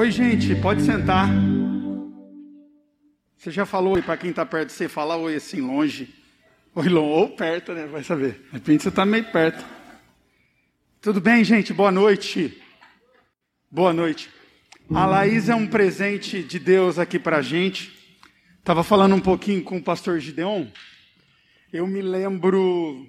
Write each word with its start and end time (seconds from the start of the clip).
Oi, 0.00 0.10
gente, 0.10 0.54
pode 0.54 0.80
sentar. 0.80 1.28
Você 3.36 3.50
já 3.50 3.66
falou 3.66 3.96
oi 3.96 4.00
para 4.00 4.16
quem 4.16 4.30
está 4.30 4.46
perto 4.46 4.68
de 4.68 4.72
você? 4.72 4.88
Fala 4.88 5.14
oi 5.18 5.36
assim, 5.36 5.60
longe. 5.60 6.08
Oi, 6.74 6.88
longe, 6.88 7.12
ou 7.12 7.28
perto, 7.28 7.74
né? 7.74 7.84
Vai 7.84 8.02
saber. 8.02 8.32
De 8.46 8.52
repente 8.52 8.82
você 8.82 8.88
está 8.88 9.04
meio 9.04 9.30
perto. 9.30 9.62
Tudo 11.02 11.20
bem, 11.20 11.44
gente? 11.44 11.74
Boa 11.74 11.90
noite. 11.90 12.62
Boa 13.70 13.92
noite. 13.92 14.30
A 14.90 15.04
Laís 15.04 15.50
é 15.50 15.54
um 15.54 15.66
presente 15.66 16.42
de 16.42 16.58
Deus 16.58 16.98
aqui 16.98 17.18
para 17.18 17.36
a 17.36 17.42
gente. 17.42 17.92
Estava 18.58 18.82
falando 18.82 19.14
um 19.14 19.20
pouquinho 19.20 19.62
com 19.62 19.76
o 19.76 19.82
pastor 19.82 20.18
Gideon. 20.18 20.66
Eu 21.70 21.86
me 21.86 22.00
lembro. 22.00 23.06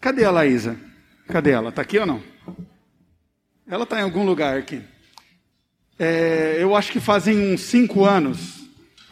Cadê 0.00 0.24
a 0.24 0.32
Laísa? 0.32 0.76
Cadê 1.28 1.52
ela? 1.52 1.68
Está 1.68 1.82
aqui 1.82 1.96
ou 1.96 2.06
não? 2.06 2.20
Ela 3.68 3.84
está 3.84 4.00
em 4.00 4.02
algum 4.02 4.26
lugar 4.26 4.58
aqui. 4.58 4.82
É, 6.02 6.56
eu 6.58 6.74
acho 6.74 6.90
que 6.90 6.98
fazem 6.98 7.52
uns 7.52 7.60
cinco 7.60 8.06
anos 8.06 8.60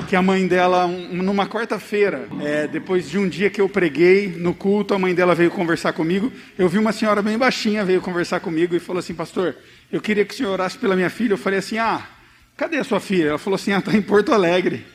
que 0.08 0.16
a 0.16 0.22
mãe 0.22 0.46
dela, 0.46 0.86
numa 0.86 1.46
quarta-feira, 1.46 2.26
é, 2.40 2.66
depois 2.66 3.10
de 3.10 3.18
um 3.18 3.28
dia 3.28 3.50
que 3.50 3.60
eu 3.60 3.68
preguei 3.68 4.28
no 4.28 4.54
culto, 4.54 4.94
a 4.94 4.98
mãe 4.98 5.14
dela 5.14 5.34
veio 5.34 5.50
conversar 5.50 5.92
comigo. 5.92 6.32
Eu 6.58 6.66
vi 6.66 6.78
uma 6.78 6.90
senhora 6.90 7.20
bem 7.20 7.36
baixinha 7.36 7.84
veio 7.84 8.00
conversar 8.00 8.40
comigo 8.40 8.74
e 8.74 8.80
falou 8.80 9.00
assim: 9.00 9.12
Pastor, 9.12 9.54
eu 9.92 10.00
queria 10.00 10.24
que 10.24 10.32
o 10.32 10.36
senhor 10.38 10.52
orasse 10.52 10.78
pela 10.78 10.96
minha 10.96 11.10
filha. 11.10 11.34
Eu 11.34 11.36
falei 11.36 11.58
assim: 11.58 11.76
Ah, 11.76 12.08
cadê 12.56 12.78
a 12.78 12.84
sua 12.84 13.00
filha? 13.00 13.28
Ela 13.28 13.38
falou 13.38 13.56
assim: 13.56 13.72
Ah, 13.72 13.80
está 13.80 13.92
em 13.92 14.00
Porto 14.00 14.32
Alegre. 14.32 14.86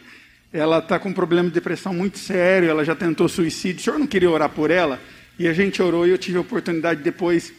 Ela 0.52 0.80
está 0.80 0.98
com 0.98 1.10
um 1.10 1.14
problema 1.14 1.48
de 1.50 1.54
depressão 1.54 1.94
muito 1.94 2.18
sério, 2.18 2.72
ela 2.72 2.84
já 2.84 2.96
tentou 2.96 3.30
suicídio. 3.30 3.82
O 3.82 3.84
senhor 3.84 4.00
não 4.00 4.08
queria 4.08 4.32
orar 4.32 4.50
por 4.50 4.72
ela? 4.72 5.00
E 5.38 5.48
a 5.48 5.54
gente 5.54 5.80
orou 5.80 6.08
e 6.08 6.10
eu 6.10 6.18
tive 6.18 6.40
a 6.40 6.42
oportunidade 6.42 7.04
depois 7.04 7.54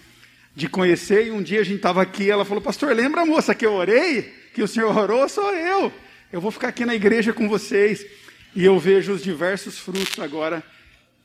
de 0.55 0.69
conhecer. 0.69 1.27
E 1.27 1.31
um 1.31 1.43
dia 1.43 1.61
a 1.61 1.65
gente 1.65 1.77
estava 1.77 2.03
aqui, 2.03 2.31
ela 2.31 2.45
falou: 2.45 2.63
Pastor, 2.63 2.95
lembra 2.95 3.27
moça 3.27 3.55
que 3.55 3.67
eu 3.67 3.73
orei? 3.73 4.33
Que 4.55 4.63
o 4.63 4.69
senhor 4.69 4.97
orou? 4.97 5.29
Sou 5.29 5.55
eu. 5.55 5.93
Eu 6.33 6.41
vou 6.41 6.51
ficar 6.51 6.69
aqui 6.69 6.85
na 6.85 6.95
igreja 6.95 7.33
com 7.33 7.49
vocês. 7.49 8.05
E 8.55 8.65
eu 8.65 8.79
vejo 8.79 9.13
os 9.13 9.23
diversos 9.23 9.79
frutos 9.79 10.19
agora 10.19 10.63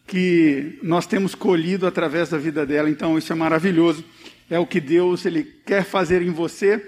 que 0.07 0.79
nós 0.81 1.05
temos 1.05 1.35
colhido 1.35 1.85
através 1.85 2.29
da 2.29 2.37
vida 2.37 2.65
dela. 2.65 2.89
Então 2.89 3.17
isso 3.17 3.31
é 3.31 3.35
maravilhoso. 3.35 4.03
É 4.49 4.57
o 4.57 4.65
que 4.65 4.79
Deus 4.79 5.25
ele 5.25 5.43
quer 5.43 5.83
fazer 5.83 6.23
em 6.23 6.31
você, 6.31 6.83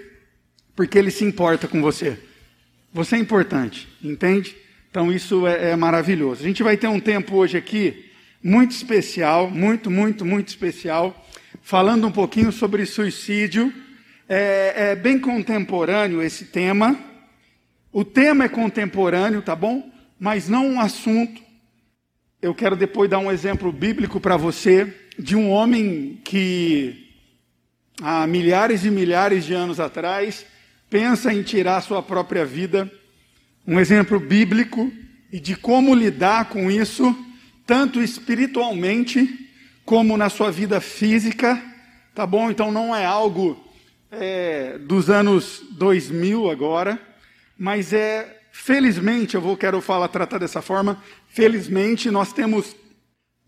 porque 0.74 0.98
Ele 0.98 1.12
se 1.12 1.24
importa 1.24 1.68
com 1.68 1.80
você. 1.80 2.18
Você 2.92 3.14
é 3.14 3.18
importante, 3.18 3.88
entende? 4.02 4.56
Então 4.90 5.12
isso 5.12 5.46
é, 5.46 5.70
é 5.70 5.76
maravilhoso. 5.76 6.42
A 6.42 6.46
gente 6.46 6.62
vai 6.62 6.76
ter 6.76 6.88
um 6.88 6.98
tempo 6.98 7.36
hoje 7.36 7.56
aqui 7.56 8.10
muito 8.42 8.72
especial, 8.72 9.48
muito, 9.48 9.90
muito, 9.90 10.24
muito 10.24 10.48
especial 10.48 11.24
falando 11.62 12.06
um 12.06 12.12
pouquinho 12.12 12.52
sobre 12.52 12.84
suicídio. 12.84 13.72
É, 14.28 14.74
é, 14.76 14.96
bem 14.96 15.18
contemporâneo 15.18 16.20
esse 16.20 16.46
tema. 16.46 16.98
O 17.92 18.04
tema 18.04 18.44
é 18.44 18.48
contemporâneo, 18.48 19.40
tá 19.40 19.54
bom? 19.54 19.90
Mas 20.18 20.48
não 20.48 20.66
um 20.66 20.80
assunto. 20.80 21.40
Eu 22.40 22.54
quero 22.54 22.74
depois 22.74 23.08
dar 23.08 23.18
um 23.18 23.30
exemplo 23.30 23.70
bíblico 23.70 24.20
para 24.20 24.36
você 24.36 24.92
de 25.18 25.36
um 25.36 25.50
homem 25.50 26.20
que 26.24 27.08
há 28.02 28.26
milhares 28.26 28.84
e 28.84 28.90
milhares 28.90 29.44
de 29.44 29.54
anos 29.54 29.78
atrás 29.78 30.44
pensa 30.90 31.32
em 31.32 31.42
tirar 31.42 31.80
sua 31.82 32.02
própria 32.02 32.44
vida. 32.44 32.90
Um 33.66 33.78
exemplo 33.78 34.18
bíblico 34.18 34.92
e 35.30 35.38
de 35.38 35.54
como 35.54 35.94
lidar 35.94 36.48
com 36.48 36.70
isso, 36.70 37.16
tanto 37.66 38.02
espiritualmente 38.02 39.41
como 39.84 40.16
na 40.16 40.28
sua 40.28 40.50
vida 40.50 40.80
física, 40.80 41.60
tá 42.14 42.26
bom? 42.26 42.50
Então 42.50 42.70
não 42.70 42.94
é 42.94 43.04
algo 43.04 43.62
é, 44.10 44.78
dos 44.78 45.10
anos 45.10 45.62
2000 45.72 46.50
agora, 46.50 47.00
mas 47.58 47.92
é, 47.92 48.40
felizmente, 48.52 49.34
eu 49.34 49.40
vou 49.40 49.56
quero 49.56 49.80
falar, 49.80 50.08
tratar 50.08 50.38
dessa 50.38 50.62
forma, 50.62 51.02
felizmente 51.28 52.10
nós 52.10 52.32
temos 52.32 52.76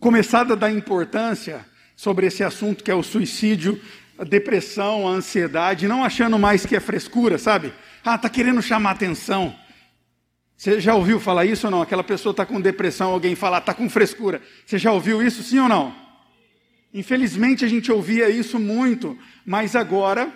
começado 0.01 0.53
a 0.53 0.57
dar 0.57 0.71
importância 0.71 1.65
sobre 1.97 2.27
esse 2.27 2.43
assunto 2.43 2.83
que 2.83 2.91
é 2.91 2.95
o 2.95 3.03
suicídio, 3.03 3.81
a 4.19 4.25
depressão, 4.25 5.09
a 5.09 5.13
ansiedade, 5.13 5.89
não 5.89 6.05
achando 6.05 6.39
mais 6.39 6.65
que 6.65 6.77
é 6.77 6.81
frescura, 6.81 7.39
sabe? 7.39 7.73
Ah, 8.05 8.19
tá 8.19 8.29
querendo 8.29 8.63
chamar 8.63 8.93
atenção. 8.93 9.55
Você 10.57 10.81
já 10.81 10.95
ouviu 10.95 11.19
falar 11.19 11.45
isso 11.45 11.67
ou 11.67 11.71
não? 11.71 11.83
Aquela 11.83 12.05
pessoa 12.05 12.31
está 12.31 12.47
com 12.47 12.61
depressão, 12.61 13.11
alguém 13.11 13.35
fala, 13.35 13.59
está 13.59 13.75
com 13.75 13.89
frescura. 13.91 14.41
Você 14.65 14.79
já 14.79 14.93
ouviu 14.93 15.23
isso, 15.23 15.43
sim 15.43 15.59
ou 15.59 15.69
não? 15.69 16.04
Infelizmente 16.95 17.65
a 17.65 17.69
gente 17.69 17.91
ouvia 17.91 18.31
isso 18.31 18.57
muito, 18.57 19.19
mas 19.45 19.75
agora, 19.75 20.33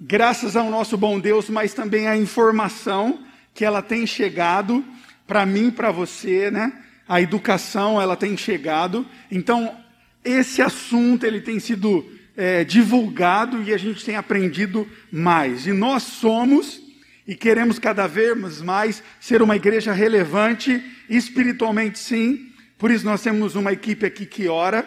graças 0.00 0.56
ao 0.56 0.68
nosso 0.68 0.96
bom 0.96 1.20
Deus, 1.20 1.48
mas 1.48 1.74
também 1.74 2.08
à 2.08 2.16
informação 2.16 3.20
que 3.54 3.64
ela 3.64 3.80
tem 3.80 4.04
chegado 4.04 4.84
para 5.28 5.46
mim, 5.46 5.70
para 5.70 5.92
você, 5.92 6.50
né? 6.50 6.72
A 7.08 7.20
educação 7.22 8.00
ela 8.00 8.16
tem 8.16 8.36
chegado. 8.36 9.06
Então 9.30 9.76
esse 10.24 10.60
assunto 10.60 11.24
ele 11.24 11.40
tem 11.40 11.60
sido 11.60 12.04
é, 12.36 12.64
divulgado 12.64 13.62
e 13.62 13.72
a 13.72 13.78
gente 13.78 14.04
tem 14.04 14.16
aprendido 14.16 14.88
mais. 15.12 15.68
E 15.68 15.72
nós 15.72 16.02
somos 16.02 16.82
e 17.28 17.36
queremos 17.36 17.78
cada 17.78 18.08
vez 18.08 18.60
mais 18.60 19.04
ser 19.20 19.40
uma 19.40 19.54
igreja 19.54 19.92
relevante 19.92 20.82
espiritualmente, 21.08 22.00
sim. 22.00 22.48
Por 22.76 22.90
isso 22.90 23.04
nós 23.04 23.22
temos 23.22 23.54
uma 23.54 23.72
equipe 23.72 24.04
aqui 24.04 24.26
que 24.26 24.48
ora 24.48 24.84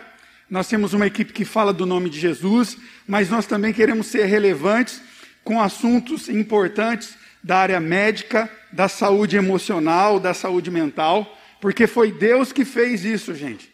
nós 0.50 0.67
temos 0.67 0.94
uma 0.94 1.07
equipe 1.07 1.33
que 1.33 1.44
fala 1.44 1.73
do 1.73 1.85
nome 1.85 2.09
de 2.09 2.19
Jesus, 2.19 2.78
mas 3.07 3.29
nós 3.29 3.45
também 3.45 3.73
queremos 3.73 4.07
ser 4.07 4.25
relevantes 4.25 5.01
com 5.44 5.61
assuntos 5.61 6.29
importantes 6.29 7.16
da 7.44 7.57
área 7.57 7.79
médica, 7.79 8.50
da 8.72 8.88
saúde 8.88 9.38
emocional, 9.38 10.19
da 10.19 10.33
saúde 10.33 10.72
mental, 10.72 11.38
porque 11.61 11.88
foi 11.88 12.11
Deus 12.11 12.51
que 12.51 12.66
fez 12.66 13.06
isso, 13.06 13.33
gente. 13.33 13.72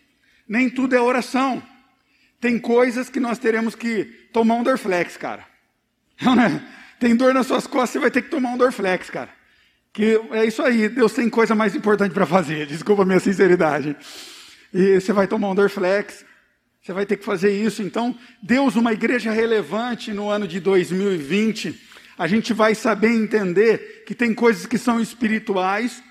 Nem 0.47 0.69
tudo 0.69 0.95
é 0.95 1.01
oração. 1.01 1.63
Tem 2.39 2.59
coisas 2.59 3.09
que 3.09 3.19
nós 3.19 3.37
teremos 3.37 3.75
que 3.75 4.05
tomar 4.33 4.55
um 4.55 4.63
Dorflex, 4.63 5.15
cara. 5.15 5.45
Tem 6.99 7.15
dor 7.15 7.33
nas 7.33 7.47
suas 7.47 7.65
costas, 7.65 7.89
você 7.91 7.99
vai 7.99 8.11
ter 8.11 8.21
que 8.21 8.29
tomar 8.29 8.49
um 8.49 8.57
Dorflex, 8.57 9.09
cara. 9.09 9.29
Que 9.91 10.21
é 10.31 10.45
isso 10.45 10.61
aí, 10.61 10.87
Deus 10.87 11.13
tem 11.13 11.29
coisa 11.29 11.55
mais 11.55 11.75
importante 11.75 12.13
para 12.13 12.25
fazer, 12.25 12.65
desculpa 12.67 13.01
a 13.01 13.05
minha 13.05 13.19
sinceridade. 13.19 13.95
E 14.73 14.99
você 14.99 15.11
vai 15.11 15.27
tomar 15.27 15.49
um 15.49 15.55
Dorflex, 15.55 16.23
você 16.81 16.93
vai 16.93 17.05
ter 17.05 17.17
que 17.17 17.23
fazer 17.23 17.51
isso. 17.51 17.83
Então, 17.83 18.15
Deus, 18.41 18.75
uma 18.75 18.91
igreja 18.91 19.31
relevante 19.31 20.11
no 20.11 20.29
ano 20.29 20.47
de 20.47 20.59
2020, 20.59 21.79
a 22.17 22.25
gente 22.27 22.53
vai 22.53 22.73
saber 22.73 23.09
entender 23.09 24.03
que 24.05 24.15
tem 24.15 24.33
coisas 24.33 24.65
que 24.65 24.79
são 24.79 24.99
espirituais, 24.99 26.01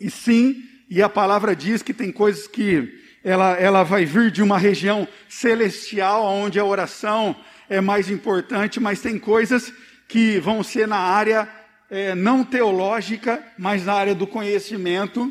e 0.00 0.10
sim, 0.10 0.64
e 0.88 1.02
a 1.02 1.08
palavra 1.08 1.54
diz 1.54 1.82
que 1.82 1.92
tem 1.92 2.10
coisas 2.10 2.46
que 2.46 2.98
ela, 3.22 3.52
ela 3.58 3.82
vai 3.82 4.06
vir 4.06 4.30
de 4.30 4.42
uma 4.42 4.56
região 4.56 5.06
celestial, 5.28 6.24
onde 6.24 6.58
a 6.58 6.64
oração 6.64 7.36
é 7.68 7.80
mais 7.80 8.08
importante, 8.08 8.80
mas 8.80 9.02
tem 9.02 9.18
coisas 9.18 9.70
que 10.08 10.40
vão 10.40 10.62
ser 10.62 10.88
na 10.88 10.96
área 10.96 11.46
é, 11.90 12.14
não 12.14 12.42
teológica, 12.42 13.44
mas 13.58 13.84
na 13.84 13.92
área 13.92 14.14
do 14.14 14.26
conhecimento, 14.26 15.30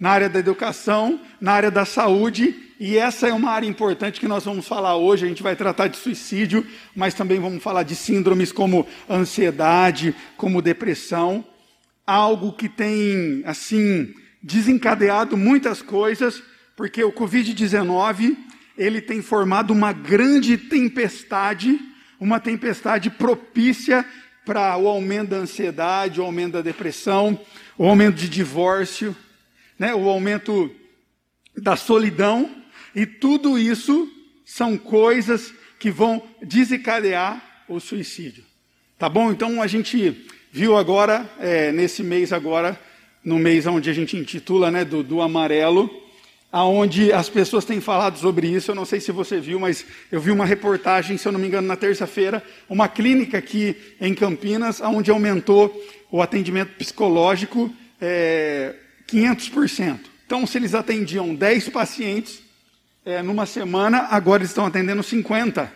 na 0.00 0.10
área 0.10 0.28
da 0.28 0.38
educação, 0.38 1.20
na 1.38 1.52
área 1.52 1.70
da 1.70 1.84
saúde 1.84 2.65
e 2.78 2.98
essa 2.98 3.26
é 3.26 3.32
uma 3.32 3.50
área 3.50 3.66
importante 3.66 4.20
que 4.20 4.28
nós 4.28 4.44
vamos 4.44 4.68
falar 4.68 4.96
hoje. 4.96 5.24
A 5.24 5.28
gente 5.28 5.42
vai 5.42 5.56
tratar 5.56 5.88
de 5.88 5.96
suicídio, 5.96 6.66
mas 6.94 7.14
também 7.14 7.40
vamos 7.40 7.62
falar 7.62 7.82
de 7.82 7.96
síndromes 7.96 8.52
como 8.52 8.86
ansiedade, 9.08 10.14
como 10.36 10.60
depressão, 10.60 11.44
algo 12.06 12.52
que 12.52 12.68
tem 12.68 13.42
assim 13.46 14.12
desencadeado 14.42 15.36
muitas 15.36 15.80
coisas, 15.80 16.42
porque 16.76 17.02
o 17.02 17.12
COVID-19 17.12 18.36
ele 18.76 19.00
tem 19.00 19.22
formado 19.22 19.72
uma 19.72 19.92
grande 19.94 20.58
tempestade, 20.58 21.80
uma 22.20 22.38
tempestade 22.38 23.08
propícia 23.08 24.04
para 24.44 24.76
o 24.76 24.86
aumento 24.86 25.30
da 25.30 25.38
ansiedade, 25.38 26.20
o 26.20 26.24
aumento 26.24 26.52
da 26.52 26.62
depressão, 26.62 27.40
o 27.78 27.88
aumento 27.88 28.16
de 28.16 28.28
divórcio, 28.28 29.16
né, 29.78 29.94
o 29.94 30.08
aumento 30.08 30.70
da 31.56 31.74
solidão 31.74 32.65
e 32.96 33.04
tudo 33.04 33.58
isso 33.58 34.10
são 34.42 34.78
coisas 34.78 35.52
que 35.78 35.90
vão 35.90 36.22
desencadear 36.42 37.64
o 37.68 37.78
suicídio. 37.78 38.42
Tá 38.98 39.06
bom? 39.06 39.30
Então 39.30 39.60
a 39.60 39.66
gente 39.66 40.26
viu 40.50 40.74
agora, 40.74 41.30
é, 41.38 41.70
nesse 41.72 42.02
mês 42.02 42.32
agora, 42.32 42.80
no 43.22 43.38
mês 43.38 43.66
onde 43.66 43.90
a 43.90 43.92
gente 43.92 44.16
intitula 44.16 44.70
né, 44.70 44.82
do, 44.82 45.02
do 45.02 45.20
amarelo, 45.20 45.90
aonde 46.50 47.12
as 47.12 47.28
pessoas 47.28 47.66
têm 47.66 47.82
falado 47.82 48.18
sobre 48.18 48.48
isso. 48.48 48.70
Eu 48.70 48.74
não 48.74 48.86
sei 48.86 48.98
se 48.98 49.12
você 49.12 49.38
viu, 49.38 49.60
mas 49.60 49.84
eu 50.10 50.18
vi 50.18 50.30
uma 50.30 50.46
reportagem, 50.46 51.18
se 51.18 51.28
eu 51.28 51.32
não 51.32 51.38
me 51.38 51.48
engano, 51.48 51.68
na 51.68 51.76
terça-feira, 51.76 52.42
uma 52.66 52.88
clínica 52.88 53.36
aqui 53.36 53.76
em 54.00 54.14
Campinas, 54.14 54.80
onde 54.80 55.10
aumentou 55.10 55.70
o 56.10 56.22
atendimento 56.22 56.72
psicológico 56.78 57.70
é, 58.00 58.74
500%. 59.06 59.98
Então, 60.24 60.46
se 60.46 60.56
eles 60.56 60.74
atendiam 60.74 61.34
10 61.34 61.68
pacientes, 61.68 62.45
é, 63.06 63.22
numa 63.22 63.46
semana, 63.46 64.08
agora 64.10 64.42
estão 64.42 64.66
atendendo 64.66 65.00
50, 65.00 65.72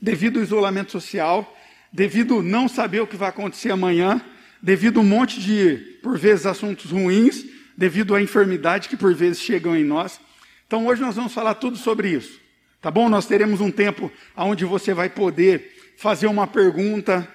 devido 0.00 0.38
ao 0.38 0.44
isolamento 0.44 0.92
social, 0.92 1.56
devido 1.92 2.40
não 2.40 2.68
saber 2.68 3.00
o 3.00 3.06
que 3.06 3.16
vai 3.16 3.28
acontecer 3.30 3.72
amanhã, 3.72 4.20
devido 4.62 5.00
a 5.00 5.02
um 5.02 5.06
monte 5.06 5.40
de, 5.40 5.98
por 6.04 6.16
vezes, 6.16 6.46
assuntos 6.46 6.92
ruins, 6.92 7.44
devido 7.76 8.14
à 8.14 8.22
enfermidade 8.22 8.88
que 8.88 8.96
por 8.96 9.12
vezes 9.12 9.42
chegam 9.42 9.76
em 9.76 9.82
nós. 9.82 10.20
Então 10.68 10.86
hoje 10.86 11.02
nós 11.02 11.16
vamos 11.16 11.34
falar 11.34 11.54
tudo 11.54 11.76
sobre 11.76 12.10
isso. 12.10 12.38
Tá 12.80 12.92
bom? 12.92 13.08
Nós 13.08 13.26
teremos 13.26 13.60
um 13.60 13.70
tempo 13.70 14.10
onde 14.36 14.64
você 14.64 14.94
vai 14.94 15.10
poder 15.10 15.74
fazer 15.96 16.28
uma 16.28 16.46
pergunta 16.46 17.26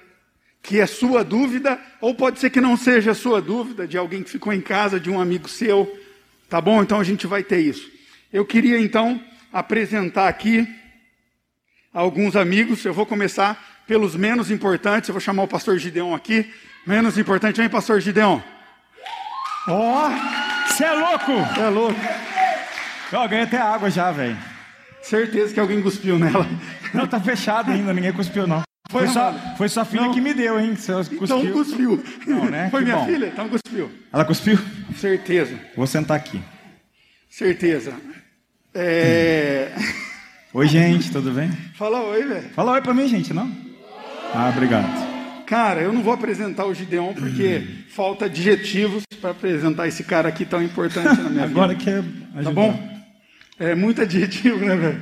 que 0.64 0.80
é 0.80 0.86
sua 0.86 1.22
dúvida, 1.22 1.78
ou 2.00 2.16
pode 2.16 2.40
ser 2.40 2.50
que 2.50 2.62
não 2.62 2.78
seja 2.78 3.14
sua 3.14 3.42
dúvida, 3.42 3.86
de 3.86 3.98
alguém 3.98 4.24
que 4.24 4.30
ficou 4.30 4.54
em 4.54 4.62
casa, 4.62 5.00
de 5.00 5.10
um 5.10 5.20
amigo 5.20 5.50
seu. 5.50 6.00
Tá 6.48 6.62
bom? 6.62 6.82
Então 6.82 7.00
a 7.00 7.04
gente 7.04 7.28
vai 7.28 7.44
ter 7.44 7.60
isso. 7.60 8.01
Eu 8.32 8.46
queria 8.46 8.80
então 8.80 9.22
apresentar 9.52 10.28
aqui 10.30 10.68
alguns 11.94 12.36
amigos. 12.36 12.86
Eu 12.86 12.94
vou 12.94 13.06
começar 13.06 13.84
pelos 13.86 14.16
menos 14.16 14.50
importantes. 14.50 15.10
Eu 15.10 15.14
vou 15.14 15.22
chamar 15.22 15.44
o 15.44 15.48
pastor 15.48 15.78
Gideon 15.78 16.16
aqui. 16.16 16.50
Menos 16.88 17.18
importante, 17.18 17.58
vem, 17.58 17.70
pastor 17.70 18.00
Gideon. 18.00 18.40
Ó, 19.68 20.08
oh, 20.08 20.68
você 20.68 20.86
é 20.86 20.94
louco! 20.94 21.32
Você 21.54 21.62
é 21.62 21.70
louco. 21.70 22.00
Eu 23.12 23.28
ganhei 23.28 23.44
até 23.44 23.58
água 23.58 23.90
já, 23.90 24.12
velho. 24.12 24.38
Certeza 25.02 25.54
que 25.54 25.60
alguém 25.60 25.82
cuspiu 25.82 26.18
nela. 26.18 26.48
Não, 26.94 27.06
tá 27.06 27.20
fechado 27.20 27.72
ainda, 27.72 27.94
ninguém 27.94 28.14
cuspiu, 28.14 28.48
não. 28.48 28.64
Foi, 28.90 29.08
só, 29.08 29.34
foi 29.58 29.70
sua 29.70 29.86
filha 29.86 30.04
não. 30.04 30.14
que 30.14 30.22
me 30.22 30.34
deu, 30.34 30.60
hein? 30.60 30.76
Você 30.76 30.94
cuspiu. 30.94 31.24
Então 31.24 31.52
cuspiu. 31.52 32.04
Não, 32.28 32.46
né? 32.46 32.70
Foi 32.72 32.82
que 32.82 32.86
minha 32.86 32.98
bom. 32.98 33.06
filha, 33.06 33.28
então 33.28 33.48
cuspiu. 33.48 33.92
Ela 34.12 34.26
cuspiu? 34.26 34.60
Certeza. 34.98 35.58
Vou 35.76 35.88
sentar 35.88 36.18
aqui. 36.18 36.42
Certeza. 37.30 37.94
É... 38.74 39.72
Oi, 40.54 40.68
gente, 40.68 41.12
tudo 41.12 41.32
bem? 41.32 41.50
Fala 41.76 42.02
oi, 42.04 42.24
velho. 42.26 42.50
Fala 42.50 42.74
oi 42.74 42.82
pra 42.82 42.94
mim, 42.94 43.08
gente, 43.08 43.34
não? 43.34 43.50
Ah, 44.34 44.50
obrigado. 44.50 45.46
Cara, 45.46 45.82
eu 45.82 45.94
não 45.94 46.02
vou 46.02 46.14
apresentar 46.14 46.66
o 46.66 46.74
Gideon 46.74 47.14
porque 47.14 47.62
falta 47.90 48.26
adjetivos 48.26 49.04
para 49.20 49.32
apresentar 49.32 49.88
esse 49.88 50.04
cara 50.04 50.30
aqui 50.30 50.46
tão 50.46 50.62
importante 50.62 51.22
na 51.22 51.30
minha 51.30 51.44
Agora 51.46 51.74
vida. 51.74 51.90
Agora 51.92 52.04
que 52.04 52.40
é. 52.40 52.44
Tá 52.44 52.52
bom? 52.52 52.92
É 53.60 53.76
muito 53.76 54.02
adjetivo, 54.02 54.66
né, 54.66 54.76
velho? 54.76 55.02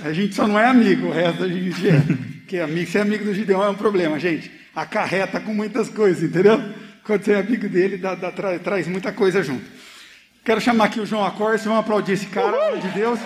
A 0.00 0.12
gente 0.12 0.34
só 0.34 0.46
não 0.46 0.58
é 0.58 0.66
amigo, 0.66 1.08
o 1.08 1.12
resto 1.12 1.44
a 1.44 1.48
gente 1.48 1.88
é. 1.88 2.00
Porque 2.40 2.58
amigo, 2.58 2.90
ser 2.90 3.00
amigo 3.00 3.24
do 3.24 3.34
Gideon 3.34 3.62
é 3.62 3.68
um 3.68 3.74
problema, 3.74 4.18
gente. 4.18 4.50
Acarreta 4.74 5.38
com 5.40 5.54
muitas 5.54 5.88
coisas, 5.88 6.22
entendeu? 6.22 6.60
Quando 7.04 7.24
você 7.24 7.32
é 7.32 7.40
amigo 7.40 7.68
dele, 7.68 7.96
dá, 7.96 8.14
dá, 8.14 8.30
traz, 8.30 8.60
traz 8.60 8.88
muita 8.88 9.12
coisa 9.12 9.42
junto. 9.42 9.64
Quero 10.42 10.60
chamar 10.60 10.86
aqui 10.86 10.98
o 10.98 11.06
João 11.06 11.24
Acorce, 11.24 11.64
vamos 11.64 11.80
aplaudir 11.80 12.12
esse 12.12 12.26
cara, 12.26 12.76
de 12.76 12.88
Deus. 12.88 13.20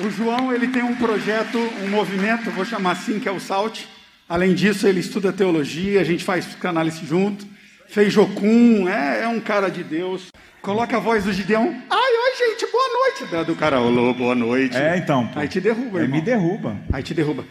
O 0.00 0.10
João, 0.10 0.52
ele 0.52 0.68
tem 0.68 0.82
um 0.82 0.96
projeto, 0.96 1.58
um 1.82 1.88
movimento, 1.88 2.50
vou 2.50 2.64
chamar 2.64 2.92
assim, 2.92 3.20
que 3.20 3.28
é 3.28 3.32
o 3.32 3.38
SALT. 3.38 3.84
Além 4.26 4.54
disso, 4.54 4.86
ele 4.86 5.00
estuda 5.00 5.32
teologia, 5.32 6.00
a 6.00 6.04
gente 6.04 6.24
faz 6.24 6.46
psicanálise 6.46 7.04
junto. 7.04 7.46
Fez 7.86 8.12
Jocum, 8.12 8.88
é, 8.88 9.22
é 9.22 9.28
um 9.28 9.38
cara 9.38 9.68
de 9.68 9.84
Deus. 9.84 10.28
Coloca 10.62 10.96
a 10.96 11.00
voz 11.00 11.24
do 11.24 11.32
Gideão. 11.32 11.68
Ai, 11.88 12.12
oi, 12.12 12.36
gente, 12.36 12.66
boa 12.72 12.88
noite. 12.88 13.46
Do 13.46 13.54
cara, 13.54 13.80
olô, 13.80 14.12
boa 14.14 14.34
noite. 14.34 14.76
É, 14.76 14.96
então. 14.96 15.28
Pô. 15.28 15.38
Aí 15.38 15.48
te 15.48 15.60
derruba, 15.60 16.00
irmão. 16.00 16.16
me 16.16 16.24
derruba. 16.24 16.76
Aí 16.92 17.02
te 17.02 17.14
derruba. 17.14 17.44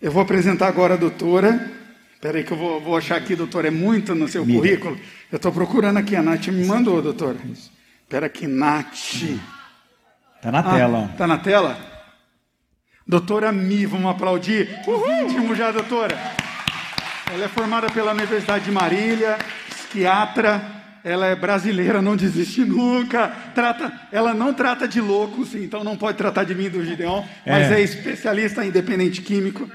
Eu 0.00 0.10
vou 0.10 0.22
apresentar 0.22 0.66
agora 0.66 0.94
a 0.94 0.96
doutora. 0.96 1.75
Espera 2.26 2.38
aí 2.38 2.44
que 2.44 2.52
eu 2.52 2.56
vou, 2.56 2.80
vou, 2.80 2.96
achar 2.96 3.18
aqui, 3.18 3.36
doutora. 3.36 3.68
É 3.68 3.70
muito 3.70 4.12
no 4.12 4.26
seu 4.26 4.44
Mira. 4.44 4.58
currículo. 4.58 4.98
Eu 5.30 5.36
estou 5.36 5.52
procurando 5.52 5.98
aqui. 5.98 6.16
A 6.16 6.22
Nath 6.22 6.48
me 6.48 6.64
mandou, 6.64 7.00
doutora. 7.00 7.36
Espera 8.02 8.26
aqui, 8.26 8.48
Nath. 8.48 9.38
Tá 10.42 10.50
na 10.50 10.58
ah, 10.58 10.74
tela. 10.74 11.14
Tá 11.16 11.26
na 11.28 11.38
tela? 11.38 11.78
Doutora 13.06 13.52
Mi, 13.52 13.86
vamos 13.86 14.10
aplaudir. 14.10 14.68
Uhul. 14.88 15.54
já, 15.54 15.70
doutora. 15.70 16.18
Ela 17.32 17.44
é 17.44 17.48
formada 17.48 17.88
pela 17.90 18.10
Universidade 18.10 18.64
de 18.64 18.72
Marília, 18.72 19.38
psiquiatra 19.68 20.74
ela 21.04 21.26
é 21.26 21.36
brasileira, 21.36 22.02
não 22.02 22.16
desiste 22.16 22.64
nunca. 22.64 23.28
Trata, 23.54 23.92
ela 24.10 24.34
não 24.34 24.52
trata 24.52 24.88
de 24.88 25.00
loucos, 25.00 25.54
então 25.54 25.84
não 25.84 25.96
pode 25.96 26.18
tratar 26.18 26.42
de 26.42 26.52
mim 26.52 26.68
do 26.68 26.84
Gideon, 26.84 27.22
mas 27.46 27.70
é, 27.70 27.78
é 27.78 27.80
especialista 27.80 28.64
em 28.64 28.68
independente 28.70 29.22
químico. 29.22 29.70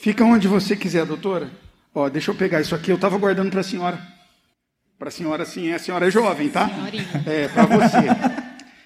Fica 0.00 0.24
onde 0.24 0.48
você 0.48 0.74
quiser, 0.74 1.04
doutora. 1.04 1.50
Ó, 1.94 2.08
deixa 2.08 2.30
eu 2.30 2.34
pegar 2.34 2.60
isso 2.60 2.74
aqui, 2.74 2.90
eu 2.90 2.96
estava 2.96 3.18
guardando 3.18 3.50
para 3.50 3.60
a 3.60 3.64
senhora. 3.64 4.00
Para 4.98 5.08
a 5.08 5.12
senhora, 5.12 5.44
sim, 5.44 5.72
a 5.72 5.78
senhora 5.78 6.08
é 6.08 6.10
jovem, 6.10 6.48
tá? 6.48 6.68
Senhorinha. 6.68 7.24
É, 7.26 7.48
para 7.48 7.66
você. 7.66 7.96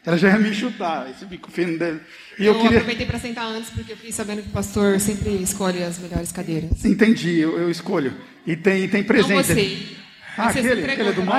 Ela 0.07 0.19
já 0.19 0.29
ia 0.29 0.39
me 0.39 0.53
chutar, 0.55 1.11
esse 1.11 1.25
bico 1.25 1.51
fino 1.51 1.79
dele. 1.79 2.01
E 2.39 2.45
eu, 2.45 2.53
eu 2.53 2.61
queria... 2.61 2.79
aproveitei 2.79 3.07
para 3.07 3.19
sentar 3.19 3.47
antes, 3.47 3.71
porque 3.71 3.93
eu 3.93 3.97
fiquei 3.97 4.13
sabendo 4.13 4.43
que 4.43 4.49
o 4.49 4.53
pastor 4.53 5.01
sempre 5.01 5.31
escolhe 5.43 5.83
as 5.83 5.99
melhores 5.99 6.31
cadeiras. 6.31 6.85
Entendi, 6.85 7.39
eu, 7.39 7.59
eu 7.59 7.71
escolho. 7.71 8.15
E 8.47 8.55
tem, 8.55 8.87
tem 8.89 9.03
presente. 9.03 9.33
Não 9.33 9.43
você. 9.43 9.97
Ah, 10.37 10.49
aquele, 10.49 10.85
aquele 10.85 11.09
é 11.09 11.13
do 11.13 11.23
mal? 11.23 11.37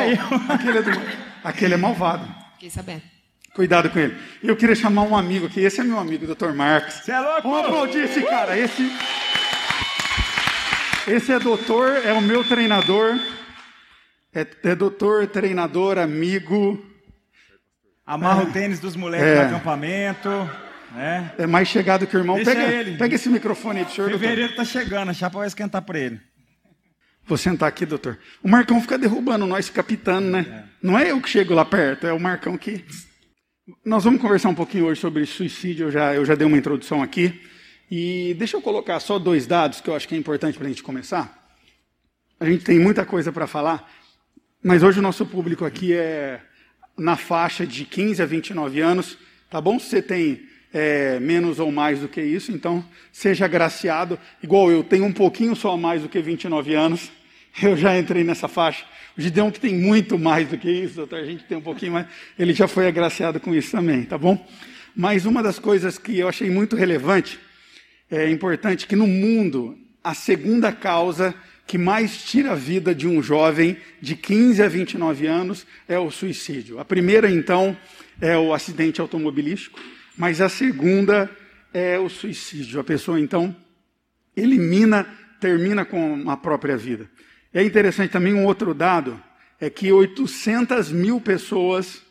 aquele, 0.49 0.77
é 0.77 0.81
do, 0.81 0.91
aquele 1.43 1.73
é 1.75 1.77
malvado. 1.77 2.27
Fiquei 2.53 2.69
sabendo. 2.69 3.01
Cuidado 3.53 3.89
com 3.89 3.99
ele. 3.99 4.17
Eu 4.43 4.55
queria 4.55 4.75
chamar 4.75 5.03
um 5.03 5.15
amigo 5.15 5.45
aqui. 5.45 5.61
Esse 5.61 5.79
é 5.79 5.83
meu 5.83 5.99
amigo, 5.99 6.25
Dr. 6.33 6.51
Marcos. 6.53 6.95
Você 6.95 7.11
é 7.11 7.19
louco? 7.19 7.41
Vamos 7.43 7.65
aplaudir 7.65 7.99
esse 7.99 8.21
cara. 8.23 8.57
Esse, 8.57 8.91
esse 11.07 11.31
é 11.31 11.39
doutor, 11.39 11.87
é 12.03 12.13
o 12.13 12.21
meu 12.21 12.43
treinador. 12.43 13.19
É, 14.33 14.45
é 14.63 14.75
doutor, 14.75 15.27
treinador, 15.27 15.97
amigo. 15.97 16.83
Amarra 18.05 18.41
é, 18.41 18.45
o 18.45 18.51
tênis 18.51 18.79
dos 18.79 18.95
moleques 18.95 19.27
é, 19.27 19.35
no 19.35 19.55
acampamento. 19.55 20.29
Né? 20.93 21.31
É 21.37 21.47
mais 21.47 21.67
chegado 21.67 22.07
que 22.07 22.15
o 22.15 22.19
irmão. 22.19 22.43
pega, 22.43 22.63
ele. 22.63 22.97
pega 22.97 23.15
esse 23.15 23.29
microfone 23.29 23.79
aí 23.79 23.85
do 23.85 23.91
senhor. 23.91 24.09
Fevereiro 24.11 24.51
está 24.51 24.65
chegando, 24.65 25.09
a 25.09 25.13
chapa 25.13 25.37
vai 25.39 25.47
esquentar 25.47 25.81
para 25.81 25.99
ele. 25.99 26.19
Vou 27.27 27.37
sentar 27.37 27.69
aqui, 27.69 27.85
doutor. 27.85 28.19
O 28.43 28.47
Marcão 28.47 28.79
fica 28.81 28.97
derrubando 28.97 29.45
nós, 29.45 29.67
fica 29.67 29.83
pitando, 29.83 30.29
né? 30.29 30.45
É. 30.47 30.63
Não 30.81 30.97
é 30.97 31.11
eu 31.11 31.19
que 31.19 31.29
chego 31.29 31.53
lá 31.53 31.65
perto, 31.65 32.05
é 32.05 32.13
o 32.13 32.19
Marcão 32.19 32.57
que. 32.57 32.85
Nós 33.83 34.03
vamos 34.03 34.21
conversar 34.21 34.49
um 34.49 34.55
pouquinho 34.55 34.85
hoje 34.85 35.01
sobre 35.01 35.25
suicídio, 35.25 35.87
eu 35.87 35.91
já, 35.91 36.13
eu 36.13 36.23
já 36.23 36.35
dei 36.35 36.45
uma 36.45 36.57
introdução 36.57 37.01
aqui. 37.01 37.41
E 37.89 38.35
deixa 38.37 38.57
eu 38.57 38.61
colocar 38.61 38.99
só 38.99 39.19
dois 39.19 39.45
dados 39.45 39.81
que 39.81 39.89
eu 39.89 39.95
acho 39.95 40.07
que 40.07 40.15
é 40.15 40.17
importante 40.17 40.57
para 40.57 40.65
a 40.65 40.69
gente 40.69 40.83
começar. 40.83 41.45
A 42.39 42.45
gente 42.45 42.63
tem 42.63 42.79
muita 42.79 43.05
coisa 43.05 43.31
para 43.31 43.47
falar, 43.47 43.89
mas 44.61 44.83
hoje 44.83 44.99
o 44.99 45.01
nosso 45.01 45.25
público 45.25 45.63
aqui 45.63 45.93
é 45.93 46.41
na 46.97 47.15
faixa 47.15 47.65
de 47.65 47.85
15 47.85 48.21
a 48.21 48.25
29 48.25 48.81
anos. 48.81 49.17
Tá 49.49 49.61
bom? 49.61 49.77
Se 49.77 49.89
você 49.89 50.01
tem 50.01 50.41
é, 50.73 51.19
menos 51.19 51.59
ou 51.59 51.71
mais 51.71 51.99
do 51.99 52.07
que 52.07 52.21
isso, 52.21 52.51
então 52.51 52.83
seja 53.11 53.45
agraciado. 53.45 54.19
Igual 54.43 54.71
eu 54.71 54.83
tenho 54.83 55.05
um 55.05 55.13
pouquinho 55.13 55.55
só 55.55 55.77
mais 55.77 56.01
do 56.01 56.09
que 56.09 56.19
29 56.19 56.73
anos, 56.73 57.11
eu 57.61 57.77
já 57.77 57.97
entrei 57.97 58.23
nessa 58.23 58.47
faixa. 58.47 58.83
O 59.17 59.21
Gideão 59.21 59.49
que 59.49 59.59
tem 59.59 59.73
muito 59.73 60.19
mais 60.19 60.49
do 60.49 60.57
que 60.57 60.69
isso, 60.69 60.95
doutor, 60.95 61.19
a 61.19 61.25
gente 61.25 61.45
tem 61.45 61.57
um 61.57 61.61
pouquinho 61.61 61.93
mais, 61.93 62.07
ele 62.37 62.53
já 62.53 62.67
foi 62.67 62.87
agraciado 62.87 63.39
com 63.39 63.55
isso 63.55 63.71
também, 63.71 64.03
tá 64.03 64.17
bom? 64.17 64.45
Mas 64.93 65.25
uma 65.25 65.41
das 65.41 65.57
coisas 65.57 65.97
que 65.97 66.19
eu 66.19 66.27
achei 66.27 66.49
muito 66.49 66.75
relevante, 66.75 67.39
é 68.09 68.29
importante, 68.29 68.87
que 68.87 68.95
no 68.95 69.07
mundo, 69.07 69.77
a 70.03 70.13
segunda 70.13 70.71
causa 70.71 71.33
que 71.67 71.77
mais 71.77 72.23
tira 72.23 72.51
a 72.51 72.55
vida 72.55 72.93
de 72.93 73.07
um 73.07 73.21
jovem 73.21 73.77
de 73.99 74.15
15 74.15 74.61
a 74.61 74.67
29 74.67 75.25
anos 75.25 75.65
é 75.87 75.97
o 75.97 76.11
suicídio. 76.11 76.79
A 76.79 76.85
primeira, 76.85 77.29
então, 77.29 77.75
é 78.21 78.37
o 78.37 78.53
acidente 78.53 79.01
automobilístico. 79.01 79.79
Mas 80.15 80.41
a 80.41 80.47
segunda 80.47 81.29
é 81.73 81.99
o 81.99 82.07
suicídio. 82.07 82.79
A 82.79 82.83
pessoa, 82.83 83.19
então, 83.19 83.55
elimina, 84.35 85.07
termina 85.39 85.83
com 85.83 86.29
a 86.29 86.37
própria 86.37 86.77
vida. 86.77 87.09
É 87.53 87.63
interessante 87.63 88.11
também 88.11 88.33
um 88.33 88.45
outro 88.45 88.73
dado, 88.73 89.21
é 89.59 89.69
que 89.69 89.91
800 89.91 90.91
mil 90.91 91.19
pessoas, 91.19 92.01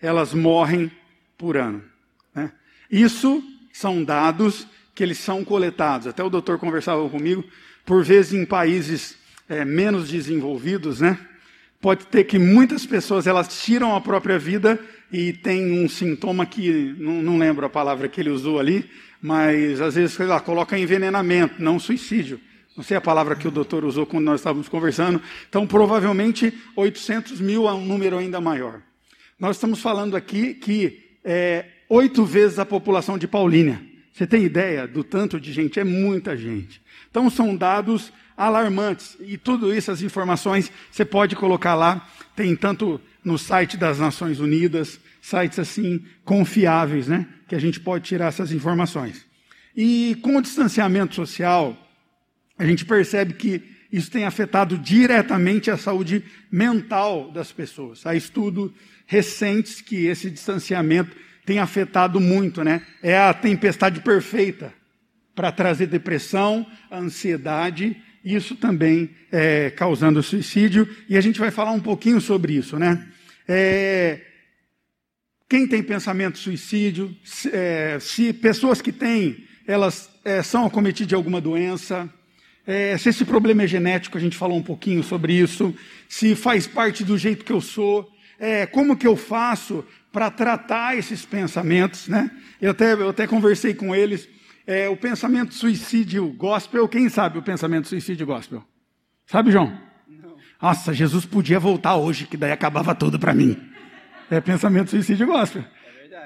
elas 0.00 0.32
morrem 0.32 0.90
por 1.36 1.56
ano. 1.56 1.82
Né? 2.34 2.52
Isso 2.90 3.42
são 3.72 4.04
dados 4.04 4.66
que 4.94 5.02
eles 5.02 5.18
são 5.18 5.44
coletados. 5.44 6.06
Até 6.06 6.22
o 6.22 6.30
doutor 6.30 6.58
conversava 6.58 7.08
comigo, 7.08 7.44
por 7.84 8.04
vezes 8.04 8.32
em 8.32 8.44
países 8.44 9.16
é, 9.48 9.64
menos 9.64 10.08
desenvolvidos, 10.08 11.00
né? 11.00 11.18
Pode 11.80 12.06
ter 12.06 12.24
que 12.24 12.38
muitas 12.38 12.86
pessoas 12.86 13.26
elas 13.26 13.64
tiram 13.64 13.96
a 13.96 14.00
própria 14.00 14.38
vida 14.38 14.78
e 15.12 15.32
tem 15.32 15.72
um 15.72 15.88
sintoma 15.88 16.46
que, 16.46 16.94
não, 16.96 17.20
não, 17.20 17.38
lembro 17.38 17.66
a 17.66 17.70
palavra 17.70 18.08
que 18.08 18.20
ele 18.20 18.30
usou 18.30 18.60
ali, 18.60 18.88
mas 19.20 19.80
às 19.80 19.96
vezes 19.96 20.16
lá, 20.18 20.38
coloca 20.40 20.78
envenenamento, 20.78 21.60
não 21.60 21.80
suicídio. 21.80 22.40
Não 22.76 22.84
sei 22.84 22.96
a 22.96 23.00
palavra 23.00 23.34
que 23.34 23.46
o 23.46 23.50
doutor 23.50 23.84
usou 23.84 24.06
quando 24.06 24.24
nós 24.24 24.40
estávamos 24.40 24.68
conversando. 24.68 25.20
Então, 25.48 25.66
provavelmente, 25.66 26.54
800 26.74 27.40
mil 27.40 27.68
é 27.68 27.72
um 27.74 27.84
número 27.84 28.16
ainda 28.16 28.40
maior. 28.40 28.80
Nós 29.38 29.56
estamos 29.56 29.80
falando 29.80 30.16
aqui 30.16 30.54
que 30.54 31.16
é 31.24 31.66
oito 31.88 32.24
vezes 32.24 32.58
a 32.58 32.64
população 32.64 33.18
de 33.18 33.26
Paulínia. 33.28 33.91
Você 34.12 34.26
tem 34.26 34.44
ideia 34.44 34.86
do 34.86 35.02
tanto 35.02 35.40
de 35.40 35.52
gente? 35.52 35.80
É 35.80 35.84
muita 35.84 36.36
gente. 36.36 36.82
Então, 37.10 37.30
são 37.30 37.56
dados 37.56 38.12
alarmantes. 38.36 39.16
E 39.20 39.38
tudo 39.38 39.74
isso, 39.74 39.90
as 39.90 40.02
informações, 40.02 40.70
você 40.90 41.04
pode 41.04 41.34
colocar 41.34 41.74
lá. 41.74 42.06
Tem 42.36 42.54
tanto 42.54 43.00
no 43.24 43.38
site 43.38 43.76
das 43.76 43.98
Nações 43.98 44.40
Unidas, 44.40 45.00
sites 45.20 45.58
assim 45.58 46.04
confiáveis, 46.24 47.08
né? 47.08 47.26
Que 47.48 47.54
a 47.54 47.60
gente 47.60 47.80
pode 47.80 48.04
tirar 48.04 48.26
essas 48.26 48.52
informações. 48.52 49.24
E 49.74 50.16
com 50.22 50.36
o 50.36 50.42
distanciamento 50.42 51.14
social, 51.14 51.76
a 52.58 52.66
gente 52.66 52.84
percebe 52.84 53.34
que 53.34 53.62
isso 53.90 54.10
tem 54.10 54.24
afetado 54.24 54.78
diretamente 54.78 55.70
a 55.70 55.76
saúde 55.76 56.24
mental 56.50 57.30
das 57.30 57.52
pessoas. 57.52 58.06
Há 58.06 58.14
estudos 58.14 58.70
recentes 59.06 59.80
que 59.80 60.06
esse 60.06 60.30
distanciamento 60.30 61.14
tem 61.44 61.58
afetado 61.58 62.20
muito, 62.20 62.62
né? 62.62 62.82
É 63.02 63.18
a 63.18 63.34
tempestade 63.34 64.00
perfeita 64.00 64.72
para 65.34 65.50
trazer 65.50 65.86
depressão, 65.86 66.66
ansiedade, 66.90 67.96
isso 68.24 68.54
também 68.54 69.10
é, 69.30 69.70
causando 69.70 70.22
suicídio, 70.22 70.88
e 71.08 71.16
a 71.16 71.20
gente 71.20 71.40
vai 71.40 71.50
falar 71.50 71.72
um 71.72 71.80
pouquinho 71.80 72.20
sobre 72.20 72.54
isso, 72.54 72.78
né? 72.78 73.08
É, 73.48 74.20
quem 75.48 75.66
tem 75.66 75.82
pensamento 75.82 76.38
suicídio, 76.38 77.14
se, 77.24 77.50
é, 77.52 77.98
se 78.00 78.32
pessoas 78.32 78.80
que 78.80 78.92
têm, 78.92 79.44
elas 79.66 80.08
é, 80.24 80.42
são 80.42 80.64
acometidas 80.64 81.08
de 81.08 81.14
alguma 81.14 81.40
doença, 81.40 82.08
é, 82.66 82.96
se 82.96 83.08
esse 83.08 83.24
problema 83.24 83.64
é 83.64 83.66
genético, 83.66 84.16
a 84.16 84.20
gente 84.20 84.36
falou 84.36 84.56
um 84.56 84.62
pouquinho 84.62 85.02
sobre 85.02 85.32
isso, 85.32 85.74
se 86.08 86.34
faz 86.36 86.66
parte 86.66 87.02
do 87.02 87.18
jeito 87.18 87.44
que 87.44 87.52
eu 87.52 87.60
sou, 87.60 88.08
é, 88.38 88.66
como 88.66 88.96
que 88.96 89.06
eu 89.06 89.16
faço 89.16 89.84
para 90.12 90.30
tratar 90.30 90.96
esses 90.96 91.24
pensamentos, 91.24 92.06
né? 92.06 92.30
Eu 92.60 92.72
até, 92.72 92.92
eu 92.92 93.08
até 93.08 93.26
conversei 93.26 93.74
com 93.74 93.94
eles, 93.94 94.28
é, 94.66 94.88
o 94.88 94.96
pensamento 94.96 95.54
suicídio 95.54 96.28
gospel, 96.28 96.86
quem 96.86 97.08
sabe 97.08 97.38
o 97.38 97.42
pensamento 97.42 97.88
suicídio 97.88 98.26
gospel? 98.26 98.62
Sabe, 99.26 99.50
João? 99.50 99.72
Não. 100.08 100.36
Nossa, 100.60 100.92
Jesus 100.92 101.24
podia 101.24 101.58
voltar 101.58 101.96
hoje, 101.96 102.26
que 102.26 102.36
daí 102.36 102.52
acabava 102.52 102.94
tudo 102.94 103.18
para 103.18 103.34
mim. 103.34 103.56
É 104.30 104.40
pensamento 104.40 104.90
suicídio 104.90 105.26
gospel. 105.26 105.64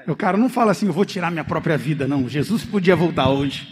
É 0.05 0.11
o 0.11 0.15
cara 0.15 0.37
não 0.37 0.49
fala 0.49 0.71
assim, 0.71 0.87
eu 0.87 0.93
vou 0.93 1.05
tirar 1.05 1.31
minha 1.31 1.43
própria 1.43 1.77
vida, 1.77 2.07
não. 2.07 2.27
Jesus 2.29 2.63
podia 2.63 2.95
voltar 2.95 3.29
hoje. 3.29 3.67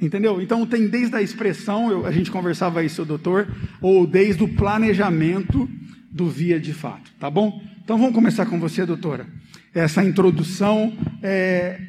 Entendeu? 0.00 0.40
Então 0.42 0.66
tem 0.66 0.88
desde 0.88 1.16
a 1.16 1.22
expressão, 1.22 1.90
eu, 1.90 2.06
a 2.06 2.10
gente 2.10 2.30
conversava 2.30 2.84
isso, 2.84 3.04
doutor, 3.04 3.48
ou 3.80 4.06
desde 4.06 4.42
o 4.42 4.48
planejamento 4.48 5.68
do 6.10 6.28
via 6.28 6.60
de 6.60 6.74
fato, 6.74 7.10
tá 7.18 7.30
bom? 7.30 7.62
Então 7.86 7.96
vamos 7.96 8.16
começar 8.16 8.46
com 8.46 8.58
você, 8.58 8.84
doutora. 8.84 9.28
Essa 9.72 10.02
introdução, 10.02 10.92
é, 11.22 11.80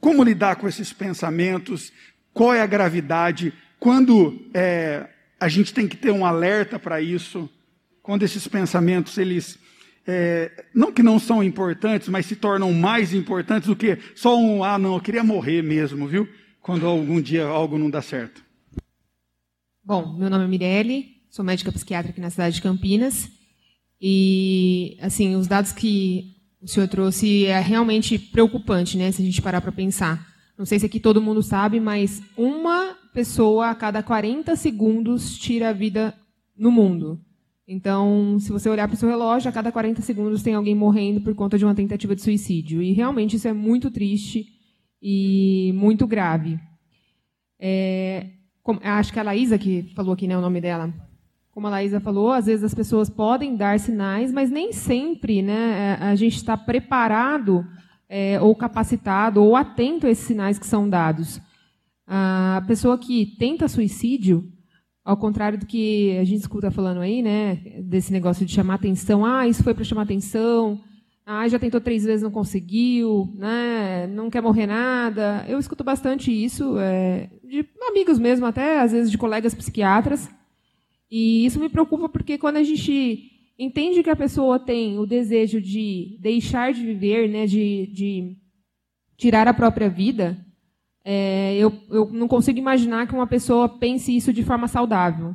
como 0.00 0.24
lidar 0.24 0.56
com 0.56 0.66
esses 0.66 0.90
pensamentos, 0.90 1.92
qual 2.32 2.54
é 2.54 2.62
a 2.62 2.66
gravidade, 2.66 3.52
quando 3.78 4.40
é, 4.54 5.06
a 5.38 5.46
gente 5.50 5.74
tem 5.74 5.86
que 5.86 5.98
ter 5.98 6.10
um 6.10 6.24
alerta 6.24 6.78
para 6.78 6.98
isso, 7.02 7.46
quando 8.02 8.22
esses 8.22 8.48
pensamentos, 8.48 9.18
eles, 9.18 9.58
é, 10.06 10.64
não 10.74 10.90
que 10.90 11.02
não 11.02 11.18
são 11.18 11.44
importantes, 11.44 12.08
mas 12.08 12.24
se 12.24 12.36
tornam 12.36 12.72
mais 12.72 13.12
importantes 13.12 13.68
do 13.68 13.76
que 13.76 13.98
só 14.14 14.40
um, 14.40 14.64
ah 14.64 14.78
não, 14.78 14.94
eu 14.94 15.00
queria 15.02 15.22
morrer 15.22 15.60
mesmo, 15.60 16.08
viu? 16.08 16.26
quando 16.62 16.86
algum 16.86 17.20
dia 17.20 17.44
algo 17.44 17.76
não 17.76 17.90
dá 17.90 18.00
certo? 18.00 18.42
Bom, 19.84 20.16
meu 20.16 20.30
nome 20.30 20.44
é 20.44 20.48
Mirelle, 20.48 21.06
sou 21.28 21.44
médica 21.44 21.70
psiquiatra 21.70 22.12
aqui 22.12 22.20
na 22.22 22.30
cidade 22.30 22.54
de 22.54 22.62
Campinas. 22.62 23.28
E, 24.06 24.98
assim, 25.00 25.34
os 25.34 25.46
dados 25.46 25.72
que 25.72 26.36
o 26.60 26.68
senhor 26.68 26.86
trouxe 26.86 27.46
é 27.46 27.58
realmente 27.58 28.18
preocupante, 28.18 28.98
né, 28.98 29.10
se 29.10 29.22
a 29.22 29.24
gente 29.24 29.40
parar 29.40 29.62
para 29.62 29.72
pensar. 29.72 30.28
Não 30.58 30.66
sei 30.66 30.78
se 30.78 30.84
aqui 30.84 31.00
todo 31.00 31.22
mundo 31.22 31.42
sabe, 31.42 31.80
mas 31.80 32.22
uma 32.36 32.94
pessoa 33.14 33.70
a 33.70 33.74
cada 33.74 34.02
40 34.02 34.56
segundos 34.56 35.38
tira 35.38 35.70
a 35.70 35.72
vida 35.72 36.14
no 36.54 36.70
mundo. 36.70 37.18
Então, 37.66 38.38
se 38.38 38.52
você 38.52 38.68
olhar 38.68 38.86
para 38.86 38.94
o 38.94 38.98
seu 38.98 39.08
relógio, 39.08 39.48
a 39.48 39.52
cada 39.52 39.72
40 39.72 40.02
segundos 40.02 40.42
tem 40.42 40.52
alguém 40.52 40.74
morrendo 40.74 41.22
por 41.22 41.34
conta 41.34 41.56
de 41.56 41.64
uma 41.64 41.74
tentativa 41.74 42.14
de 42.14 42.20
suicídio. 42.20 42.82
E 42.82 42.92
realmente 42.92 43.36
isso 43.36 43.48
é 43.48 43.54
muito 43.54 43.90
triste 43.90 44.44
e 45.00 45.72
muito 45.74 46.06
grave. 46.06 46.60
É, 47.58 48.26
como, 48.62 48.80
acho 48.82 49.14
que 49.14 49.18
a 49.18 49.22
Laísa 49.22 49.56
que 49.56 49.90
falou 49.94 50.12
aqui 50.12 50.26
né, 50.26 50.36
o 50.36 50.42
nome 50.42 50.60
dela. 50.60 50.92
Como 51.54 51.68
a 51.68 51.70
Laísa 51.70 52.00
falou, 52.00 52.32
às 52.32 52.46
vezes 52.46 52.64
as 52.64 52.74
pessoas 52.74 53.08
podem 53.08 53.54
dar 53.54 53.78
sinais, 53.78 54.32
mas 54.32 54.50
nem 54.50 54.72
sempre 54.72 55.40
né, 55.40 55.96
a 56.00 56.16
gente 56.16 56.34
está 56.34 56.56
preparado 56.56 57.64
é, 58.08 58.40
ou 58.40 58.56
capacitado 58.56 59.40
ou 59.40 59.54
atento 59.54 60.04
a 60.04 60.10
esses 60.10 60.26
sinais 60.26 60.58
que 60.58 60.66
são 60.66 60.88
dados. 60.88 61.40
A 62.08 62.60
pessoa 62.66 62.98
que 62.98 63.36
tenta 63.38 63.68
suicídio, 63.68 64.50
ao 65.04 65.16
contrário 65.16 65.56
do 65.56 65.64
que 65.64 66.18
a 66.18 66.24
gente 66.24 66.40
escuta 66.40 66.72
falando 66.72 67.00
aí, 67.00 67.22
né, 67.22 67.54
desse 67.84 68.12
negócio 68.12 68.44
de 68.44 68.52
chamar 68.52 68.74
atenção, 68.74 69.24
ah, 69.24 69.46
isso 69.46 69.62
foi 69.62 69.74
para 69.74 69.84
chamar 69.84 70.02
atenção, 70.02 70.80
ah, 71.24 71.46
já 71.46 71.58
tentou 71.58 71.80
três 71.80 72.02
vezes, 72.02 72.22
não 72.22 72.32
conseguiu, 72.32 73.32
né? 73.36 74.08
não 74.08 74.28
quer 74.28 74.42
morrer 74.42 74.66
nada. 74.66 75.44
Eu 75.48 75.60
escuto 75.60 75.84
bastante 75.84 76.32
isso, 76.32 76.76
é, 76.80 77.30
de 77.44 77.64
amigos 77.88 78.18
mesmo, 78.18 78.44
até 78.44 78.80
às 78.80 78.90
vezes 78.90 79.08
de 79.08 79.16
colegas 79.16 79.54
psiquiatras. 79.54 80.28
E 81.10 81.44
isso 81.44 81.60
me 81.60 81.68
preocupa 81.68 82.08
porque 82.08 82.38
quando 82.38 82.56
a 82.56 82.62
gente 82.62 83.30
entende 83.58 84.02
que 84.02 84.10
a 84.10 84.16
pessoa 84.16 84.58
tem 84.58 84.98
o 84.98 85.06
desejo 85.06 85.60
de 85.60 86.18
deixar 86.20 86.72
de 86.72 86.84
viver, 86.84 87.28
né, 87.28 87.46
de, 87.46 87.86
de 87.92 88.36
tirar 89.16 89.46
a 89.46 89.54
própria 89.54 89.88
vida, 89.88 90.36
é, 91.04 91.56
eu, 91.56 91.72
eu 91.90 92.10
não 92.10 92.26
consigo 92.26 92.58
imaginar 92.58 93.06
que 93.06 93.14
uma 93.14 93.26
pessoa 93.26 93.68
pense 93.68 94.16
isso 94.16 94.32
de 94.32 94.42
forma 94.42 94.66
saudável. 94.66 95.34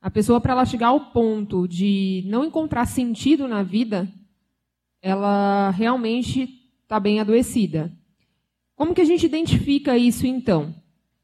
A 0.00 0.10
pessoa, 0.10 0.40
para 0.40 0.52
ela 0.52 0.64
chegar 0.64 0.88
ao 0.88 1.12
ponto 1.12 1.68
de 1.68 2.24
não 2.26 2.44
encontrar 2.44 2.86
sentido 2.86 3.46
na 3.46 3.62
vida, 3.62 4.08
ela 5.00 5.70
realmente 5.70 6.48
está 6.82 6.98
bem 6.98 7.20
adoecida. 7.20 7.92
Como 8.74 8.94
que 8.94 9.00
a 9.00 9.04
gente 9.04 9.24
identifica 9.24 9.96
isso 9.96 10.26
então? 10.26 10.74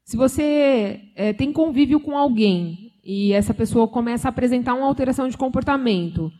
Se 0.03 0.15
você 0.15 1.11
é, 1.15 1.33
tem 1.33 1.51
convívio 1.51 1.99
com 1.99 2.17
alguém 2.17 2.90
e 3.03 3.33
essa 3.33 3.53
pessoa 3.53 3.87
começa 3.87 4.27
a 4.27 4.29
apresentar 4.29 4.73
uma 4.73 4.87
alteração 4.87 5.27
de 5.27 5.37
comportamento, 5.37 6.31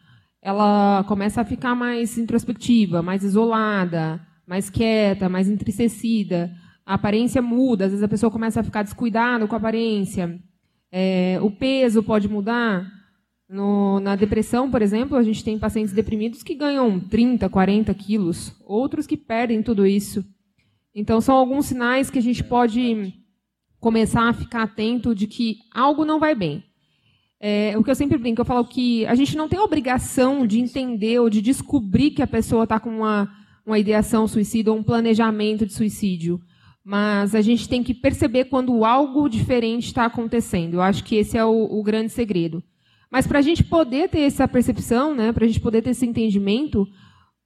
ela 0.41 1.03
começa 1.07 1.41
a 1.41 1.45
ficar 1.45 1.75
mais 1.75 2.17
introspectiva, 2.17 3.01
mais 3.01 3.23
isolada, 3.23 4.19
mais 4.45 4.69
quieta, 4.69 5.29
mais 5.29 5.49
entristecida, 5.49 6.51
a 6.85 6.95
aparência 6.95 7.41
muda, 7.41 7.85
às 7.85 7.91
vezes 7.91 8.03
a 8.03 8.07
pessoa 8.07 8.31
começa 8.31 8.59
a 8.59 8.63
ficar 8.63 8.83
descuidada 8.83 9.47
com 9.47 9.55
a 9.55 9.57
aparência, 9.57 10.39
é, 10.91 11.39
o 11.41 11.49
peso 11.51 12.03
pode 12.03 12.27
mudar, 12.27 12.85
no, 13.51 13.99
na 13.99 14.15
depressão, 14.15 14.71
por 14.71 14.81
exemplo, 14.81 15.17
a 15.17 15.23
gente 15.23 15.43
tem 15.43 15.59
pacientes 15.59 15.93
deprimidos 15.93 16.41
que 16.41 16.55
ganham 16.55 16.99
30, 16.99 17.49
40 17.49 17.93
quilos, 17.93 18.55
outros 18.65 19.05
que 19.05 19.17
perdem 19.17 19.61
tudo 19.61 19.85
isso. 19.85 20.25
Então, 20.95 21.19
são 21.19 21.35
alguns 21.35 21.65
sinais 21.65 22.09
que 22.09 22.17
a 22.17 22.21
gente 22.21 22.43
pode 22.43 23.13
começar 23.81 24.29
a 24.29 24.33
ficar 24.33 24.63
atento 24.63 25.13
de 25.13 25.27
que 25.27 25.57
algo 25.73 26.05
não 26.05 26.19
vai 26.19 26.35
bem. 26.35 26.63
É, 27.39 27.73
o 27.75 27.83
que 27.83 27.89
eu 27.89 27.95
sempre 27.95 28.19
brinco, 28.19 28.39
eu 28.39 28.45
falo 28.45 28.63
que 28.63 29.03
a 29.07 29.15
gente 29.15 29.35
não 29.35 29.49
tem 29.49 29.59
obrigação 29.59 30.45
de 30.45 30.59
entender 30.59 31.19
ou 31.19 31.27
de 31.27 31.41
descobrir 31.41 32.11
que 32.11 32.21
a 32.21 32.27
pessoa 32.27 32.63
está 32.63 32.79
com 32.79 32.97
uma, 32.97 33.27
uma 33.65 33.79
ideação 33.79 34.27
suicida 34.27 34.71
ou 34.71 34.77
um 34.77 34.83
planejamento 34.83 35.65
de 35.65 35.73
suicídio. 35.73 36.39
Mas 36.83 37.33
a 37.33 37.41
gente 37.41 37.67
tem 37.67 37.81
que 37.83 37.95
perceber 37.95 38.45
quando 38.45 38.85
algo 38.85 39.27
diferente 39.27 39.87
está 39.87 40.05
acontecendo. 40.05 40.75
Eu 40.75 40.81
acho 40.81 41.03
que 41.03 41.15
esse 41.15 41.35
é 41.35 41.43
o, 41.43 41.79
o 41.79 41.81
grande 41.81 42.11
segredo. 42.11 42.63
Mas 43.09 43.25
para 43.25 43.39
a 43.39 43.41
gente 43.41 43.63
poder 43.63 44.09
ter 44.09 44.21
essa 44.21 44.47
percepção, 44.47 45.15
né, 45.15 45.33
para 45.33 45.43
a 45.43 45.47
gente 45.47 45.59
poder 45.59 45.81
ter 45.81 45.89
esse 45.89 46.05
entendimento, 46.05 46.87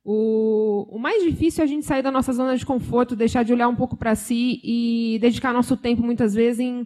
o, 0.08 0.86
o, 0.96 1.00
mais 1.00 1.24
difícil 1.24 1.64
é 1.64 1.66
a 1.66 1.68
gente 1.68 1.84
sair 1.84 2.04
da 2.04 2.12
nossa 2.12 2.32
zona 2.32 2.56
de 2.56 2.64
conforto, 2.64 3.16
deixar 3.16 3.42
de 3.42 3.52
olhar 3.52 3.68
um 3.68 3.76
pouco 3.76 3.98
para 3.98 4.14
si 4.14 4.62
e 4.64 5.18
dedicar 5.20 5.52
nosso 5.52 5.76
tempo, 5.76 6.04
muitas 6.04 6.36
vezes, 6.36 6.60
em 6.60 6.86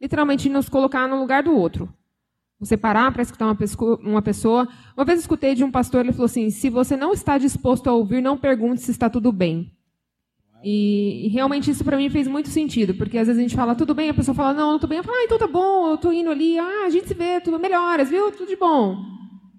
literalmente 0.00 0.48
nos 0.48 0.68
colocar 0.68 1.06
no 1.06 1.20
lugar 1.20 1.44
do 1.44 1.54
outro. 1.54 1.88
Você 2.58 2.76
parar 2.76 3.12
para 3.12 3.22
escutar 3.22 3.46
uma 3.46 3.56
uma 4.02 4.20
pessoa. 4.20 4.66
Uma 4.96 5.04
vez 5.04 5.20
escutei 5.20 5.54
de 5.54 5.62
um 5.62 5.70
pastor, 5.70 6.00
ele 6.00 6.10
falou 6.10 6.24
assim: 6.24 6.50
se 6.50 6.68
você 6.68 6.96
não 6.96 7.12
está 7.12 7.38
disposto 7.38 7.88
a 7.88 7.92
ouvir, 7.92 8.20
não 8.20 8.36
pergunte 8.36 8.82
se 8.82 8.90
está 8.90 9.08
tudo 9.08 9.30
bem. 9.30 9.72
E, 10.64 11.26
e, 11.26 11.28
realmente 11.28 11.70
isso 11.70 11.84
para 11.84 11.96
mim 11.96 12.10
fez 12.10 12.26
muito 12.26 12.48
sentido, 12.48 12.94
porque 12.94 13.16
às 13.16 13.28
vezes 13.28 13.38
a 13.38 13.42
gente 13.42 13.54
fala 13.54 13.76
tudo 13.76 13.94
bem, 13.94 14.08
a 14.08 14.14
pessoa 14.14 14.34
fala 14.34 14.52
não, 14.52 14.72
não 14.72 14.78
tô 14.80 14.88
bem, 14.88 14.98
eu 14.98 15.04
falo, 15.04 15.16
ah, 15.16 15.22
então 15.22 15.38
tá 15.38 15.46
bom, 15.46 15.90
eu 15.90 15.98
tô 15.98 16.10
indo 16.10 16.30
ali, 16.30 16.58
ah, 16.58 16.86
a 16.86 16.90
gente 16.90 17.06
se 17.06 17.14
vê, 17.14 17.40
tudo 17.40 17.60
melhoras, 17.60 18.10
viu, 18.10 18.32
tudo 18.32 18.48
de 18.48 18.56
bom. 18.56 18.96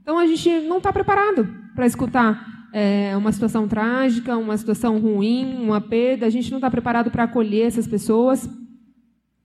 Então 0.02 0.18
a 0.18 0.28
gente 0.28 0.50
não 0.62 0.80
está 0.80 0.92
preparado 0.92 1.48
para 1.74 1.86
escutar 1.86 2.57
é, 2.74 3.16
uma 3.16 3.32
situação 3.32 3.68
trágica, 3.68 4.38
uma 4.38 4.58
situação 4.58 5.00
ruim, 5.00 5.56
uma 5.62 5.82
perda, 5.82 6.26
a 6.26 6.30
gente 6.30 6.52
não 6.52 6.58
está 6.58 6.70
preparado 6.70 7.10
para 7.10 7.24
acolher 7.24 7.68
essas 7.68 7.88
pessoas. 7.88 8.50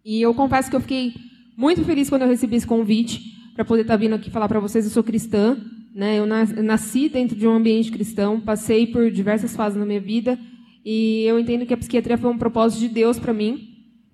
E 0.05 0.21
eu 0.21 0.35
confesso 0.35 0.69
que 0.69 0.77
eu 0.77 0.81
fiquei 0.81 1.15
muito 1.57 1.85
feliz 1.85 2.09
quando 2.09 2.23
eu 2.23 2.29
recebi 2.29 2.57
esse 2.57 2.67
convite 2.67 3.21
para 3.55 3.65
poder 3.65 3.83
estar 3.83 3.95
tá 3.95 3.99
vindo 3.99 4.15
aqui 4.15 4.31
falar 4.31 4.49
para 4.49 4.61
vocês. 4.61 4.85
Eu 4.85 4.91
sou 4.91 5.03
cristã, 5.03 5.57
né? 5.95 6.19
Eu 6.19 6.27
nasci 6.27 7.09
dentro 7.09 7.37
de 7.37 7.47
um 7.47 7.55
ambiente 7.55 7.93
cristão, 7.93 8.41
passei 8.41 8.87
por 8.87 9.11
diversas 9.11 9.55
fases 9.55 9.79
na 9.79 9.87
minha 9.87 10.01
vida 10.01 10.39
e 10.85 11.25
eu 11.25 11.39
entendo 11.39 11.65
que 11.65 11.73
a 11.73 11.77
psiquiatria 11.77 12.19
foi 12.19 12.31
um 12.31 12.39
propósito 12.39 12.81
de 12.81 12.89
Deus 12.89 13.19
para 13.19 13.33
mim. 13.33 13.69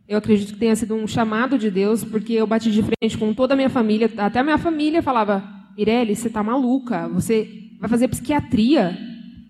Eu 0.06 0.18
acredito 0.18 0.52
que 0.52 0.58
tenha 0.58 0.76
sido 0.76 0.94
um 0.94 1.06
chamado 1.06 1.58
de 1.58 1.70
Deus, 1.70 2.02
porque 2.04 2.32
eu 2.32 2.46
bati 2.46 2.70
de 2.70 2.82
frente 2.82 3.16
com 3.18 3.34
toda 3.34 3.54
a 3.54 3.56
minha 3.56 3.70
família. 3.70 4.10
Até 4.16 4.38
a 4.38 4.44
minha 4.44 4.58
família 4.58 5.02
falava: 5.02 5.42
Mirelle, 5.76 6.14
você 6.14 6.28
está 6.28 6.42
maluca. 6.42 7.08
Você 7.08 7.67
vai 7.78 7.88
fazer 7.88 8.08
psiquiatria. 8.08 8.96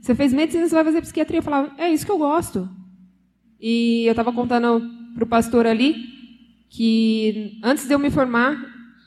Você 0.01 0.15
fez 0.15 0.33
medicina, 0.33 0.69
você 0.69 0.75
vai 0.75 0.85
fazer 0.85 1.01
psiquiatria. 1.01 1.39
Eu 1.39 1.43
falava: 1.43 1.73
é 1.79 1.91
isso 1.91 2.07
que 2.07 2.13
eu 2.13 2.19
gosto. 2.19 2.69
E 3.61 4.05
eu 4.07 4.13
estava 4.13 4.33
contando 4.33 4.81
para 5.15 5.25
o 5.25 5.27
pastor 5.27 5.67
ali 5.67 5.97
que 6.71 7.59
antes 7.63 7.87
de 7.87 7.95
eu 7.95 7.99
me 7.99 8.11
formar, 8.11 8.57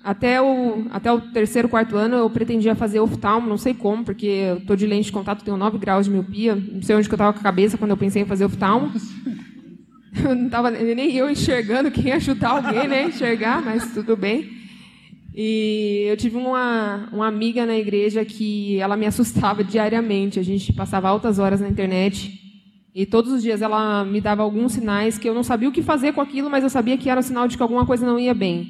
até 0.04 0.42
o, 0.42 0.88
até 0.92 1.12
o 1.12 1.22
terceiro, 1.22 1.70
quarto 1.70 1.96
ano, 1.96 2.16
eu 2.16 2.30
pretendia 2.30 2.76
fazer 2.76 3.00
oftalmo, 3.00 3.48
não 3.48 3.58
sei 3.58 3.74
como, 3.74 4.04
porque 4.04 4.26
eu 4.26 4.58
estou 4.58 4.76
de 4.76 4.88
lente 4.88 5.06
de 5.06 5.12
contato, 5.12 5.44
tenho 5.44 5.58
9 5.58 5.78
graus 5.78 6.06
de 6.06 6.12
miopia, 6.12 6.56
não 6.56 6.82
sei 6.82 6.96
onde 6.96 7.08
que 7.08 7.14
eu 7.14 7.18
estava 7.18 7.34
com 7.34 7.40
a 7.40 7.44
cabeça 7.44 7.78
quando 7.78 7.92
eu 7.92 7.98
pensei 7.98 8.24
em 8.24 8.26
fazer 8.26 8.46
oftalmo. 8.46 8.92
Eu 10.14 10.36
não 10.36 10.48
estava 10.48 10.70
nem 10.70 11.16
eu 11.16 11.30
enxergando 11.30 11.90
quem 11.90 12.08
ia 12.08 12.18
ajudar 12.18 12.50
alguém, 12.50 12.86
né, 12.86 13.06
enxergar, 13.06 13.62
mas 13.62 13.94
tudo 13.94 14.18
bem. 14.18 14.61
E 15.34 16.06
eu 16.10 16.18
tive 16.18 16.36
uma, 16.36 17.10
uma 17.12 17.28
amiga 17.28 17.66
na 17.66 17.76
igreja 17.76 18.26
que 18.26 18.78
ela 18.80 18.98
me 18.98 19.06
assustava 19.06 19.64
diariamente. 19.66 20.40
A 20.40 20.44
gente 20.44 20.74
passava 20.74 21.08
altas 21.08 21.40
horas 21.40 21.62
na 21.62 21.70
internet 21.70 22.40
e 22.94 23.06
todos 23.06 23.32
os 23.32 23.42
dias 23.42 23.62
ela 23.62 24.04
me 24.04 24.20
dava 24.20 24.44
alguns 24.44 24.74
sinais 24.74 25.18
que 25.18 25.28
eu 25.28 25.34
não 25.34 25.44
sabia 25.44 25.70
o 25.70 25.72
que 25.72 25.82
fazer 25.82 26.12
com 26.14 26.20
aquilo, 26.22 26.50
mas 26.50 26.64
eu 26.64 26.70
sabia 26.70 26.98
que 26.98 27.10
era 27.10 27.20
um 27.20 27.24
sinal 27.24 27.48
de 27.48 27.56
que 27.56 27.64
alguma 27.64 27.86
coisa 27.86 28.06
não 28.06 28.20
ia 28.20 28.34
bem. 28.34 28.68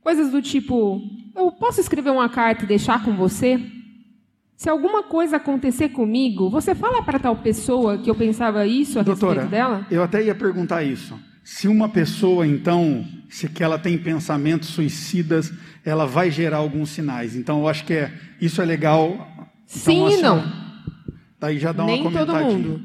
Coisas 0.00 0.30
do 0.30 0.40
tipo: 0.40 1.02
eu 1.34 1.50
posso 1.50 1.80
escrever 1.80 2.10
uma 2.10 2.28
carta 2.28 2.64
e 2.64 2.68
deixar 2.68 3.04
com 3.04 3.16
você? 3.16 3.60
Se 4.56 4.68
alguma 4.70 5.02
coisa 5.02 5.36
acontecer 5.36 5.88
comigo, 5.88 6.48
você 6.48 6.74
fala 6.74 7.02
para 7.02 7.18
tal 7.18 7.36
pessoa 7.36 7.98
que 7.98 8.08
eu 8.08 8.14
pensava 8.14 8.64
isso 8.66 9.00
a 9.00 9.02
Doutora, 9.02 9.42
respeito 9.42 9.50
dela? 9.50 9.86
Eu 9.90 10.02
até 10.02 10.22
ia 10.22 10.34
perguntar 10.34 10.84
isso. 10.84 11.18
Se 11.42 11.66
uma 11.66 11.88
pessoa, 11.88 12.46
então, 12.46 13.04
se 13.34 13.48
que 13.48 13.64
ela 13.64 13.78
tem 13.78 13.98
pensamentos 13.98 14.68
suicidas, 14.68 15.52
ela 15.84 16.06
vai 16.06 16.30
gerar 16.30 16.58
alguns 16.58 16.90
sinais. 16.90 17.34
Então, 17.34 17.60
eu 17.60 17.68
acho 17.68 17.84
que 17.84 17.92
é, 17.92 18.12
isso 18.40 18.62
é 18.62 18.64
legal. 18.64 19.06
Então, 19.08 19.46
Sim 19.66 20.08
e 20.18 20.22
não. 20.22 20.44
Daí 21.40 21.58
já 21.58 21.72
dá 21.72 21.82
uma 21.82 21.92
Nem 21.92 22.02
todo 22.04 22.12
comentadinha. 22.26 22.58
mundo. 22.58 22.80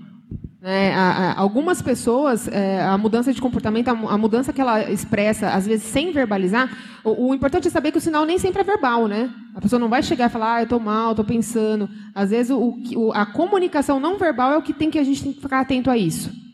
É, 0.62 0.92
a- 0.94 1.12
a- 1.12 1.40
algumas 1.40 1.82
pessoas, 1.82 2.48
é, 2.48 2.82
a 2.82 2.98
mudança 2.98 3.32
de 3.32 3.40
comportamento, 3.40 3.88
a, 3.90 3.92
a 3.92 4.18
mudança 4.18 4.52
que 4.52 4.60
ela 4.60 4.92
expressa, 4.92 5.50
às 5.52 5.66
vezes 5.68 5.86
sem 5.86 6.12
verbalizar, 6.12 6.68
o, 7.04 7.30
o 7.30 7.36
importante 7.36 7.68
é 7.68 7.72
saber 7.72 7.92
que 7.92 7.98
o 8.00 8.02
sinal 8.02 8.26
nem 8.26 8.38
sempre 8.40 8.62
é 8.62 8.64
verbal, 8.64 9.08
né? 9.08 9.30
A 9.56 9.62
pessoa 9.62 9.80
não 9.80 9.88
vai 9.88 10.02
chegar 10.02 10.26
e 10.30 10.34
falar, 10.34 10.56
ah, 10.56 10.60
eu 10.62 10.64
estou 10.64 10.80
mal, 10.80 11.12
estou 11.12 11.24
pensando. 11.24 11.88
Às 12.14 12.32
vezes 12.32 12.50
o, 12.52 12.76
o- 12.96 13.12
a 13.14 13.26
comunicação 13.26 14.00
não 14.00 14.18
verbal 14.18 14.52
é 14.52 14.58
o 14.58 14.62
que 14.64 14.74
tem 14.74 14.90
que 14.90 14.98
a 14.98 15.04
gente 15.04 15.24
tem 15.24 15.32
que 15.32 15.42
ficar 15.42 15.60
atento 15.62 15.90
a 15.92 15.98
isso. 15.98 16.49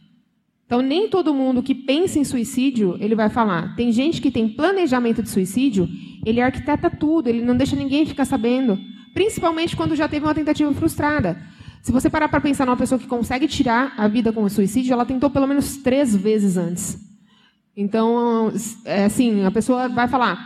Então, 0.66 0.82
nem 0.82 1.08
todo 1.08 1.34
mundo 1.34 1.62
que 1.62 1.76
pensa 1.76 2.18
em 2.18 2.24
suicídio, 2.24 2.98
ele 3.00 3.14
vai 3.14 3.30
falar. 3.30 3.76
Tem 3.76 3.92
gente 3.92 4.20
que 4.20 4.32
tem 4.32 4.50
planejamento 4.50 5.22
de 5.22 5.30
suicídio, 5.30 5.88
ele 6.26 6.42
arquiteta 6.42 6.90
tudo, 6.90 7.28
ele 7.28 7.44
não 7.44 7.56
deixa 7.56 7.76
ninguém 7.76 8.06
ficar 8.06 8.26
sabendo. 8.26 8.80
Principalmente 9.14 9.76
quando 9.76 9.96
já 9.96 10.08
teve 10.08 10.26
uma 10.26 10.34
tentativa 10.34 10.74
frustrada. 10.74 11.40
Se 11.84 11.92
você 11.92 12.10
parar 12.10 12.28
para 12.30 12.42
pensar 12.42 12.66
numa 12.66 12.76
pessoa 12.76 12.98
que 12.98 13.06
consegue 13.06 13.48
tirar 13.48 13.94
a 13.96 14.08
vida 14.08 14.34
com 14.34 14.44
o 14.44 14.50
suicídio, 14.50 14.92
ela 14.92 15.06
tentou 15.06 15.30
pelo 15.30 15.46
menos 15.46 15.78
três 15.78 16.16
vezes 16.16 16.58
antes. 16.58 16.98
Então, 17.78 18.52
é 18.86 19.06
assim, 19.06 19.46
a 19.46 19.52
pessoa 19.52 19.88
vai 19.88 20.08
falar: 20.08 20.44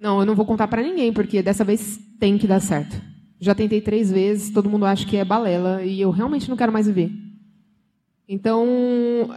Não, 0.00 0.18
eu 0.18 0.26
não 0.26 0.34
vou 0.34 0.44
contar 0.44 0.66
para 0.66 0.82
ninguém, 0.82 1.12
porque 1.12 1.42
dessa 1.42 1.62
vez 1.62 2.00
tem 2.18 2.36
que 2.36 2.46
dar 2.48 2.58
certo. 2.58 3.00
Já 3.38 3.54
tentei 3.54 3.80
três 3.80 4.10
vezes, 4.10 4.50
todo 4.50 4.68
mundo 4.68 4.84
acha 4.84 5.06
que 5.06 5.16
é 5.16 5.24
balela, 5.24 5.84
e 5.84 6.00
eu 6.00 6.10
realmente 6.10 6.50
não 6.50 6.56
quero 6.56 6.72
mais 6.72 6.88
viver. 6.88 7.27
Então, 8.28 8.66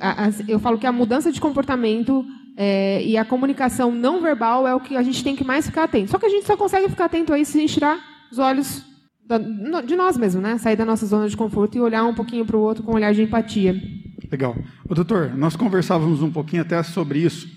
a- 0.01 0.25
as- 0.25 0.48
eu 0.50 0.60
falo 0.60 0.77
que 0.77 0.86
a 0.86 0.91
mudança 0.91 1.31
de 1.31 1.39
comportamento 1.39 2.25
é, 2.57 3.01
e 3.05 3.15
a 3.17 3.24
comunicação 3.24 3.91
não 3.95 4.21
verbal 4.21 4.67
é 4.67 4.75
o 4.75 4.79
que 4.81 4.98
a 4.98 5.01
gente 5.01 5.24
tem 5.24 5.36
que 5.36 5.43
mais 5.43 5.65
ficar 5.65 5.86
atento. 5.86 6.12
Só 6.12 6.19
que 6.19 6.25
a 6.25 6.29
gente 6.29 6.45
só 6.45 6.57
consegue 6.57 6.89
ficar 6.89 7.05
atento 7.05 7.31
a 7.33 7.39
isso 7.39 7.53
se 7.53 7.57
a 7.57 7.62
gente 7.62 7.74
tirar 7.74 7.98
os 8.29 8.38
olhos 8.38 8.83
da- 9.25 9.38
de 9.81 9.95
nós 9.95 10.17
mesmos, 10.17 10.43
né? 10.43 10.57
Sair 10.57 10.75
da 10.75 10.83
nossa 10.86 11.05
zona 11.05 11.29
de 11.29 11.38
conforto 11.38 11.77
e 11.77 11.81
olhar 11.81 12.03
um 12.03 12.13
pouquinho 12.13 12.45
para 12.45 12.57
o 12.57 12.60
outro 12.60 12.83
com 12.83 12.91
um 12.91 12.95
olhar 12.95 13.13
de 13.13 13.24
empatia. 13.24 13.81
Legal. 14.29 14.55
Ô, 14.88 14.93
doutor, 14.93 15.33
nós 15.36 15.55
conversávamos 15.55 16.21
um 16.21 16.29
pouquinho 16.29 16.62
até 16.62 16.83
sobre 16.83 17.19
isso. 17.19 17.48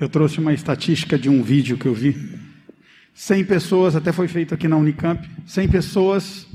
Eu 0.00 0.08
trouxe 0.08 0.38
uma 0.40 0.54
estatística 0.54 1.18
de 1.18 1.28
um 1.28 1.42
vídeo 1.42 1.76
que 1.76 1.86
eu 1.86 1.94
vi. 1.94 2.16
100 3.12 3.44
pessoas, 3.44 3.94
até 3.94 4.10
foi 4.12 4.26
feito 4.26 4.54
aqui 4.54 4.66
na 4.66 4.78
Unicamp, 4.78 5.28
100 5.46 5.68
pessoas, 5.68 6.46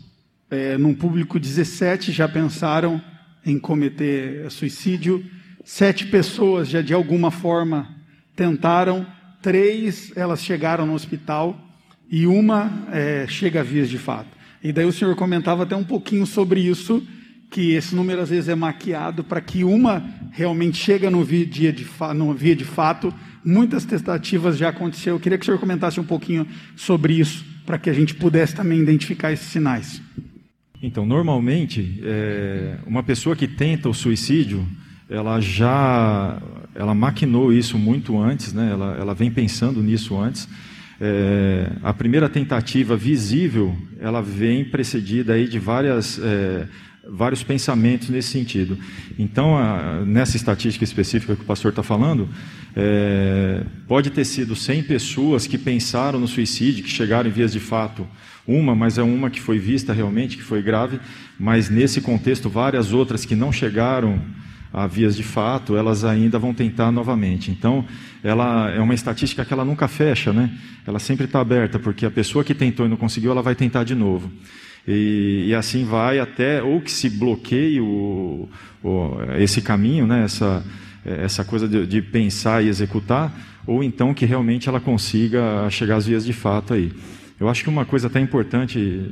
é, 0.50 0.76
num 0.78 0.96
público 0.96 1.40
17 1.40 2.12
já 2.12 2.28
pensaram 2.28 3.00
em 3.46 3.60
cometer 3.60 4.50
suicídio, 4.50 5.24
sete 5.64 6.08
pessoas 6.08 6.68
já 6.68 6.82
de 6.82 6.94
alguma 6.94 7.30
forma 7.32 7.96
tentaram, 8.36 9.06
três 9.42 10.12
elas 10.16 10.44
chegaram 10.44 10.86
no 10.86 10.94
hospital 10.94 11.60
e 12.10 12.28
uma 12.28 12.88
é, 12.92 13.26
chega 13.28 13.62
a 13.62 13.64
vias 13.64 13.90
de 13.90 13.98
fato. 13.98 14.30
E 14.64 14.72
daí 14.72 14.86
o 14.86 14.92
senhor 14.92 15.16
comentava 15.16 15.64
até 15.64 15.76
um 15.76 15.84
pouquinho 15.84 16.26
sobre 16.26 16.60
isso, 16.60 17.06
que 17.52 17.74
esse 17.74 17.94
número 17.96 18.22
às 18.22 18.30
vezes 18.30 18.50
é 18.50 18.56
maquiado 18.56 19.24
para 19.24 19.40
que 19.40 19.64
uma 19.64 20.04
realmente 20.32 20.78
chega 20.78 21.10
no 21.10 21.24
via, 21.24 21.46
de 21.46 21.88
no 22.16 22.34
via 22.34 22.56
de 22.56 22.66
fato. 22.66 23.14
Muitas 23.44 23.86
tentativas 23.86 24.58
já 24.58 24.70
aconteceu. 24.70 25.16
Eu 25.16 25.20
queria 25.20 25.38
que 25.38 25.44
o 25.44 25.46
senhor 25.46 25.60
comentasse 25.60 26.00
um 26.00 26.04
pouquinho 26.04 26.48
sobre 26.76 27.14
isso, 27.20 27.46
para 27.66 27.78
que 27.78 27.90
a 27.90 27.94
gente 27.94 28.16
pudesse 28.16 28.56
também 28.56 28.80
identificar 28.80 29.32
esses 29.32 29.48
sinais. 29.48 30.02
Então, 30.86 31.04
normalmente, 31.04 32.00
é, 32.04 32.76
uma 32.86 33.02
pessoa 33.02 33.36
que 33.36 33.48
tenta 33.48 33.90
o 33.90 33.94
suicídio, 33.94 34.64
ela 35.10 35.40
já 35.42 36.40
ela 36.76 36.94
maquinou 36.94 37.52
isso 37.52 37.76
muito 37.76 38.20
antes, 38.22 38.54
né? 38.54 38.70
ela, 38.72 38.96
ela 39.00 39.16
vem 39.16 39.32
pensando 39.32 39.82
nisso 39.82 40.16
antes. 40.16 40.48
É, 41.02 41.72
a 41.82 41.92
primeira 41.92 42.30
tentativa 42.30 42.96
visível, 42.96 43.76
ela 44.00 44.22
vem 44.22 44.64
precedida 44.64 45.34
aí 45.34 45.48
de 45.48 45.58
várias, 45.58 46.20
é, 46.22 46.68
vários 47.10 47.42
pensamentos 47.42 48.10
nesse 48.10 48.30
sentido. 48.30 48.78
Então, 49.18 49.58
a- 49.58 50.04
nessa 50.06 50.38
estatística 50.38 50.84
específica 50.84 51.36
que 51.36 51.42
o 51.42 51.46
pastor 51.46 51.70
está 51.70 51.82
falando, 51.82 52.30
é, 52.76 53.64
pode 53.88 54.12
ter 54.12 54.24
sido 54.26 54.56
100 54.56 54.84
pessoas 54.84 55.48
que 55.48 55.58
pensaram 55.58 56.20
no 56.20 56.28
suicídio, 56.28 56.84
que 56.84 56.90
chegaram 56.92 57.28
em 57.28 57.34
vias 57.34 57.52
de 57.54 57.60
fato, 57.60 58.06
uma, 58.48 58.76
mas 58.76 58.98
é 58.98 59.04
uma 59.04 59.30
que 59.30 59.42
foi 59.42 59.58
vista 59.58 59.92
realmente, 59.94 60.38
que 60.38 60.44
foi 60.44 60.62
grave, 60.62 61.00
mas 61.40 61.70
nesse 61.70 62.02
contexto, 62.02 62.50
várias 62.50 62.94
outras 62.94 63.26
que 63.26 63.36
não 63.36 63.52
chegaram 63.52 64.22
a 64.74 64.88
vias 64.88 65.16
de 65.16 65.24
fato, 65.24 65.76
elas 65.78 66.04
ainda 66.04 66.38
vão 66.38 66.54
tentar 66.54 66.92
novamente. 66.92 67.50
Então, 67.50 67.86
ela 68.24 68.70
é 68.72 68.80
uma 68.82 68.94
estatística 68.94 69.46
que 69.46 69.54
ela 69.54 69.64
nunca 69.64 69.88
fecha, 69.88 70.34
né? 70.34 70.52
Ela 70.86 71.00
sempre 71.00 71.26
está 71.26 71.40
aberta, 71.40 71.80
porque 71.80 72.06
a 72.06 72.12
pessoa 72.12 72.44
que 72.44 72.54
tentou 72.54 72.86
e 72.86 72.90
não 72.90 72.98
conseguiu, 72.98 73.32
ela 73.32 73.42
vai 73.42 73.56
tentar 73.56 73.84
de 73.86 73.96
novo. 73.96 74.30
E, 74.88 75.46
e 75.48 75.56
assim 75.56 75.86
vai 75.86 76.20
até 76.20 76.62
ou 76.62 76.82
que 76.82 76.92
se 76.92 77.10
bloqueie 77.10 77.80
o, 77.80 78.48
o- 78.84 79.18
esse 79.40 79.62
caminho, 79.62 80.06
né? 80.06 80.24
essa, 80.26 80.64
essa 81.06 81.44
coisa 81.44 81.68
de, 81.68 81.88
de 81.88 82.02
pensar 82.02 82.64
e 82.64 82.68
executar, 82.68 83.34
ou 83.66 83.84
então 83.84 84.14
que 84.14 84.26
realmente 84.26 84.68
ela 84.70 84.80
consiga 84.80 85.68
chegar 85.72 85.96
às 85.96 86.06
vias 86.06 86.26
de 86.26 86.34
fato 86.34 86.74
aí. 86.74 86.92
Eu 87.40 87.50
acho 87.50 87.64
que 87.64 87.70
uma 87.70 87.86
coisa 87.86 88.08
até 88.08 88.20
importante 88.20 89.10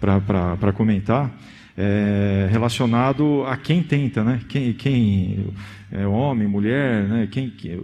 para 0.00 0.72
comentar 0.72 1.30
é 1.76 2.48
relacionado 2.50 3.42
a 3.46 3.56
quem 3.56 3.82
tenta, 3.82 4.22
né? 4.22 4.40
Quem, 4.48 4.72
quem 4.74 5.46
é 5.90 6.06
homem, 6.06 6.46
mulher, 6.46 7.04
né? 7.08 7.28
Quem, 7.30 7.50
que- 7.50 7.80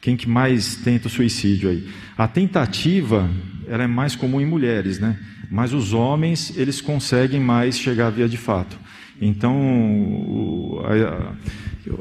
quem 0.00 0.16
que 0.16 0.28
mais 0.28 0.76
tenta 0.76 1.08
o 1.08 1.10
suicídio 1.10 1.70
aí? 1.70 1.88
A 2.18 2.28
tentativa 2.28 3.30
ela 3.66 3.84
é 3.84 3.86
mais 3.86 4.14
comum 4.14 4.40
em 4.40 4.46
mulheres, 4.46 4.98
né? 4.98 5.18
Mas 5.50 5.72
os 5.72 5.92
homens 5.94 6.52
eles 6.56 6.80
conseguem 6.80 7.40
mais 7.40 7.78
chegar 7.78 8.08
à 8.08 8.10
via 8.10 8.28
de 8.28 8.36
fato. 8.36 8.78
Então, 9.22 10.82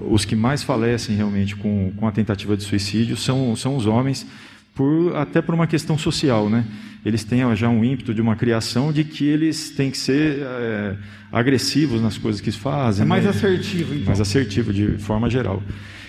os 0.09 0.25
que 0.25 0.35
mais 0.35 0.63
falecem 0.63 1.15
realmente 1.15 1.55
com, 1.55 1.91
com 1.95 2.07
a 2.07 2.11
tentativa 2.11 2.55
de 2.55 2.63
suicídio 2.63 3.15
são, 3.17 3.55
são 3.55 3.75
os 3.75 3.85
homens, 3.85 4.25
por, 4.79 5.13
até 5.17 5.41
por 5.41 5.53
uma 5.53 5.67
questão 5.67 5.97
social, 5.97 6.49
né? 6.49 6.63
Eles 7.05 7.25
têm 7.25 7.41
já 7.53 7.67
um 7.67 7.83
ímpeto 7.83 8.13
de 8.13 8.21
uma 8.21 8.37
criação 8.37 8.93
de 8.93 9.03
que 9.03 9.25
eles 9.25 9.71
têm 9.71 9.91
que 9.91 9.97
ser 9.97 10.37
é, 10.39 10.95
agressivos 11.29 12.01
nas 12.01 12.17
coisas 12.17 12.39
que 12.39 12.49
fazem. 12.49 13.03
É 13.03 13.05
mais 13.05 13.25
né? 13.25 13.31
assertivo, 13.31 13.93
então. 13.93 14.05
Mais 14.05 14.21
assertivo, 14.21 14.71
de 14.71 14.97
forma 14.97 15.29
geral. 15.29 15.61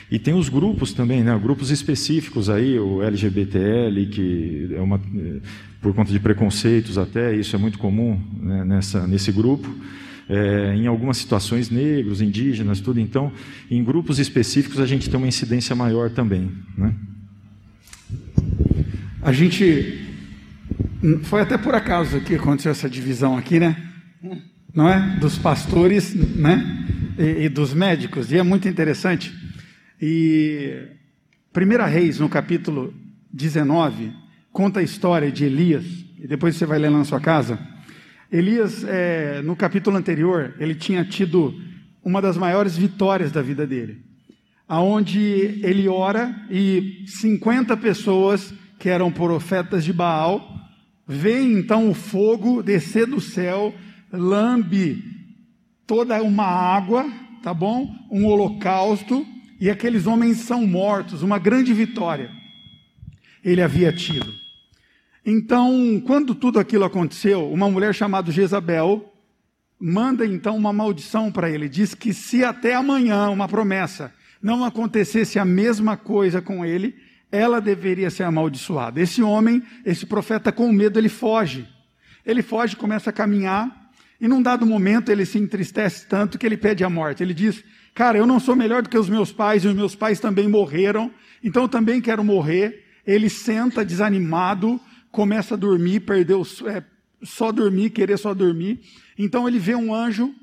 E 0.09 0.21
tem 0.21 0.35
os 0.35 0.49
grupos 0.49 0.93
também, 0.93 1.21
né? 1.25 1.37
Grupos 1.43 1.73
específicos 1.73 2.49
aí, 2.49 2.79
o 2.79 3.03
LGBTL, 3.03 4.07
que 4.07 4.71
é 4.73 4.81
uma 4.81 5.01
eh, 5.17 5.41
por 5.83 5.93
conta 5.93 6.13
de 6.13 6.21
preconceitos 6.21 6.97
até, 6.97 7.35
isso 7.35 7.57
é 7.57 7.59
muito 7.59 7.77
comum 7.77 8.21
né, 8.41 8.65
nessa, 8.65 9.05
nesse 9.05 9.33
grupo. 9.33 9.69
É, 10.29 10.77
em 10.77 10.87
algumas 10.87 11.17
situações, 11.17 11.71
negros, 11.71 12.23
indígenas, 12.23 12.81
tudo. 12.81 13.01
Então, 13.01 13.33
em 13.69 13.83
grupos 13.83 14.21
específicos, 14.21 14.79
a 14.79 14.87
gente 14.87 15.11
tem 15.11 15.19
uma 15.19 15.27
incidência 15.27 15.75
maior 15.75 16.09
também. 16.09 16.53
Né? 16.79 16.95
A 19.23 19.33
gente. 19.33 20.07
Foi 21.25 21.43
até 21.43 21.59
por 21.59 21.75
acaso 21.75 22.21
que 22.21 22.35
aconteceu 22.35 22.73
essa 22.73 22.89
divisão 22.89 23.37
aqui, 23.37 23.61
né? 23.61 23.77
Não 24.75 24.89
é? 24.89 25.19
Dos 25.19 25.37
pastores, 25.37 26.15
né? 26.15 26.87
E, 27.19 27.45
e 27.45 27.49
dos 27.49 27.75
médicos. 27.75 28.33
E 28.33 28.39
é 28.39 28.43
muito 28.43 28.67
interessante. 28.67 29.33
E. 30.01 30.89
Primeira 31.53 31.85
Reis, 31.85 32.21
no 32.21 32.29
capítulo 32.29 32.95
19, 33.33 34.13
conta 34.53 34.81
a 34.81 34.83
história 34.83 35.31
de 35.31 35.45
Elias. 35.45 35.85
E 36.19 36.27
depois 36.27 36.57
você 36.57 36.65
vai 36.65 36.79
ler 36.79 36.89
lá 36.89 36.99
na 36.99 37.05
sua 37.05 37.21
casa. 37.21 37.59
Elias, 38.33 38.85
é, 38.85 39.43
no 39.43 39.57
capítulo 39.57 39.97
anterior, 39.97 40.55
ele 40.59 40.75
tinha 40.75 41.05
tido 41.05 41.53
uma 42.03 42.23
das 42.23 42.37
maiores 42.37 42.77
vitórias 42.77 43.33
da 43.33 43.43
vida 43.43 43.67
dele. 43.67 44.03
aonde 44.69 45.19
ele 45.65 45.89
ora 45.89 46.33
e 46.49 47.03
50 47.05 47.77
pessoas 47.77 48.55
que 48.81 48.89
eram 48.89 49.13
profetas 49.13 49.85
de 49.85 49.93
Baal 49.93 50.59
veem 51.07 51.53
então 51.53 51.91
o 51.91 51.95
fogo 51.95 52.63
descer 52.63 53.07
do 53.07 53.21
céu, 53.21 53.75
lambe 54.11 55.05
toda 55.87 56.23
uma 56.23 56.47
água, 56.47 57.05
tá 57.43 57.53
bom? 57.53 57.93
Um 58.11 58.25
holocausto 58.25 59.27
e 59.61 59.69
aqueles 59.69 60.07
homens 60.07 60.39
são 60.39 60.67
mortos, 60.67 61.23
uma 61.23 61.39
grande 61.39 61.75
vitória. 61.75 62.31
Ele 63.45 63.61
havia 63.61 63.93
tido. 63.93 64.33
Então, 65.27 66.03
quando 66.07 66.35
tudo 66.35 66.59
aquilo 66.59 66.85
aconteceu, 66.85 67.53
uma 67.53 67.71
mulher 67.71 67.95
chamada 67.95 68.33
Jezabel 68.33 69.13
manda 69.79 70.25
então 70.25 70.57
uma 70.57 70.73
maldição 70.73 71.31
para 71.31 71.51
ele. 71.51 71.69
Diz 71.69 71.95
que 71.95 72.15
se 72.15 72.43
até 72.43 72.75
amanhã, 72.75 73.29
uma 73.29 73.47
promessa, 73.47 74.15
não 74.43 74.65
acontecesse 74.65 75.39
a 75.39 75.45
mesma 75.45 75.97
coisa 75.97 76.41
com 76.41 76.65
ele, 76.65 76.95
ela 77.33 77.61
deveria 77.61 78.11
ser 78.11 78.25
amaldiçoada. 78.25 79.01
Esse 79.01 79.23
homem, 79.23 79.63
esse 79.85 80.07
profeta, 80.07 80.51
com 80.51 80.73
medo, 80.73 80.99
ele 80.99 81.09
foge. 81.09 81.69
Ele 82.25 82.43
foge, 82.43 82.77
começa 82.77 83.11
a 83.11 83.13
caminhar, 83.13 83.91
e 84.21 84.29
num 84.29 84.43
dado 84.43 84.67
momento 84.67 85.11
ele 85.11 85.25
se 85.25 85.39
entristece 85.39 86.07
tanto 86.07 86.39
que 86.39 86.45
ele 86.45 86.57
pede 86.57 86.85
a 86.85 86.91
morte. 86.91 87.23
Ele 87.23 87.33
diz: 87.33 87.65
Cara, 87.95 88.19
eu 88.19 88.27
não 88.27 88.39
sou 88.39 88.55
melhor 88.55 88.83
do 88.83 88.89
que 88.89 88.99
os 88.99 89.09
meus 89.09 89.33
pais, 89.33 89.65
e 89.65 89.69
os 89.69 89.75
meus 89.75 89.95
pais 89.95 90.21
também 90.21 90.49
morreram, 90.49 91.11
então 91.43 91.63
eu 91.63 91.69
também 91.69 92.01
quero 92.01 92.23
morrer. 92.23 92.85
Ele 93.07 93.31
senta 93.31 93.85
desanimado, 93.85 94.79
começa 95.11 95.55
a 95.55 95.57
dormir, 95.57 96.01
perdeu 96.01 96.47
é, 96.67 96.83
só 97.23 97.51
dormir, 97.51 97.91
querer 97.91 98.19
só 98.19 98.35
dormir. 98.35 98.81
Então 99.19 99.49
ele 99.49 99.59
vê 99.59 99.75
um 99.75 99.95
anjo, 99.95 100.35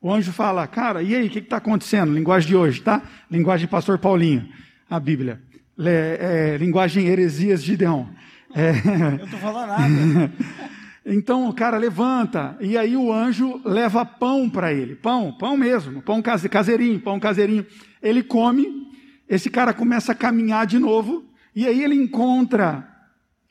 o 0.00 0.12
anjo 0.12 0.32
fala, 0.32 0.66
cara, 0.66 1.02
e 1.02 1.14
aí, 1.14 1.26
o 1.26 1.30
que 1.30 1.40
está 1.40 1.58
acontecendo? 1.58 2.14
Linguagem 2.14 2.48
de 2.48 2.56
hoje, 2.56 2.80
tá? 2.80 3.02
Linguagem 3.30 3.66
de 3.66 3.70
pastor 3.70 3.98
Paulinho, 3.98 4.48
a 4.88 4.98
Bíblia. 4.98 5.42
É, 5.86 6.56
linguagem 6.58 7.06
heresias 7.06 7.62
de 7.62 7.72
Gideon. 7.72 8.06
É... 8.54 8.70
Eu 8.70 9.18
não 9.18 9.24
estou 9.24 9.38
falando 9.38 9.68
nada. 9.68 10.32
então 11.06 11.48
o 11.48 11.52
cara 11.52 11.76
levanta, 11.76 12.56
e 12.60 12.76
aí 12.76 12.96
o 12.96 13.12
anjo 13.12 13.60
leva 13.64 14.04
pão 14.04 14.48
para 14.48 14.72
ele. 14.72 14.96
Pão, 14.96 15.32
pão 15.32 15.56
mesmo, 15.56 16.02
pão 16.02 16.22
caseirinho, 16.22 17.00
pão 17.00 17.20
caseirinho. 17.20 17.64
Ele 18.02 18.22
come, 18.22 18.88
esse 19.28 19.50
cara 19.50 19.72
começa 19.72 20.12
a 20.12 20.14
caminhar 20.14 20.66
de 20.66 20.78
novo, 20.78 21.24
e 21.54 21.66
aí 21.66 21.82
ele 21.82 21.94
encontra 21.94 22.88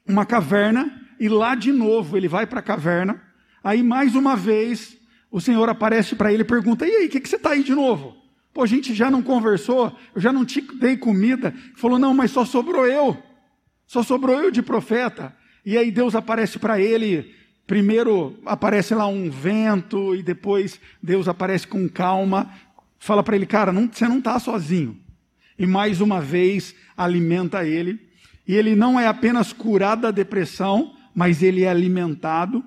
uma 0.08 0.26
caverna, 0.26 0.92
e 1.20 1.30
lá 1.30 1.56
de 1.56 1.72
novo 1.72 2.18
ele 2.18 2.28
vai 2.28 2.46
para 2.46 2.60
a 2.60 2.64
caverna. 2.64 3.22
Aí 3.64 3.84
mais 3.84 4.16
uma 4.16 4.36
vez 4.36 4.98
o 5.32 5.42
Senhor 5.42 5.68
aparece 5.70 6.16
para 6.16 6.32
ele 6.32 6.44
e 6.44 6.46
pergunta: 6.46 6.86
E 6.86 6.92
aí, 6.92 7.06
o 7.08 7.10
que, 7.10 7.20
que 7.20 7.30
você 7.30 7.36
está 7.36 7.52
aí 7.52 7.64
de 7.64 7.76
novo? 7.76 8.16
Pô, 8.58 8.64
a 8.64 8.66
gente 8.66 8.96
já 8.96 9.12
não 9.12 9.22
conversou, 9.22 9.96
eu 10.16 10.20
já 10.20 10.34
não 10.34 10.44
te 10.44 10.62
dei 10.62 10.98
comida. 10.98 11.54
Falou: 11.76 12.00
Não, 12.00 12.12
mas 12.12 12.32
só 12.32 12.44
sobrou 12.44 12.88
eu. 12.88 13.16
Só 13.86 14.02
sobrou 14.02 14.36
eu 14.36 14.50
de 14.50 14.64
profeta. 14.64 15.32
E 15.64 15.78
aí 15.78 15.92
Deus 15.92 16.16
aparece 16.16 16.58
para 16.58 16.82
ele. 16.82 17.36
Primeiro 17.68 18.36
aparece 18.44 18.96
lá 18.96 19.06
um 19.06 19.30
vento, 19.30 20.16
e 20.16 20.24
depois 20.24 20.82
Deus 21.04 21.28
aparece 21.28 21.68
com 21.68 21.88
calma. 21.88 22.52
Fala 22.98 23.22
para 23.22 23.36
ele: 23.36 23.46
Cara, 23.46 23.72
não, 23.72 23.88
você 23.94 24.08
não 24.08 24.18
está 24.18 24.40
sozinho. 24.40 25.00
E 25.60 25.68
mais 25.68 26.02
uma 26.02 26.20
vez 26.20 26.74
alimenta 26.98 27.64
ele. 27.64 28.10
E 28.48 28.56
ele 28.56 28.76
não 28.76 29.00
é 29.00 29.06
apenas 29.06 29.54
curado 29.54 30.02
da 30.02 30.10
depressão, 30.10 30.96
mas 31.14 31.44
ele 31.44 31.62
é 31.62 31.70
alimentado. 31.70 32.66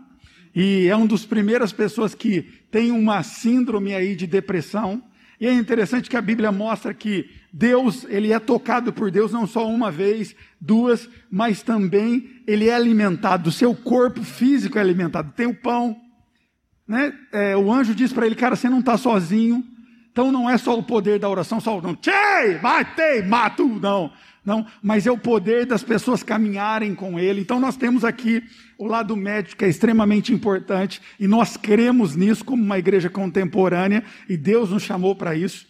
E 0.54 0.86
é 0.86 0.94
uma 0.94 1.08
das 1.08 1.24
primeiras 1.24 1.72
pessoas 1.72 2.14
que 2.14 2.42
tem 2.70 2.92
uma 2.92 3.24
síndrome 3.24 3.92
aí 3.92 4.14
de 4.14 4.28
depressão. 4.28 5.02
E 5.40 5.46
é 5.46 5.52
interessante 5.54 6.10
que 6.10 6.16
a 6.18 6.20
Bíblia 6.20 6.52
mostra 6.52 6.92
que 6.92 7.30
Deus, 7.50 8.04
ele 8.10 8.30
é 8.30 8.38
tocado 8.38 8.92
por 8.92 9.10
Deus 9.10 9.32
não 9.32 9.46
só 9.46 9.66
uma 9.66 9.90
vez, 9.90 10.36
duas, 10.60 11.08
mas 11.30 11.62
também 11.62 12.42
ele 12.46 12.68
é 12.68 12.74
alimentado, 12.74 13.48
o 13.48 13.52
seu 13.52 13.74
corpo 13.74 14.22
físico 14.22 14.76
é 14.76 14.82
alimentado. 14.82 15.32
Tem 15.34 15.46
o 15.46 15.54
pão, 15.54 15.96
né? 16.86 17.14
É, 17.32 17.56
o 17.56 17.72
anjo 17.72 17.94
diz 17.94 18.12
para 18.12 18.26
ele, 18.26 18.34
cara, 18.34 18.54
você 18.54 18.68
não 18.68 18.80
está 18.80 18.98
sozinho. 18.98 19.64
Então 20.12 20.30
não 20.30 20.50
é 20.50 20.58
só 20.58 20.78
o 20.78 20.82
poder 20.82 21.18
da 21.18 21.28
oração, 21.28 21.60
só 21.60 21.78
o 21.78 21.80
não, 21.80 21.94
tchei, 21.94 22.58
matei, 22.60 23.22
mato, 23.22 23.64
não. 23.66 24.12
Não, 24.50 24.66
mas 24.82 25.06
é 25.06 25.12
o 25.12 25.16
poder 25.16 25.64
das 25.64 25.84
pessoas 25.84 26.24
caminharem 26.24 26.92
com 26.92 27.20
Ele. 27.20 27.40
Então 27.40 27.60
nós 27.60 27.76
temos 27.76 28.04
aqui 28.04 28.42
o 28.76 28.84
lado 28.84 29.14
médico 29.14 29.58
que 29.58 29.64
é 29.64 29.68
extremamente 29.68 30.32
importante 30.32 31.00
e 31.20 31.28
nós 31.28 31.56
cremos 31.56 32.16
nisso 32.16 32.44
como 32.44 32.60
uma 32.60 32.76
igreja 32.76 33.08
contemporânea 33.08 34.02
e 34.28 34.36
Deus 34.36 34.70
nos 34.70 34.82
chamou 34.82 35.14
para 35.14 35.36
isso, 35.36 35.68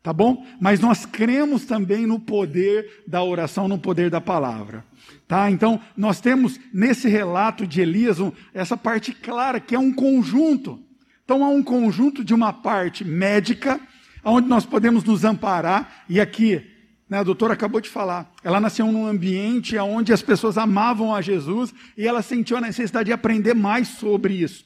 tá 0.00 0.12
bom? 0.12 0.46
Mas 0.60 0.78
nós 0.78 1.04
cremos 1.04 1.64
também 1.64 2.06
no 2.06 2.20
poder 2.20 3.02
da 3.04 3.20
oração, 3.20 3.66
no 3.66 3.80
poder 3.80 4.10
da 4.10 4.20
palavra, 4.20 4.84
tá? 5.26 5.50
Então 5.50 5.80
nós 5.96 6.20
temos 6.20 6.56
nesse 6.72 7.08
relato 7.08 7.66
de 7.66 7.80
Elias 7.80 8.18
essa 8.54 8.76
parte 8.76 9.12
clara 9.12 9.58
que 9.58 9.74
é 9.74 9.78
um 9.78 9.92
conjunto. 9.92 10.78
Então 11.24 11.42
há 11.42 11.48
um 11.48 11.64
conjunto 11.64 12.24
de 12.24 12.32
uma 12.32 12.52
parte 12.52 13.04
médica, 13.04 13.80
onde 14.22 14.46
nós 14.46 14.64
podemos 14.64 15.02
nos 15.02 15.24
amparar 15.24 16.04
e 16.08 16.20
aqui 16.20 16.69
a 17.18 17.24
doutora 17.24 17.54
acabou 17.54 17.80
de 17.80 17.88
falar. 17.88 18.32
Ela 18.44 18.60
nasceu 18.60 18.86
num 18.90 19.06
ambiente 19.06 19.76
onde 19.76 20.12
as 20.12 20.22
pessoas 20.22 20.56
amavam 20.56 21.12
a 21.14 21.20
Jesus 21.20 21.74
e 21.96 22.06
ela 22.06 22.22
sentiu 22.22 22.56
a 22.56 22.60
necessidade 22.60 23.06
de 23.06 23.12
aprender 23.12 23.54
mais 23.54 23.88
sobre 23.88 24.34
isso. 24.34 24.64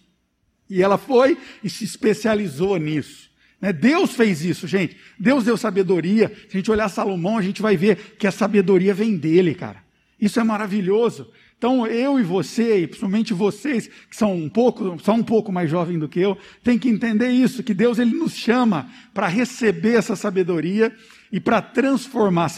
E 0.69 0.83
ela 0.83 0.99
foi 0.99 1.39
e 1.63 1.71
se 1.71 1.85
especializou 1.85 2.77
nisso. 2.77 3.31
Né? 3.61 3.73
Deus 3.73 4.15
fez 4.15 4.45
isso, 4.45 4.67
gente. 4.67 4.97
Deus 5.19 5.45
deu 5.45 5.57
sabedoria. 5.57 6.29
Se 6.49 6.57
a 6.57 6.59
gente 6.59 6.71
olhar 6.71 6.89
Salomão, 6.91 7.39
a 7.39 7.43
gente 7.43 7.63
vai 7.63 7.77
ver 7.77 8.17
que 8.19 8.27
a 8.27 8.31
sabedoria 8.31 8.93
vem 8.93 9.17
dele, 9.17 9.55
cara. 9.55 9.83
Isso 10.21 10.39
é 10.39 10.45
maravilhoso. 10.45 11.31
Então, 11.57 11.87
eu 11.87 12.21
e 12.21 12.23
você, 12.23 12.81
e 12.81 12.87
principalmente 12.87 13.33
vocês, 13.33 13.89
que 13.89 14.15
são 14.15 14.35
um 14.35 14.51
pouco, 14.51 14.99
são 15.03 15.17
um 15.17 15.23
pouco 15.23 15.51
mais 15.51 15.71
jovens 15.71 15.99
do 15.99 16.09
que 16.09 16.21
eu, 16.21 16.37
tem 16.63 16.79
que 16.79 16.91
entender 16.91 17.31
isso, 17.31 17.63
que 17.63 17.73
Deus 17.73 17.99
ele 17.99 18.15
nos 18.15 18.35
chama 18.35 18.91
para 19.15 19.29
receber 19.29 19.95
essa 19.95 20.15
sabedoria 20.15 20.95
e 21.35 21.41
para 21.41 21.61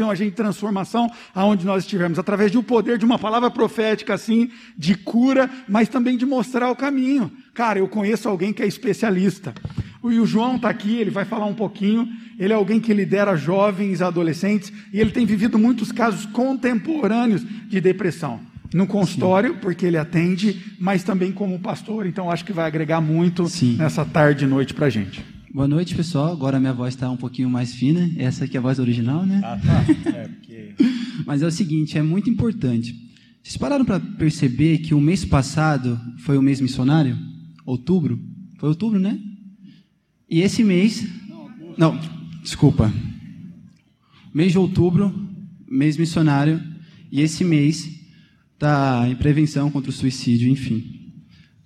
um 0.03 0.11
agente 0.11 0.33
de 0.33 0.37
transformação 0.37 1.11
aonde 1.35 1.65
nós 1.65 1.85
estivermos, 1.85 2.19
através 2.19 2.53
do 2.53 2.62
poder 2.62 2.99
de 2.99 3.07
uma 3.07 3.19
palavra 3.19 3.51
profética 3.51 4.12
assim, 4.12 4.51
de 4.77 4.95
cura, 4.95 5.49
mas 5.67 5.89
também 5.89 6.15
de 6.15 6.27
mostrar 6.27 6.71
o 6.71 6.77
caminho. 6.77 7.33
Cara, 7.55 7.79
eu 7.79 7.89
conheço 7.89 8.29
alguém 8.29 8.53
que 8.53 8.62
é 8.62 8.67
especialista. 8.67 9.55
E 10.05 10.19
o 10.21 10.27
João 10.27 10.57
está 10.57 10.69
aqui, 10.69 10.95
ele 10.95 11.09
vai 11.09 11.25
falar 11.25 11.47
um 11.47 11.55
pouquinho. 11.55 12.07
Ele 12.39 12.53
é 12.53 12.57
alguém 12.57 12.79
que 12.79 12.93
lidera 12.93 13.35
jovens, 13.35 14.03
adolescentes, 14.03 14.71
e 14.93 15.01
ele 15.01 15.11
tem 15.11 15.25
vivido 15.25 15.59
muitos 15.59 15.91
casos 15.91 16.27
contemporâneos 16.27 17.43
de 17.67 17.81
depressão. 17.81 18.41
No 18.75 18.87
consultório, 18.87 19.55
Sim. 19.55 19.59
porque 19.62 19.87
ele 19.87 19.97
atende, 19.97 20.62
mas 20.79 21.03
também 21.03 21.33
como 21.33 21.59
pastor, 21.61 22.05
então 22.05 22.31
acho 22.31 22.45
que 22.45 22.53
vai 22.53 22.67
agregar 22.67 23.01
muito 23.01 23.47
Sim. 23.47 23.77
nessa 23.79 24.05
tarde 24.05 24.45
e 24.45 24.49
noite 24.49 24.75
para 24.75 24.85
a 24.85 24.91
gente. 24.91 25.36
Boa 25.57 25.66
noite, 25.66 25.95
pessoal. 25.95 26.33
Agora 26.33 26.61
minha 26.61 26.75
voz 26.75 26.92
está 26.92 27.11
um 27.11 27.16
pouquinho 27.16 27.49
mais 27.49 27.75
fina. 27.75 28.12
Essa 28.19 28.45
aqui 28.45 28.59
é 28.59 28.61
a 28.61 28.62
voz 28.62 28.79
original, 28.79 29.25
né? 29.25 29.40
Ah, 29.42 29.57
tá. 29.57 30.11
É, 30.11 30.29
porque... 30.29 30.75
Mas 31.25 31.40
é 31.40 31.47
o 31.47 31.51
seguinte, 31.51 31.97
é 31.97 32.03
muito 32.03 32.29
importante. 32.29 32.95
Vocês 33.42 33.57
pararam 33.57 33.83
para 33.83 33.99
perceber 33.99 34.81
que 34.81 34.92
o 34.92 35.01
mês 35.01 35.25
passado 35.25 35.99
foi 36.19 36.37
o 36.37 36.42
mês 36.42 36.61
missionário? 36.61 37.16
Outubro? 37.64 38.23
Foi 38.59 38.69
outubro, 38.69 39.01
né? 39.01 39.19
E 40.29 40.42
esse 40.42 40.62
mês... 40.62 41.09
Não, 41.27 41.95
não 41.95 42.01
desculpa. 42.42 42.92
Mês 44.35 44.53
de 44.53 44.59
outubro, 44.59 45.11
mês 45.66 45.97
missionário. 45.97 46.62
E 47.11 47.23
esse 47.23 47.45
mês 47.45 47.88
está 48.53 49.09
em 49.09 49.16
prevenção 49.16 49.71
contra 49.71 49.88
o 49.88 49.95
suicídio, 49.95 50.51
enfim. 50.51 51.06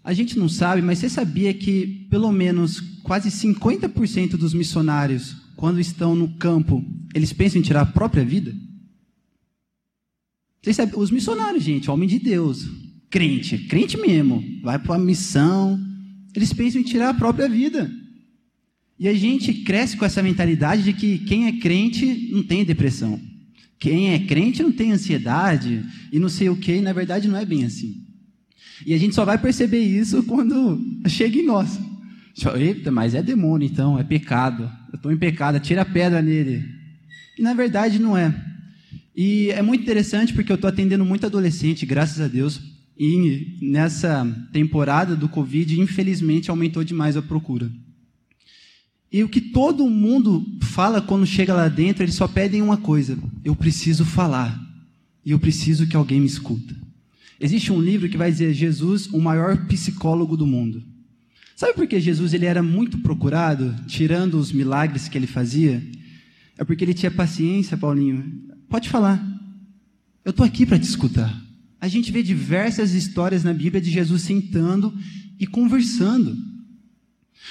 A 0.02 0.12
gente 0.12 0.38
não 0.38 0.48
sabe, 0.48 0.80
mas 0.80 0.98
você 0.98 1.08
sabia 1.08 1.52
que 1.52 2.06
pelo 2.10 2.32
menos 2.32 2.80
quase 3.02 3.30
50% 3.30 4.30
dos 4.30 4.54
missionários, 4.54 5.36
quando 5.56 5.78
estão 5.78 6.14
no 6.14 6.36
campo, 6.36 6.82
eles 7.14 7.32
pensam 7.32 7.60
em 7.60 7.62
tirar 7.62 7.82
a 7.82 7.86
própria 7.86 8.24
vida? 8.24 8.54
Vocês 10.62 10.76
sabem, 10.76 10.94
os 10.98 11.10
missionários, 11.10 11.62
gente, 11.64 11.90
homem 11.90 12.08
de 12.08 12.18
Deus, 12.18 12.66
crente, 13.10 13.58
crente 13.66 13.96
mesmo, 13.96 14.42
vai 14.62 14.78
para 14.78 14.94
a 14.94 14.98
missão, 14.98 15.78
eles 16.34 16.52
pensam 16.52 16.80
em 16.80 16.84
tirar 16.84 17.10
a 17.10 17.14
própria 17.14 17.48
vida. 17.48 17.90
E 18.98 19.08
a 19.08 19.14
gente 19.14 19.52
cresce 19.52 19.96
com 19.96 20.04
essa 20.04 20.22
mentalidade 20.22 20.82
de 20.82 20.92
que 20.92 21.18
quem 21.20 21.46
é 21.46 21.52
crente 21.52 22.28
não 22.32 22.42
tem 22.42 22.64
depressão. 22.64 23.20
Quem 23.78 24.12
é 24.12 24.18
crente 24.18 24.62
não 24.62 24.70
tem 24.70 24.92
ansiedade 24.92 25.82
e 26.12 26.18
não 26.18 26.28
sei 26.28 26.50
o 26.50 26.56
que, 26.56 26.72
e 26.72 26.82
na 26.82 26.92
verdade 26.92 27.26
não 27.26 27.38
é 27.38 27.46
bem 27.46 27.64
assim. 27.64 28.10
E 28.87 28.94
a 28.94 28.99
gente 28.99 29.14
só 29.14 29.25
vai 29.25 29.38
perceber 29.38 29.81
isso 29.81 30.23
quando 30.23 30.81
chega 31.07 31.38
em 31.38 31.44
nós. 31.44 31.79
Eita, 32.57 32.90
mas 32.90 33.14
é 33.14 33.23
demônio 33.23 33.66
então, 33.66 33.99
é 33.99 34.03
pecado. 34.03 34.70
Eu 34.92 34.96
estou 34.96 35.12
em 35.12 35.16
pecado, 35.16 35.61
tira 35.61 35.83
a 35.83 35.85
pedra 35.85 36.23
nele. 36.23 36.64
E 37.38 37.42
na 37.42 37.55
verdade 37.55 37.99
não 37.99 38.16
é. 38.16 38.35
E 39.14 39.51
é 39.51 39.61
muito 39.61 39.83
interessante 39.83 40.33
porque 40.33 40.51
eu 40.51 40.55
estou 40.55 40.68
atendendo 40.68 41.05
muito 41.05 41.27
adolescente, 41.27 41.85
graças 41.85 42.20
a 42.20 42.29
Deus. 42.29 42.61
E 42.99 43.59
nessa 43.62 44.27
temporada 44.53 45.16
do 45.16 45.29
Covid, 45.29 45.81
infelizmente, 45.81 46.51
aumentou 46.51 46.85
demais 46.85 47.16
a 47.16 47.23
procura. 47.23 47.70
E 49.12 49.25
o 49.25 49.29
que 49.29 49.40
todo 49.40 49.88
mundo 49.90 50.46
fala 50.62 51.01
quando 51.01 51.27
chega 51.27 51.53
lá 51.53 51.66
dentro, 51.68 52.05
eles 52.05 52.14
só 52.14 52.29
pedem 52.29 52.62
uma 52.62 52.77
coisa: 52.77 53.18
eu 53.44 53.57
preciso 53.57 54.05
falar. 54.05 54.59
E 55.25 55.33
eu 55.33 55.38
preciso 55.38 55.87
que 55.87 55.96
alguém 55.96 56.20
me 56.20 56.27
escuta. 56.27 56.75
Existe 57.40 57.72
um 57.72 57.81
livro 57.81 58.09
que 58.09 58.18
vai 58.18 58.31
dizer 58.31 58.53
Jesus, 58.53 59.07
o 59.07 59.18
maior 59.18 59.66
psicólogo 59.66 60.37
do 60.37 60.46
mundo. 60.46 60.85
Sabe 61.57 61.72
por 61.72 61.87
que 61.87 61.98
Jesus 61.98 62.35
ele 62.35 62.44
era 62.44 62.62
muito 62.62 62.98
procurado, 62.98 63.74
tirando 63.87 64.35
os 64.35 64.53
milagres 64.53 65.09
que 65.09 65.16
ele 65.16 65.26
fazia? 65.26 65.83
É 66.59 66.64
porque 66.64 66.85
ele 66.85 66.92
tinha 66.92 67.11
paciência, 67.11 67.76
Paulinho. 67.76 68.42
Pode 68.68 68.90
falar. 68.90 69.22
Eu 70.22 70.31
estou 70.31 70.44
aqui 70.44 70.66
para 70.66 70.79
te 70.79 70.85
escutar. 70.85 71.35
A 71.81 71.88
gente 71.88 72.12
vê 72.12 72.22
diversas 72.22 72.92
histórias 72.92 73.42
na 73.42 73.55
Bíblia 73.55 73.81
de 73.81 73.90
Jesus 73.90 74.22
sentando 74.22 74.94
e 75.38 75.46
conversando. 75.46 76.37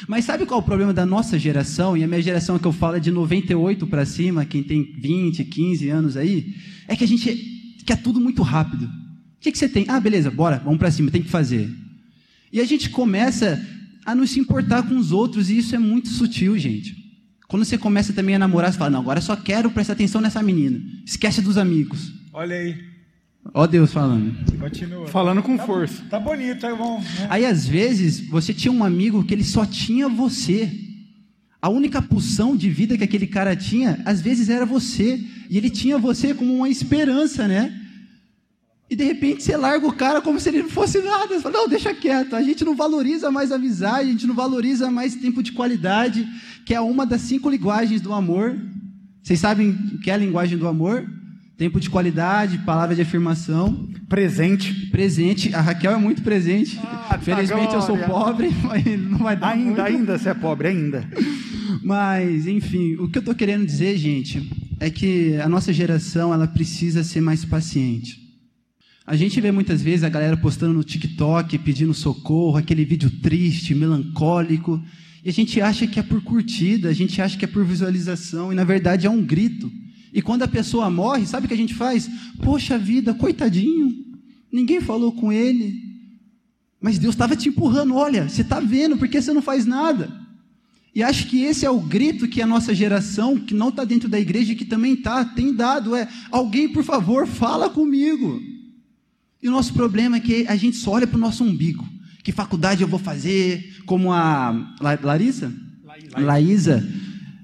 Mas 0.08 0.26
sabe 0.26 0.46
qual 0.46 0.60
é 0.60 0.64
o 0.64 0.66
problema 0.66 0.94
da 0.94 1.06
nossa 1.06 1.40
geração? 1.40 1.98
E 1.98 2.04
a 2.04 2.08
minha 2.08 2.22
geração 2.22 2.60
que 2.60 2.68
eu 2.68 2.72
falo 2.72 2.98
é 2.98 3.00
de 3.00 3.10
98 3.10 3.88
para 3.88 4.06
cima, 4.06 4.46
quem 4.46 4.62
tem 4.62 4.84
20, 4.84 5.44
15 5.44 5.90
anos 5.90 6.16
aí, 6.16 6.56
é 6.88 6.96
que 6.96 7.04
a 7.04 7.08
gente 7.08 7.76
quer 7.86 8.02
tudo 8.02 8.22
muito 8.22 8.44
rápido. 8.44 8.88
O 9.40 9.42
que, 9.42 9.54
que 9.54 9.58
você 9.58 9.70
tem? 9.70 9.86
Ah, 9.88 10.02
beleza, 10.02 10.30
bora, 10.30 10.62
vamos 10.64 10.78
para 10.78 10.92
cima, 10.92 11.10
tem 11.10 11.24
que 11.24 11.30
fazer. 11.30 11.74
E 12.52 12.60
a 12.60 12.66
gente 12.66 12.90
começa 12.90 13.66
a 14.06 14.14
não 14.14 14.28
se 14.28 14.38
importar 14.38 14.84
com 14.84 14.98
os 14.98 15.14
outros, 15.14 15.50
e 15.50 15.58
isso 15.58 15.74
é 15.74 15.80
muito 15.80 16.10
sutil, 16.10 16.58
gente. 16.58 16.94
Quando 17.48 17.64
você 17.64 17.78
começa 17.78 18.12
também 18.12 18.36
a 18.36 18.40
namorar, 18.40 18.72
você 18.72 18.78
fala, 18.78 18.90
não, 18.92 19.00
agora 19.00 19.20
eu 19.20 19.24
só 19.24 19.38
quero 19.38 19.72
prestar 19.72 19.94
atenção 19.94 20.20
nessa 20.20 20.44
menina. 20.44 20.82
Esquece 21.06 21.42
dos 21.42 21.58
amigos. 21.58 22.12
Olha 22.34 22.56
aí. 22.56 22.78
Ó 23.54 23.66
Deus 23.66 23.94
falando. 23.94 24.36
Continua. 24.60 25.08
Falando 25.08 25.42
com 25.42 25.56
tá, 25.56 25.66
força. 25.66 26.04
Tá 26.10 26.20
bonito, 26.20 26.66
é 26.66 26.76
bom. 26.76 27.00
Né? 27.00 27.28
Aí 27.30 27.46
às 27.46 27.66
vezes 27.66 28.20
você 28.28 28.54
tinha 28.54 28.72
um 28.72 28.84
amigo 28.84 29.24
que 29.24 29.34
ele 29.34 29.46
só 29.46 29.66
tinha 29.66 30.10
você. 30.10 30.70
A 31.62 31.70
única 31.70 32.02
pulsão 32.02 32.56
de 32.56 32.70
vida 32.70 32.98
que 32.98 33.04
aquele 33.04 33.26
cara 33.26 33.56
tinha, 33.56 34.02
às 34.06 34.22
vezes 34.22 34.50
era 34.50 34.66
você. 34.66 35.24
E 35.50 35.58
ele 35.58 35.70
tinha 35.70 35.98
você 35.98 36.34
como 36.34 36.54
uma 36.54 36.70
esperança, 36.70 37.48
né? 37.48 37.79
E 38.90 38.96
de 38.96 39.04
repente 39.04 39.44
você 39.44 39.56
larga 39.56 39.86
o 39.88 39.94
cara 39.94 40.20
como 40.20 40.40
se 40.40 40.50
ele 40.50 40.64
não 40.64 40.70
fosse 40.70 41.00
nada. 41.00 41.28
Você 41.28 41.42
fala, 41.42 41.58
não, 41.60 41.68
deixa 41.68 41.94
quieto. 41.94 42.36
A 42.36 42.42
gente 42.42 42.66
não 42.66 42.76
valoriza 42.76 43.30
mais 43.30 43.52
a 43.52 43.56
amizade, 43.56 44.10
a 44.10 44.12
gente 44.12 44.26
não 44.26 44.34
valoriza 44.34 44.90
mais 44.90 45.16
tempo 45.16 45.44
de 45.44 45.52
qualidade, 45.52 46.28
que 46.66 46.74
é 46.74 46.82
uma 46.82 47.06
das 47.06 47.22
cinco 47.22 47.50
linguagens 47.50 48.02
do 48.02 48.12
amor. 48.14 48.58
Vocês 49.22 49.40
sabem 49.40 49.70
o 49.94 50.00
que 50.00 50.10
é 50.10 50.14
a 50.14 50.18
linguagem 50.18 50.58
do 50.58 50.68
amor? 50.68 51.08
Tempo 51.56 51.80
de 51.80 51.90
qualidade, 51.90 52.58
palavra 52.60 52.96
de 52.96 53.02
afirmação. 53.02 53.88
Presente. 54.08 54.74
Presente. 54.88 55.54
A 55.54 55.62
Raquel 55.62 55.92
é 55.92 55.98
muito 55.98 56.24
presente. 56.24 56.80
Ah, 56.84 57.20
Felizmente 57.22 57.76
eu 57.76 57.82
sou 57.84 57.98
pobre, 57.98 58.50
mas 58.64 58.84
não 59.00 59.20
vai 59.20 59.36
dar 59.36 59.50
Ainda, 59.50 59.66
muito. 59.66 59.82
ainda 59.82 60.18
você 60.18 60.30
é 60.30 60.34
pobre, 60.34 60.70
ainda. 60.70 61.08
Mas, 61.84 62.48
enfim, 62.48 62.96
o 62.96 63.08
que 63.10 63.18
eu 63.18 63.22
estou 63.22 63.36
querendo 63.36 63.66
dizer, 63.66 63.98
gente, 63.98 64.50
é 64.80 64.90
que 64.90 65.36
a 65.38 65.48
nossa 65.48 65.72
geração 65.72 66.34
ela 66.34 66.48
precisa 66.48 67.04
ser 67.04 67.22
mais 67.22 67.46
paciente. 67.46 68.29
A 69.10 69.16
gente 69.16 69.42
vê 69.42 69.52
muitas 69.52 69.82
vezes 69.82 70.04
a 70.04 70.10
galera 70.10 70.38
postando 70.38 70.72
no 70.72 70.84
TikTok, 70.84 71.58
pedindo 71.58 71.96
socorro, 71.96 72.58
aquele 72.58 72.86
vídeo 72.86 73.10
triste, 73.10 73.74
melancólico, 73.74 74.80
e 75.26 75.30
a 75.30 75.34
gente 75.34 75.60
acha 75.60 75.88
que 75.88 76.00
é 76.00 76.04
por 76.04 76.22
curtida, 76.22 76.90
a 76.90 76.94
gente 76.94 77.20
acha 77.20 77.36
que 77.36 77.44
é 77.44 77.48
por 77.48 77.66
visualização, 77.66 78.52
e 78.52 78.56
na 78.56 78.64
verdade 78.64 79.08
é 79.08 79.10
um 79.10 79.26
grito. 79.26 79.72
E 80.14 80.22
quando 80.22 80.44
a 80.44 80.48
pessoa 80.48 80.92
morre, 80.92 81.26
sabe 81.26 81.46
o 81.46 81.48
que 81.48 81.56
a 81.56 81.58
gente 81.58 81.74
faz? 81.74 82.08
Poxa 82.44 82.78
vida, 82.78 83.12
coitadinho, 83.16 83.96
ninguém 84.52 84.80
falou 84.80 85.12
com 85.12 85.34
ele. 85.34 85.74
Mas 86.80 87.00
Deus 87.00 87.16
estava 87.16 87.36
te 87.36 87.50
empurrando, 87.50 87.96
olha, 87.96 88.30
você 88.30 88.44
está 88.44 88.60
vendo, 88.60 88.96
por 88.96 89.08
que 89.08 89.20
você 89.20 89.34
não 89.34 89.42
faz 89.42 89.66
nada? 89.66 90.08
E 90.94 91.02
acho 91.02 91.26
que 91.26 91.42
esse 91.42 91.66
é 91.66 91.70
o 91.72 91.80
grito 91.80 92.28
que 92.28 92.44
a 92.44 92.48
nossa 92.48 92.76
geração, 92.76 93.40
que 93.40 93.56
não 93.56 93.70
está 93.70 93.84
dentro 93.84 94.08
da 94.08 94.20
igreja, 94.20 94.54
que 94.54 94.66
também 94.66 94.94
está, 94.94 95.26
tem 95.26 95.52
dado, 95.52 95.96
é, 95.96 96.08
alguém, 96.30 96.70
por 96.70 96.84
favor, 96.84 97.26
fala 97.26 97.72
comigo. 97.72 98.59
E 99.42 99.48
o 99.48 99.52
nosso 99.52 99.74
problema 99.74 100.18
é 100.18 100.20
que 100.20 100.46
a 100.48 100.56
gente 100.56 100.78
só 100.78 100.92
olha 100.92 101.08
para 101.08 101.18
o 101.18 101.20
nosso 101.20 101.44
umbigo. 101.44 101.88
Que 102.24 102.32
faculdade 102.32 102.82
eu 102.82 102.88
vou 102.88 103.00
fazer? 103.00 103.82
Como 103.86 104.12
a 104.12 104.76
Larissa? 105.02 105.52
Laísa 106.18 106.86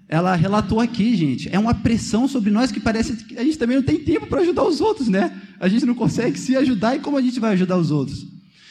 ela 0.08 0.36
relatou 0.36 0.80
aqui, 0.80 1.16
gente, 1.16 1.50
é 1.52 1.58
uma 1.58 1.74
pressão 1.74 2.28
sobre 2.28 2.52
nós 2.52 2.72
que 2.72 2.80
parece 2.80 3.16
que 3.26 3.38
a 3.38 3.44
gente 3.44 3.58
também 3.58 3.78
não 3.78 3.84
tem 3.84 3.98
tempo 3.98 4.28
para 4.28 4.42
ajudar 4.42 4.64
os 4.64 4.80
outros, 4.80 5.08
né? 5.08 5.36
A 5.60 5.68
gente 5.68 5.86
não 5.86 5.96
consegue 5.96 6.40
se 6.40 6.56
ajudar 6.56 6.96
e 6.96 7.00
como 7.00 7.18
a 7.18 7.22
gente 7.22 7.40
vai 7.40 7.54
ajudar 7.54 7.78
os 7.78 7.90
outros? 7.90 8.26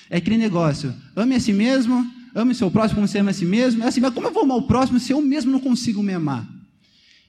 É 0.09 0.19
aquele 0.19 0.37
negócio, 0.37 0.95
ame 1.17 1.35
a 1.35 1.41
si 1.41 1.53
mesmo, 1.53 2.09
ame 2.35 2.53
o 2.53 2.55
seu 2.55 2.71
próximo 2.71 2.97
como 2.97 3.09
você 3.09 3.19
ama 3.19 3.31
a 3.31 3.35
si 3.35 3.45
mesmo. 3.45 3.83
É 3.83 3.89
assim, 3.89 4.01
mas 4.01 4.15
como 4.15 4.29
eu 4.29 4.33
vou 4.33 4.45
amar 4.45 4.59
o 4.59 4.67
próximo 4.67 5.01
se 5.01 5.13
eu 5.13 5.21
mesmo 5.21 5.51
não 5.51 5.59
consigo 5.59 6.03
me 6.03 6.13
amar? 6.13 6.49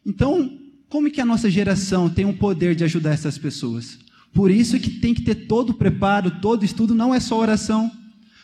Então, 0.06 0.52
como 0.88 1.10
que 1.10 1.20
a 1.20 1.26
nossa 1.26 1.50
geração 1.50 2.08
tem 2.08 2.26
o 2.26 2.34
poder 2.34 2.76
de 2.76 2.84
ajudar 2.84 3.12
essas 3.12 3.40
pessoas? 3.40 3.98
Por 4.36 4.52
isso 4.52 4.78
que 4.78 4.90
tem 4.90 5.14
que 5.14 5.22
ter 5.22 5.48
todo 5.48 5.70
o 5.70 5.74
preparo, 5.74 6.30
todo 6.42 6.62
o 6.62 6.66
estudo, 6.66 6.94
não 6.94 7.16
é 7.16 7.22
só 7.22 7.40
oração. 7.40 7.90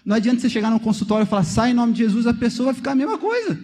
Não 0.06 0.16
adianta 0.16 0.40
você 0.40 0.50
chegar 0.50 0.72
no 0.72 0.80
consultório 0.80 1.26
e 1.26 1.30
falar, 1.30 1.44
sai 1.44 1.72
em 1.72 1.74
nome 1.74 1.92
de 1.92 2.00
Jesus, 2.00 2.26
a 2.26 2.34
pessoa 2.34 2.68
vai 2.68 2.76
ficar 2.76 2.94
a 2.94 2.96
mesma 2.96 3.18
coisa. 3.18 3.60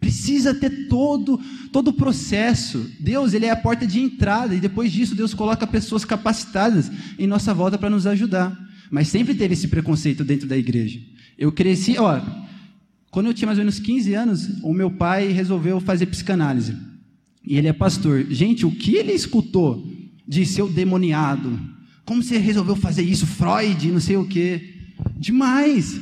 Precisa 0.00 0.54
ter 0.54 0.88
todo 0.88 1.38
todo 1.70 1.88
o 1.88 1.92
processo. 1.92 2.90
Deus, 2.98 3.34
ele 3.34 3.44
é 3.44 3.50
a 3.50 3.56
porta 3.56 3.86
de 3.86 4.00
entrada 4.00 4.54
e 4.54 4.58
depois 4.58 4.90
disso 4.90 5.14
Deus 5.14 5.34
coloca 5.34 5.66
pessoas 5.66 6.02
capacitadas 6.02 6.90
em 7.18 7.26
nossa 7.26 7.52
volta 7.52 7.76
para 7.76 7.90
nos 7.90 8.06
ajudar. 8.06 8.58
Mas 8.90 9.08
sempre 9.08 9.34
teve 9.34 9.52
esse 9.52 9.68
preconceito 9.68 10.24
dentro 10.24 10.48
da 10.48 10.56
igreja. 10.56 10.98
Eu 11.36 11.52
cresci, 11.52 11.98
ó, 11.98 12.22
quando 13.10 13.26
eu 13.26 13.34
tinha 13.34 13.46
mais 13.46 13.58
ou 13.58 13.64
menos 13.64 13.78
15 13.78 14.14
anos, 14.14 14.48
o 14.62 14.72
meu 14.72 14.90
pai 14.90 15.28
resolveu 15.28 15.78
fazer 15.78 16.06
psicanálise. 16.06 16.74
E 17.46 17.58
ele 17.58 17.68
é 17.68 17.72
pastor. 17.72 18.24
Gente, 18.30 18.64
o 18.64 18.70
que 18.70 18.96
ele 18.96 19.12
escutou 19.12 19.86
de 20.30 20.46
seu 20.46 20.66
demoniado? 20.68 21.58
Como 22.04 22.22
você 22.22 22.38
resolveu 22.38 22.76
fazer 22.76 23.02
isso? 23.02 23.26
Freud, 23.26 23.90
não 23.90 23.98
sei 23.98 24.16
o 24.16 24.24
quê. 24.24 24.74
Demais. 25.18 26.00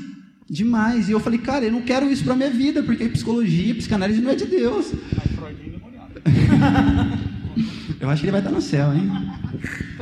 Demais. 0.48 1.08
E 1.08 1.12
eu 1.12 1.20
falei, 1.20 1.38
cara, 1.38 1.64
eu 1.64 1.72
não 1.72 1.80
quero 1.80 2.12
isso 2.12 2.24
para 2.24 2.36
minha 2.36 2.50
vida, 2.50 2.82
porque 2.82 3.08
psicologia, 3.08 3.74
psicanálise 3.74 4.20
não 4.20 4.30
é 4.30 4.34
de 4.34 4.44
Deus. 4.44 4.92
eu 7.98 8.10
acho 8.10 8.20
que 8.20 8.26
ele 8.26 8.32
vai 8.32 8.42
estar 8.42 8.52
no 8.52 8.60
céu, 8.60 8.94
hein? 8.94 9.10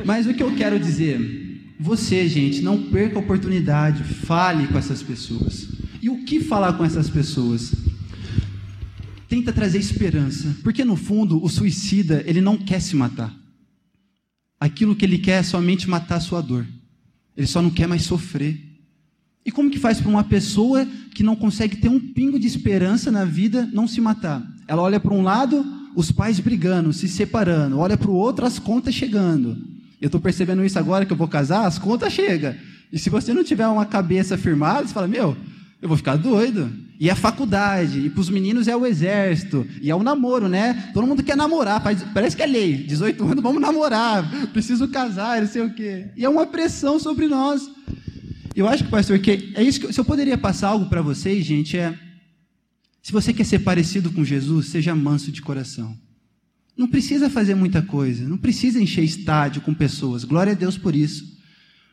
Mas 0.03 0.27
o 0.27 0.33
que 0.33 0.43
eu 0.43 0.53
quero 0.55 0.77
dizer, 0.77 1.63
você, 1.79 2.27
gente, 2.27 2.61
não 2.61 2.83
perca 2.83 3.15
a 3.15 3.21
oportunidade, 3.21 4.03
fale 4.03 4.67
com 4.67 4.77
essas 4.77 5.01
pessoas. 5.01 5.69
E 6.01 6.09
o 6.09 6.25
que 6.25 6.41
falar 6.41 6.73
com 6.73 6.83
essas 6.83 7.09
pessoas? 7.09 7.73
Tenta 9.29 9.53
trazer 9.53 9.79
esperança, 9.79 10.53
porque 10.63 10.83
no 10.83 10.97
fundo 10.97 11.41
o 11.41 11.47
suicida, 11.47 12.25
ele 12.25 12.41
não 12.41 12.57
quer 12.57 12.81
se 12.81 12.93
matar. 12.93 13.33
Aquilo 14.59 14.95
que 14.95 15.05
ele 15.05 15.17
quer 15.17 15.39
é 15.39 15.43
somente 15.43 15.89
matar 15.89 16.15
a 16.15 16.21
sua 16.21 16.41
dor. 16.41 16.65
Ele 17.35 17.47
só 17.47 17.61
não 17.61 17.69
quer 17.69 17.87
mais 17.87 18.03
sofrer. 18.03 18.59
E 19.45 19.51
como 19.51 19.69
que 19.69 19.79
faz 19.79 20.01
para 20.01 20.09
uma 20.09 20.23
pessoa 20.23 20.85
que 21.13 21.23
não 21.23 21.35
consegue 21.35 21.77
ter 21.77 21.89
um 21.89 21.99
pingo 21.99 22.39
de 22.39 22.47
esperança 22.47 23.11
na 23.11 23.23
vida 23.23 23.69
não 23.71 23.87
se 23.87 24.01
matar? 24.01 24.45
Ela 24.67 24.81
olha 24.81 24.99
para 24.99 25.13
um 25.13 25.21
lado, 25.21 25.65
os 25.95 26.11
pais 26.11 26.39
brigando, 26.39 26.91
se 26.91 27.07
separando, 27.07 27.79
olha 27.79 27.95
para 27.95 28.09
o 28.11 28.15
outro, 28.15 28.45
as 28.45 28.59
contas 28.59 28.93
chegando. 28.93 29.57
Eu 30.01 30.07
estou 30.07 30.19
percebendo 30.19 30.65
isso 30.65 30.77
agora 30.77 31.05
que 31.05 31.13
eu 31.13 31.17
vou 31.17 31.27
casar, 31.27 31.65
as 31.65 31.79
contas 31.79 32.11
chegam. 32.11 32.53
E 32.91 32.99
se 32.99 33.09
você 33.09 33.33
não 33.33 33.43
tiver 33.43 33.67
uma 33.67 33.85
cabeça 33.85 34.37
firmada, 34.37 34.87
você 34.87 34.93
fala, 34.93 35.07
meu, 35.07 35.37
eu 35.81 35.87
vou 35.87 35.97
ficar 35.97 36.15
doido. 36.15 36.71
E 36.99 37.09
a 37.09 37.15
faculdade, 37.15 37.99
e 37.99 38.09
para 38.09 38.21
os 38.21 38.29
meninos 38.29 38.67
é 38.67 38.75
o 38.75 38.85
exército, 38.85 39.67
e 39.81 39.91
é 39.91 39.95
o 39.95 40.01
namoro, 40.01 40.47
né? 40.47 40.89
Todo 40.93 41.05
mundo 41.05 41.21
quer 41.21 41.37
namorar, 41.37 41.81
parece 42.13 42.35
que 42.35 42.41
é 42.41 42.47
lei. 42.47 42.75
18 42.77 43.23
anos, 43.23 43.43
vamos 43.43 43.61
namorar, 43.61 44.27
preciso 44.51 44.87
casar, 44.87 45.41
não 45.41 45.47
sei 45.47 45.61
o 45.61 45.73
quê. 45.73 46.07
E 46.17 46.25
é 46.25 46.29
uma 46.29 46.47
pressão 46.47 46.99
sobre 46.99 47.27
nós. 47.27 47.69
Eu 48.55 48.67
acho 48.67 48.85
que, 48.85 48.89
pastor, 48.89 49.19
que 49.19 49.53
é 49.53 49.61
isso 49.61 49.79
que 49.79 49.93
se 49.93 49.99
eu 49.99 50.05
poderia 50.05 50.37
passar 50.37 50.69
algo 50.69 50.87
para 50.87 51.03
vocês, 51.03 51.45
gente, 51.45 51.77
é 51.77 51.93
se 53.03 53.11
você 53.11 53.31
quer 53.31 53.45
ser 53.45 53.59
parecido 53.59 54.11
com 54.11 54.25
Jesus, 54.25 54.69
seja 54.69 54.95
manso 54.95 55.31
de 55.31 55.41
coração. 55.41 55.95
Não 56.75 56.87
precisa 56.87 57.29
fazer 57.29 57.55
muita 57.55 57.81
coisa, 57.81 58.27
não 58.27 58.37
precisa 58.37 58.81
encher 58.81 59.03
estádio 59.03 59.61
com 59.61 59.73
pessoas. 59.73 60.23
Glória 60.23 60.53
a 60.53 60.55
Deus 60.55 60.77
por 60.77 60.95
isso. 60.95 61.36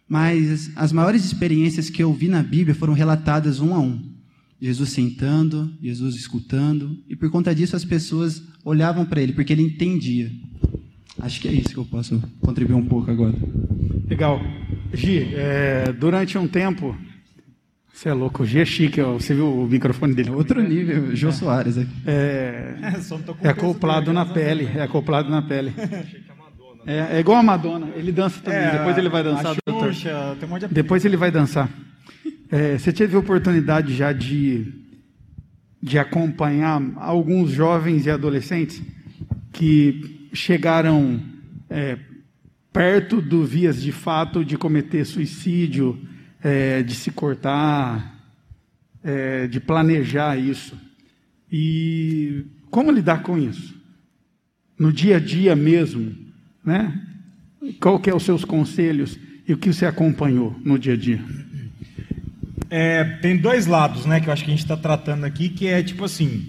Mas 0.08 0.70
as 0.76 0.92
maiores 0.92 1.24
experiências 1.24 1.88
que 1.88 2.02
eu 2.02 2.12
vi 2.12 2.28
na 2.28 2.42
Bíblia 2.42 2.74
foram 2.74 2.92
relatadas 2.92 3.60
um 3.60 3.74
a 3.74 3.80
um. 3.80 4.14
Jesus 4.60 4.90
sentando, 4.90 5.70
Jesus 5.82 6.14
escutando, 6.16 6.98
e 7.08 7.16
por 7.16 7.30
conta 7.30 7.54
disso 7.54 7.76
as 7.76 7.84
pessoas 7.84 8.42
olhavam 8.64 9.04
para 9.04 9.20
ele, 9.20 9.32
porque 9.32 9.52
ele 9.52 9.62
entendia. 9.62 10.30
Acho 11.20 11.40
que 11.40 11.48
é 11.48 11.52
isso 11.52 11.68
que 11.68 11.76
eu 11.76 11.84
posso 11.84 12.22
contribuir 12.40 12.74
um 12.74 12.86
pouco 12.86 13.10
agora. 13.10 13.34
Legal. 14.08 14.40
Gi, 14.92 15.34
é, 15.34 15.92
durante 15.92 16.36
um 16.38 16.46
tempo. 16.46 16.96
Você 17.92 18.08
é 18.08 18.12
louco, 18.12 18.42
o 18.42 18.46
Gi 18.46 18.58
é 18.58 18.64
chique, 18.64 19.00
ó, 19.00 19.12
você 19.12 19.34
viu 19.34 19.46
o 19.46 19.68
microfone 19.68 20.14
dele? 20.14 20.30
Outro 20.30 20.60
nível, 20.60 21.14
Jô 21.14 21.28
é. 21.28 21.32
Soares 21.32 21.78
aqui. 21.78 21.92
É, 22.04 22.74
é 23.42 23.48
acoplado 23.48 24.12
na 24.12 24.26
pele, 24.26 24.64
é 24.74 24.82
acoplado 24.82 25.30
na 25.30 25.42
pele. 25.42 25.72
É, 26.86 27.16
é 27.16 27.20
igual 27.20 27.38
a 27.38 27.42
Madonna, 27.42 27.88
ele 27.96 28.12
dança 28.12 28.40
também, 28.40 28.60
é, 28.60 28.78
depois 28.78 28.98
ele 28.98 29.08
vai 29.08 29.22
dançar. 29.22 29.54
Xuxa, 29.54 30.36
um 30.42 30.68
depois 30.72 31.04
ele 31.04 31.16
vai 31.16 31.30
dançar. 31.30 31.68
É, 32.50 32.78
você 32.78 32.92
teve 32.92 33.16
oportunidade 33.16 33.94
já 33.94 34.12
de 34.12 34.84
de 35.84 35.98
acompanhar 35.98 36.80
alguns 36.96 37.50
jovens 37.50 38.06
e 38.06 38.10
adolescentes 38.10 38.82
que 39.52 40.30
chegaram 40.32 41.22
é, 41.68 41.98
perto 42.72 43.20
do 43.20 43.44
vias 43.44 43.82
de 43.82 43.92
fato 43.92 44.42
de 44.42 44.56
cometer 44.56 45.04
suicídio, 45.04 46.00
é, 46.42 46.82
de 46.82 46.94
se 46.94 47.10
cortar, 47.10 48.18
é, 49.02 49.46
de 49.46 49.60
planejar 49.60 50.38
isso. 50.38 50.74
E 51.52 52.46
como 52.70 52.90
lidar 52.90 53.22
com 53.22 53.36
isso? 53.36 53.78
No 54.78 54.90
dia 54.90 55.18
a 55.18 55.20
dia 55.20 55.54
mesmo, 55.54 56.16
né? 56.64 56.92
Qual 57.80 57.98
que 57.98 58.10
é 58.10 58.14
os 58.14 58.22
seus 58.22 58.44
conselhos 58.44 59.18
e 59.46 59.52
o 59.52 59.58
que 59.58 59.72
você 59.72 59.86
acompanhou 59.86 60.58
no 60.64 60.78
dia 60.78 60.94
a 60.94 60.96
dia? 60.96 61.22
É, 62.70 63.04
tem 63.22 63.36
dois 63.36 63.66
lados, 63.66 64.04
né, 64.04 64.20
que 64.20 64.28
eu 64.28 64.32
acho 64.32 64.44
que 64.44 64.50
a 64.50 64.54
gente 64.54 64.64
está 64.64 64.76
tratando 64.76 65.24
aqui, 65.24 65.48
que 65.48 65.66
é 65.66 65.82
tipo 65.82 66.04
assim, 66.04 66.44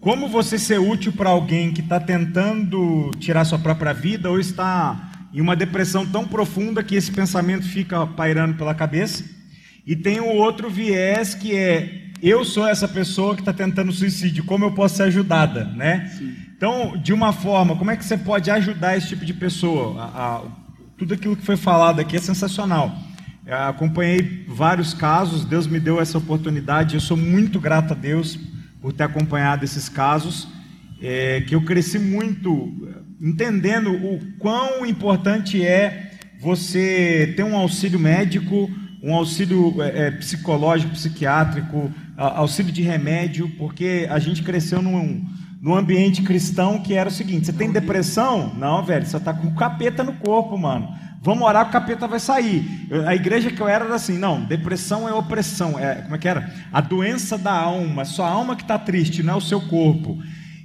como 0.00 0.28
você 0.28 0.58
ser 0.58 0.78
útil 0.78 1.12
para 1.12 1.30
alguém 1.30 1.72
que 1.72 1.80
está 1.80 1.98
tentando 1.98 3.10
tirar 3.18 3.44
sua 3.44 3.58
própria 3.58 3.92
vida 3.92 4.28
ou 4.28 4.38
está 4.38 5.28
em 5.32 5.40
uma 5.40 5.56
depressão 5.56 6.04
tão 6.04 6.26
profunda 6.26 6.82
que 6.82 6.94
esse 6.94 7.10
pensamento 7.10 7.64
fica 7.64 8.06
pairando 8.06 8.54
pela 8.54 8.74
cabeça. 8.74 9.24
E 9.86 9.96
tem 9.96 10.20
o 10.20 10.26
outro 10.26 10.68
viés 10.68 11.34
que 11.34 11.54
é 11.56 12.02
eu 12.22 12.44
sou 12.44 12.68
essa 12.68 12.86
pessoa 12.86 13.34
que 13.34 13.40
está 13.40 13.52
tentando 13.52 13.90
suicídio, 13.90 14.44
como 14.44 14.64
eu 14.64 14.72
posso 14.72 14.96
ser 14.96 15.04
ajudada, 15.04 15.64
né? 15.64 16.08
Sim. 16.16 16.34
Então, 16.62 16.96
de 16.96 17.12
uma 17.12 17.32
forma, 17.32 17.74
como 17.74 17.90
é 17.90 17.96
que 17.96 18.04
você 18.04 18.16
pode 18.16 18.48
ajudar 18.48 18.96
esse 18.96 19.08
tipo 19.08 19.24
de 19.24 19.34
pessoa? 19.34 20.00
A, 20.00 20.36
a, 20.36 20.42
tudo 20.96 21.12
aquilo 21.12 21.34
que 21.34 21.44
foi 21.44 21.56
falado 21.56 21.98
aqui 21.98 22.14
é 22.14 22.20
sensacional. 22.20 22.96
Eu 23.44 23.56
acompanhei 23.56 24.44
vários 24.46 24.94
casos, 24.94 25.44
Deus 25.44 25.66
me 25.66 25.80
deu 25.80 26.00
essa 26.00 26.18
oportunidade, 26.18 26.94
eu 26.94 27.00
sou 27.00 27.16
muito 27.16 27.58
grato 27.58 27.94
a 27.94 27.96
Deus 27.96 28.38
por 28.80 28.92
ter 28.92 29.02
acompanhado 29.02 29.64
esses 29.64 29.88
casos, 29.88 30.46
é, 31.02 31.40
que 31.40 31.52
eu 31.52 31.62
cresci 31.62 31.98
muito 31.98 32.72
entendendo 33.20 33.90
o 33.90 34.20
quão 34.38 34.86
importante 34.86 35.66
é 35.66 36.12
você 36.38 37.34
ter 37.36 37.42
um 37.42 37.56
auxílio 37.56 37.98
médico, 37.98 38.70
um 39.02 39.12
auxílio 39.12 39.82
é 39.82 40.12
psicológico, 40.12 40.92
psiquiátrico, 40.92 41.92
auxílio 42.16 42.70
de 42.70 42.82
remédio, 42.82 43.50
porque 43.58 44.06
a 44.08 44.20
gente 44.20 44.44
cresceu 44.44 44.80
num, 44.80 45.26
num 45.62 45.76
ambiente 45.76 46.22
cristão 46.22 46.82
que 46.82 46.92
era 46.92 47.08
o 47.08 47.12
seguinte: 47.12 47.46
você 47.46 47.52
tem 47.52 47.70
depressão? 47.70 48.52
Não, 48.56 48.84
velho, 48.84 49.06
você 49.06 49.16
está 49.16 49.32
com 49.32 49.46
o 49.46 49.54
capeta 49.54 50.02
no 50.02 50.14
corpo, 50.14 50.58
mano. 50.58 50.92
Vamos 51.20 51.46
orar, 51.46 51.68
o 51.68 51.70
capeta 51.70 52.08
vai 52.08 52.18
sair. 52.18 52.88
Eu, 52.90 53.06
a 53.06 53.14
igreja 53.14 53.48
que 53.48 53.62
eu 53.62 53.68
era 53.68 53.84
era 53.84 53.94
assim: 53.94 54.18
não, 54.18 54.44
depressão 54.44 55.08
é 55.08 55.14
opressão. 55.14 55.78
É, 55.78 56.02
como 56.02 56.16
é 56.16 56.18
que 56.18 56.26
era? 56.26 56.52
A 56.72 56.80
doença 56.80 57.38
da 57.38 57.52
alma, 57.52 58.04
sua 58.04 58.28
alma 58.28 58.56
que 58.56 58.62
está 58.62 58.76
triste, 58.76 59.22
não 59.22 59.34
é 59.34 59.36
o 59.36 59.40
seu 59.40 59.60
corpo. 59.60 60.18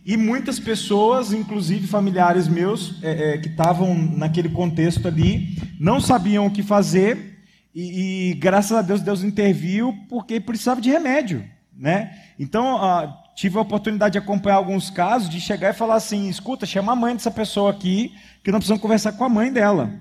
E 0.03 0.17
muitas 0.17 0.59
pessoas, 0.59 1.31
inclusive 1.31 1.85
familiares 1.85 2.47
meus, 2.47 2.97
é, 3.03 3.33
é, 3.33 3.37
que 3.37 3.49
estavam 3.49 3.93
naquele 3.93 4.49
contexto 4.49 5.07
ali, 5.07 5.57
não 5.79 5.99
sabiam 5.99 6.45
o 6.45 6.51
que 6.51 6.63
fazer, 6.63 7.39
e, 7.75 8.31
e, 8.31 8.33
graças 8.35 8.71
a 8.71 8.81
Deus, 8.81 9.01
Deus 9.01 9.21
interviu 9.21 9.93
porque 10.09 10.39
precisava 10.39 10.81
de 10.81 10.89
remédio. 10.89 11.43
Né? 11.77 12.09
Então, 12.39 12.77
ah, 12.77 13.15
tive 13.37 13.55
a 13.59 13.61
oportunidade 13.61 14.13
de 14.13 14.17
acompanhar 14.17 14.55
alguns 14.55 14.89
casos, 14.89 15.29
de 15.29 15.39
chegar 15.39 15.69
e 15.69 15.77
falar 15.77 15.95
assim: 15.95 16.27
escuta, 16.27 16.65
chama 16.65 16.91
a 16.91 16.95
mãe 16.95 17.13
dessa 17.13 17.29
pessoa 17.29 17.69
aqui, 17.69 18.11
que 18.43 18.51
não 18.51 18.57
precisamos 18.57 18.81
conversar 18.81 19.11
com 19.11 19.23
a 19.23 19.29
mãe 19.29 19.53
dela. 19.53 19.93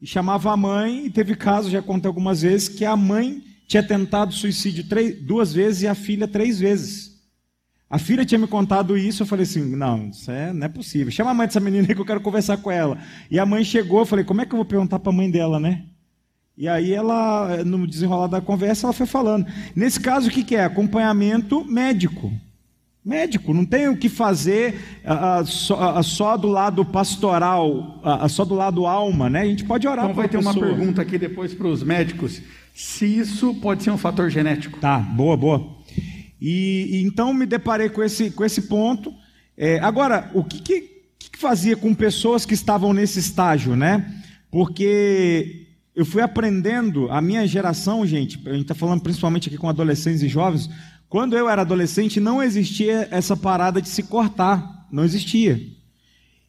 E 0.00 0.06
chamava 0.06 0.50
a 0.50 0.56
mãe, 0.56 1.06
e 1.06 1.10
teve 1.10 1.36
casos, 1.36 1.70
já 1.70 1.82
contei 1.82 2.08
algumas 2.08 2.40
vezes, 2.40 2.68
que 2.68 2.86
a 2.86 2.96
mãe 2.96 3.42
tinha 3.66 3.82
tentado 3.82 4.32
suicídio 4.32 4.88
três, 4.88 5.20
duas 5.20 5.52
vezes 5.52 5.82
e 5.82 5.88
a 5.88 5.94
filha 5.94 6.26
três 6.26 6.58
vezes. 6.58 7.18
A 7.90 7.98
filha 7.98 8.24
tinha 8.24 8.38
me 8.38 8.46
contado 8.46 8.96
isso, 8.96 9.22
eu 9.22 9.26
falei 9.26 9.42
assim, 9.42 9.64
não, 9.76 10.08
isso 10.08 10.30
é, 10.30 10.52
não 10.52 10.64
é 10.64 10.68
possível. 10.68 11.10
Chama 11.10 11.30
a 11.30 11.34
mãe 11.34 11.46
dessa 11.46 11.60
menina 11.60 11.86
aí 11.88 11.94
que 11.94 12.00
eu 12.00 12.06
quero 12.06 12.20
conversar 12.20 12.58
com 12.58 12.70
ela. 12.70 12.98
E 13.30 13.38
a 13.38 13.44
mãe 13.44 13.64
chegou, 13.64 14.00
eu 14.00 14.06
falei, 14.06 14.24
como 14.24 14.40
é 14.40 14.46
que 14.46 14.52
eu 14.52 14.58
vou 14.58 14.64
perguntar 14.64 14.98
para 14.98 15.10
a 15.10 15.14
mãe 15.14 15.30
dela, 15.30 15.58
né? 15.58 15.84
E 16.56 16.68
aí 16.68 16.92
ela, 16.92 17.64
no 17.64 17.86
desenrolar 17.86 18.26
da 18.28 18.40
conversa, 18.40 18.86
ela 18.86 18.92
foi 18.92 19.06
falando. 19.06 19.46
Nesse 19.74 20.00
caso, 20.00 20.28
o 20.28 20.30
que, 20.30 20.44
que 20.44 20.56
é? 20.56 20.64
Acompanhamento 20.64 21.64
médico. 21.64 22.32
Médico, 23.08 23.54
não 23.54 23.64
tem 23.64 23.88
o 23.88 23.96
que 23.96 24.06
fazer 24.06 24.74
uh, 25.02 25.46
só, 25.46 26.02
só, 26.02 26.36
do 26.36 26.46
lado 26.46 26.84
pastoral, 26.84 28.02
uh, 28.04 28.28
só 28.28 28.44
do 28.44 28.54
lado 28.54 28.84
alma, 28.84 29.30
né? 29.30 29.40
A 29.40 29.46
gente 29.46 29.64
pode 29.64 29.88
orar 29.88 30.04
Então 30.04 30.14
vai 30.14 30.28
ter 30.28 30.36
pessoa. 30.36 30.54
uma 30.54 30.66
pergunta 30.66 31.00
aqui 31.00 31.16
depois 31.16 31.54
para 31.54 31.68
os 31.68 31.82
médicos, 31.82 32.42
se 32.74 33.06
isso 33.06 33.54
pode 33.54 33.82
ser 33.82 33.92
um 33.92 33.96
fator 33.96 34.28
genético. 34.28 34.78
Tá, 34.78 34.98
boa, 34.98 35.38
boa. 35.38 35.78
E, 36.38 36.98
e, 36.98 37.02
então 37.02 37.32
me 37.32 37.46
deparei 37.46 37.88
com 37.88 38.02
esse, 38.02 38.30
com 38.30 38.44
esse 38.44 38.60
ponto. 38.60 39.14
É, 39.56 39.78
agora, 39.78 40.30
o 40.34 40.44
que, 40.44 40.60
que, 40.60 40.80
que, 41.18 41.38
fazia 41.38 41.78
com 41.78 41.94
pessoas 41.94 42.44
que 42.44 42.52
estavam 42.52 42.92
nesse 42.92 43.18
estágio, 43.18 43.74
né? 43.74 44.22
Porque 44.50 45.66
eu 45.96 46.04
fui 46.04 46.20
aprendendo, 46.20 47.10
a 47.10 47.22
minha 47.22 47.46
geração, 47.46 48.06
gente, 48.06 48.38
a 48.46 48.52
gente 48.52 48.62
está 48.62 48.74
falando 48.74 49.00
principalmente 49.00 49.48
aqui 49.48 49.56
com 49.56 49.66
adolescentes 49.66 50.22
e 50.22 50.28
jovens, 50.28 50.68
quando 51.08 51.36
eu 51.36 51.48
era 51.48 51.62
adolescente 51.62 52.20
não 52.20 52.42
existia 52.42 53.08
essa 53.10 53.36
parada 53.36 53.80
de 53.80 53.88
se 53.88 54.02
cortar, 54.02 54.86
não 54.92 55.04
existia. 55.04 55.60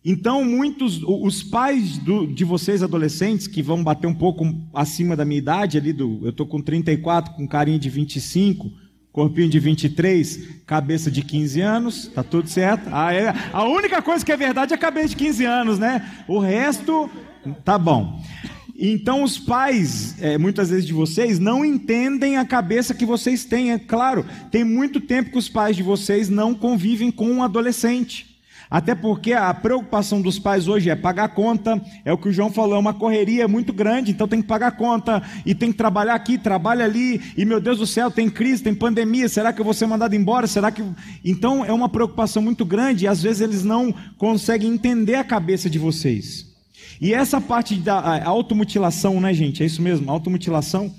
Então, 0.04 0.43
muitos, 0.45 1.02
os 1.04 1.43
pais 1.43 1.98
do, 1.98 2.26
de 2.26 2.45
vocês 2.45 2.82
adolescentes, 2.82 3.48
que 3.48 3.62
vão 3.62 3.84
bater 3.84 4.08
um 4.08 4.13
pouco 4.13 4.45
acima 4.74 5.15
da 5.15 5.26
minha 5.26 5.38
idade, 5.38 5.78
ali 5.78 5.91
do, 5.91 6.22
eu 6.24 6.30
estou 6.30 6.45
com 6.45 6.62
34, 6.62 7.34
com 7.34 7.48
carinha 7.48 7.78
de 7.78 7.89
25, 7.89 8.72
Corpinho 9.12 9.50
de 9.50 9.60
23, 9.60 10.62
cabeça 10.67 11.10
de 11.10 11.24
15 11.24 11.62
anos, 11.62 12.12
tá 12.13 12.24
tudo 12.24 12.48
certo. 12.48 12.89
Ah, 12.91 13.12
é, 13.12 13.34
a 13.52 13.63
única 13.63 14.02
coisa 14.02 14.24
que 14.24 14.32
é 14.32 14.38
verdade 14.38 14.72
é 14.72 14.76
a 14.76 14.80
cabeça 14.80 15.10
de 15.10 15.15
15 15.15 15.45
anos, 15.45 15.80
né? 15.80 16.24
O 16.28 16.38
resto, 16.39 17.10
tá 17.65 17.78
bom. 17.78 18.22
Então, 18.82 19.24
os 19.24 19.38
pais, 19.38 20.15
é, 20.22 20.38
muitas 20.38 20.70
vezes 20.70 20.86
de 20.86 20.94
vocês, 20.94 21.38
não 21.38 21.65
entendem 21.65 22.38
a 22.38 22.46
cabeça 22.46 22.94
que 22.94 23.06
vocês 23.06 23.44
têm. 23.44 23.74
É 23.74 23.78
claro, 23.78 24.26
tem 24.50 24.63
muito 24.63 25.02
tempo 25.02 25.32
que 25.32 25.38
os 25.38 25.50
pais 25.50 25.76
de 25.76 25.84
vocês 25.84 26.30
não 26.30 26.56
convivem 26.56 27.12
com 27.12 27.30
um 27.30 27.44
adolescente. 27.44 28.39
Até 28.70 28.94
porque 28.96 29.34
a 29.34 29.54
preocupação 29.54 30.22
dos 30.22 30.38
pais 30.38 30.68
hoje 30.68 30.89
é 30.89 30.96
pagar 30.96 31.30
conta, 31.30 31.82
é 32.06 32.13
o 32.13 32.18
que 32.18 32.30
o 32.30 32.32
João 32.32 32.52
falou, 32.52 32.76
é 32.76 32.80
uma 32.80 32.94
correria 32.94 33.48
muito 33.48 33.74
grande, 33.74 34.12
então 34.12 34.28
tem 34.28 34.42
que 34.42 34.48
pagar 34.48 34.78
conta, 34.78 35.24
e 35.44 35.56
tem 35.56 35.72
que 35.72 35.78
trabalhar 35.78 36.13
aqui, 36.13 36.38
trabalha 36.38 36.86
ali, 36.86 37.20
e 37.36 37.44
meu 37.46 37.60
Deus 37.60 37.80
do 37.80 37.88
céu, 37.88 38.12
tem 38.12 38.30
crise, 38.30 38.62
tem 38.62 38.76
pandemia, 38.76 39.28
será 39.28 39.52
que 39.52 39.60
eu 39.60 39.65
vou 39.65 39.74
ser 39.74 39.88
mandado 39.88 40.15
embora? 40.15 40.46
Será 40.46 40.72
que. 40.72 40.84
Então 41.26 41.65
é 41.65 41.74
uma 41.74 41.89
preocupação 41.89 42.44
muito 42.44 42.63
grande, 42.63 43.06
e 43.06 43.08
às 43.08 43.24
vezes 43.24 43.42
eles 43.42 43.63
não 43.63 43.94
conseguem 44.18 44.72
entender 44.72 45.15
a 45.15 45.24
cabeça 45.24 45.68
de 45.68 45.80
vocês. 45.80 46.49
E 47.02 47.14
essa 47.14 47.40
parte 47.40 47.76
da 47.76 48.24
automutilação, 48.26 49.22
né, 49.22 49.34
gente? 49.34 49.64
É 49.64 49.66
isso 49.66 49.82
mesmo, 49.82 50.12
automutilação. 50.12 50.94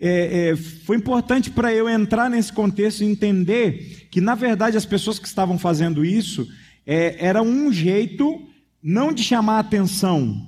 É, 0.00 0.50
é, 0.50 0.56
foi 0.56 0.96
importante 0.96 1.50
para 1.50 1.72
eu 1.72 1.88
entrar 1.88 2.28
nesse 2.28 2.52
contexto 2.52 3.02
e 3.02 3.06
entender 3.06 4.08
que, 4.10 4.20
na 4.20 4.34
verdade, 4.34 4.76
as 4.76 4.86
pessoas 4.86 5.18
que 5.18 5.26
estavam 5.26 5.58
fazendo 5.58 6.04
isso 6.04 6.46
é, 6.86 7.16
era 7.18 7.42
um 7.42 7.72
jeito 7.72 8.42
não 8.82 9.12
de 9.12 9.22
chamar 9.22 9.58
atenção, 9.58 10.46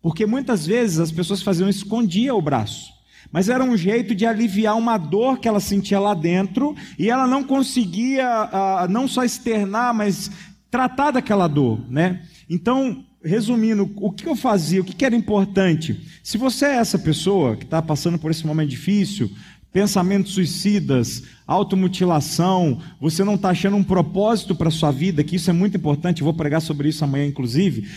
porque 0.00 0.24
muitas 0.24 0.66
vezes 0.66 0.98
as 0.98 1.10
pessoas 1.10 1.42
faziam 1.42 1.68
escondia 1.68 2.34
o 2.34 2.40
braço, 2.40 2.92
mas 3.30 3.48
era 3.48 3.64
um 3.64 3.76
jeito 3.76 4.14
de 4.14 4.24
aliviar 4.24 4.76
uma 4.76 4.98
dor 4.98 5.38
que 5.38 5.48
ela 5.48 5.58
sentia 5.58 5.98
lá 5.98 6.14
dentro 6.14 6.76
e 6.98 7.10
ela 7.10 7.26
não 7.26 7.42
conseguia 7.42 8.26
uh, 8.44 8.88
não 8.90 9.08
só 9.08 9.24
externar, 9.24 9.94
mas 9.94 10.30
tratar 10.70 11.12
daquela 11.12 11.48
dor, 11.48 11.80
né? 11.90 12.22
Então, 12.48 13.04
resumindo, 13.24 13.90
o 13.96 14.10
que 14.10 14.26
eu 14.26 14.36
fazia, 14.36 14.80
o 14.80 14.84
que 14.84 15.04
era 15.04 15.14
importante? 15.14 16.00
Se 16.22 16.36
você 16.36 16.66
é 16.66 16.76
essa 16.76 16.98
pessoa 16.98 17.56
que 17.56 17.64
está 17.64 17.80
passando 17.80 18.18
por 18.18 18.30
esse 18.30 18.46
momento 18.46 18.70
difícil, 18.70 19.30
pensamentos 19.72 20.34
suicidas, 20.34 21.22
automutilação, 21.46 22.80
você 23.00 23.24
não 23.24 23.36
está 23.36 23.50
achando 23.50 23.76
um 23.76 23.82
propósito 23.84 24.54
para 24.54 24.68
a 24.68 24.72
sua 24.72 24.90
vida, 24.90 25.24
que 25.24 25.36
isso 25.36 25.48
é 25.48 25.52
muito 25.52 25.76
importante, 25.76 26.22
vou 26.22 26.34
pregar 26.34 26.60
sobre 26.60 26.88
isso 26.88 27.02
amanhã, 27.04 27.26
inclusive. 27.26 27.88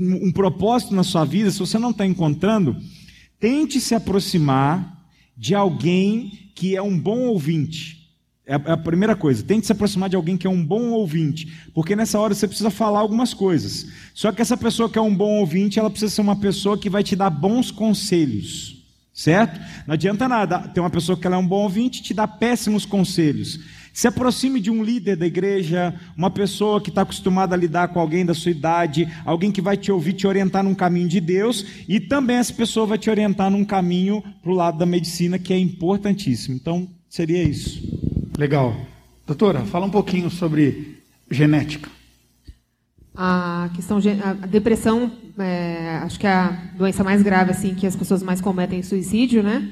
Um 0.00 0.32
propósito 0.32 0.94
na 0.94 1.02
sua 1.02 1.24
vida, 1.24 1.50
se 1.50 1.58
você 1.58 1.78
não 1.78 1.90
está 1.90 2.06
encontrando, 2.06 2.76
tente 3.38 3.80
se 3.80 3.94
aproximar 3.94 4.96
de 5.36 5.54
alguém 5.54 6.50
que 6.54 6.74
é 6.74 6.82
um 6.82 6.98
bom 6.98 7.26
ouvinte. 7.26 7.97
É, 8.48 8.54
é 8.54 8.72
a 8.72 8.76
primeira 8.78 9.14
coisa, 9.14 9.44
tente 9.44 9.66
se 9.66 9.72
aproximar 9.72 10.08
de 10.08 10.16
alguém 10.16 10.34
que 10.34 10.46
é 10.46 10.50
um 10.50 10.64
bom 10.64 10.92
ouvinte, 10.92 11.52
porque 11.74 11.94
nessa 11.94 12.18
hora 12.18 12.34
você 12.34 12.48
precisa 12.48 12.70
falar 12.70 13.00
algumas 13.00 13.34
coisas. 13.34 13.86
Só 14.14 14.32
que 14.32 14.40
essa 14.40 14.56
pessoa 14.56 14.88
que 14.88 14.98
é 14.98 15.02
um 15.02 15.14
bom 15.14 15.38
ouvinte, 15.38 15.78
ela 15.78 15.90
precisa 15.90 16.14
ser 16.14 16.22
uma 16.22 16.36
pessoa 16.36 16.78
que 16.78 16.88
vai 16.88 17.04
te 17.04 17.14
dar 17.14 17.28
bons 17.28 17.70
conselhos. 17.70 18.78
Certo? 19.12 19.60
Não 19.84 19.94
adianta 19.94 20.28
nada 20.28 20.60
ter 20.60 20.78
uma 20.80 20.88
pessoa 20.88 21.18
que 21.18 21.26
ela 21.26 21.36
é 21.36 21.38
um 21.38 21.46
bom 21.46 21.64
ouvinte 21.64 21.98
e 21.98 22.02
te 22.02 22.14
dá 22.14 22.26
péssimos 22.26 22.86
conselhos. 22.86 23.58
Se 23.92 24.06
aproxime 24.06 24.60
de 24.60 24.70
um 24.70 24.82
líder 24.82 25.16
da 25.16 25.26
igreja, 25.26 25.92
uma 26.16 26.30
pessoa 26.30 26.80
que 26.80 26.88
está 26.88 27.02
acostumada 27.02 27.54
a 27.54 27.58
lidar 27.58 27.88
com 27.88 27.98
alguém 27.98 28.24
da 28.24 28.32
sua 28.32 28.52
idade, 28.52 29.08
alguém 29.24 29.50
que 29.50 29.60
vai 29.60 29.76
te 29.76 29.90
ouvir, 29.90 30.12
te 30.12 30.26
orientar 30.26 30.62
num 30.62 30.74
caminho 30.74 31.08
de 31.08 31.20
Deus, 31.20 31.66
e 31.88 31.98
também 31.98 32.36
essa 32.36 32.54
pessoa 32.54 32.86
vai 32.86 32.96
te 32.96 33.10
orientar 33.10 33.50
num 33.50 33.64
caminho 33.64 34.22
para 34.40 34.52
o 34.52 34.54
lado 34.54 34.78
da 34.78 34.86
medicina, 34.86 35.36
que 35.36 35.52
é 35.52 35.58
importantíssimo. 35.58 36.54
Então, 36.54 36.88
seria 37.10 37.42
isso. 37.42 38.07
Legal. 38.38 38.72
Doutora, 39.26 39.64
fala 39.64 39.84
um 39.84 39.90
pouquinho 39.90 40.30
sobre 40.30 41.02
genética. 41.28 41.90
A 43.12 43.68
questão 43.74 43.98
a 44.22 44.46
depressão, 44.46 45.10
é, 45.36 45.98
acho 46.04 46.20
que 46.20 46.26
é 46.28 46.30
a 46.30 46.50
doença 46.76 47.02
mais 47.02 47.20
grave 47.20 47.50
assim 47.50 47.74
que 47.74 47.84
as 47.84 47.96
pessoas 47.96 48.22
mais 48.22 48.40
cometem 48.40 48.80
suicídio, 48.80 49.42
né? 49.42 49.68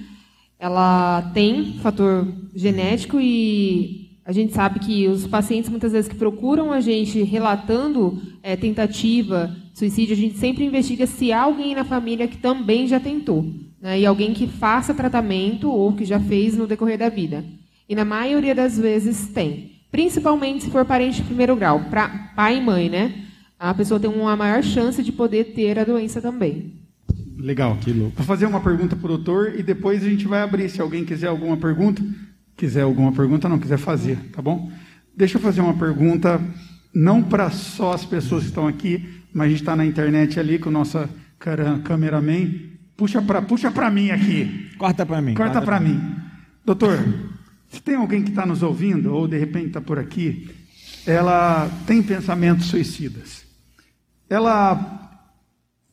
Ela 0.58 1.30
tem 1.32 1.78
fator 1.78 2.26
genético 2.56 3.20
e 3.20 4.18
a 4.24 4.32
gente 4.32 4.52
sabe 4.52 4.80
que 4.80 5.06
os 5.06 5.28
pacientes 5.28 5.70
muitas 5.70 5.92
vezes 5.92 6.08
que 6.08 6.16
procuram 6.16 6.72
a 6.72 6.80
gente 6.80 7.22
relatando 7.22 8.20
é, 8.42 8.56
tentativa, 8.56 9.54
suicídio, 9.74 10.14
a 10.14 10.18
gente 10.18 10.38
sempre 10.38 10.64
investiga 10.64 11.06
se 11.06 11.32
há 11.32 11.42
alguém 11.42 11.72
na 11.72 11.84
família 11.84 12.26
que 12.26 12.38
também 12.38 12.88
já 12.88 12.98
tentou, 12.98 13.48
né? 13.80 14.00
E 14.00 14.04
alguém 14.04 14.34
que 14.34 14.48
faça 14.48 14.92
tratamento 14.92 15.70
ou 15.70 15.92
que 15.92 16.04
já 16.04 16.18
fez 16.18 16.56
no 16.56 16.66
decorrer 16.66 16.98
da 16.98 17.08
vida. 17.08 17.44
E 17.88 17.94
na 17.94 18.04
maioria 18.04 18.54
das 18.54 18.78
vezes 18.78 19.28
tem. 19.28 19.72
Principalmente 19.90 20.64
se 20.64 20.70
for 20.70 20.84
parente 20.84 21.18
de 21.18 21.26
primeiro 21.26 21.56
grau, 21.56 21.80
pra 21.90 22.08
pai 22.34 22.58
e 22.58 22.60
mãe, 22.60 22.90
né? 22.90 23.26
A 23.58 23.72
pessoa 23.72 23.98
tem 23.98 24.10
uma 24.10 24.36
maior 24.36 24.62
chance 24.62 25.02
de 25.02 25.12
poder 25.12 25.54
ter 25.54 25.78
a 25.78 25.84
doença 25.84 26.20
também. 26.20 26.74
Legal. 27.38 27.76
Que 27.80 27.92
louco. 27.92 28.16
Vou 28.16 28.26
fazer 28.26 28.46
uma 28.46 28.60
pergunta 28.60 28.96
para 28.96 29.06
o 29.06 29.16
doutor 29.16 29.54
e 29.58 29.62
depois 29.62 30.02
a 30.04 30.08
gente 30.08 30.26
vai 30.26 30.42
abrir. 30.42 30.68
Se 30.68 30.80
alguém 30.80 31.04
quiser 31.04 31.28
alguma 31.28 31.56
pergunta, 31.56 32.02
quiser 32.56 32.82
alguma 32.82 33.12
pergunta, 33.12 33.48
não 33.48 33.58
quiser 33.58 33.78
fazer, 33.78 34.18
tá 34.32 34.42
bom? 34.42 34.70
Deixa 35.16 35.38
eu 35.38 35.42
fazer 35.42 35.60
uma 35.60 35.74
pergunta, 35.74 36.40
não 36.94 37.22
para 37.22 37.50
só 37.50 37.92
as 37.92 38.04
pessoas 38.04 38.42
que 38.42 38.48
estão 38.48 38.66
aqui, 38.66 39.22
mas 39.32 39.46
a 39.46 39.48
gente 39.50 39.60
está 39.60 39.76
na 39.76 39.86
internet 39.86 40.38
ali 40.38 40.58
com 40.58 40.68
o 40.68 40.72
nosso 40.72 40.98
cameraman. 41.84 42.50
Puxa 42.96 43.20
para 43.20 43.42
puxa 43.42 43.70
mim 43.90 44.10
aqui. 44.10 44.70
Corta 44.78 45.04
para 45.04 45.20
mim. 45.20 45.34
Corta, 45.34 45.60
para 45.60 45.78
mim. 45.78 46.00
Doutor, 46.64 46.98
se 47.68 47.80
tem 47.82 47.96
alguém 47.96 48.22
que 48.22 48.30
está 48.30 48.46
nos 48.46 48.62
ouvindo, 48.62 49.14
ou 49.14 49.26
de 49.26 49.38
repente 49.38 49.68
está 49.68 49.80
por 49.80 49.98
aqui, 49.98 50.48
ela 51.06 51.70
tem 51.86 52.02
pensamentos 52.02 52.66
suicidas. 52.66 53.44
Ela. 54.28 55.02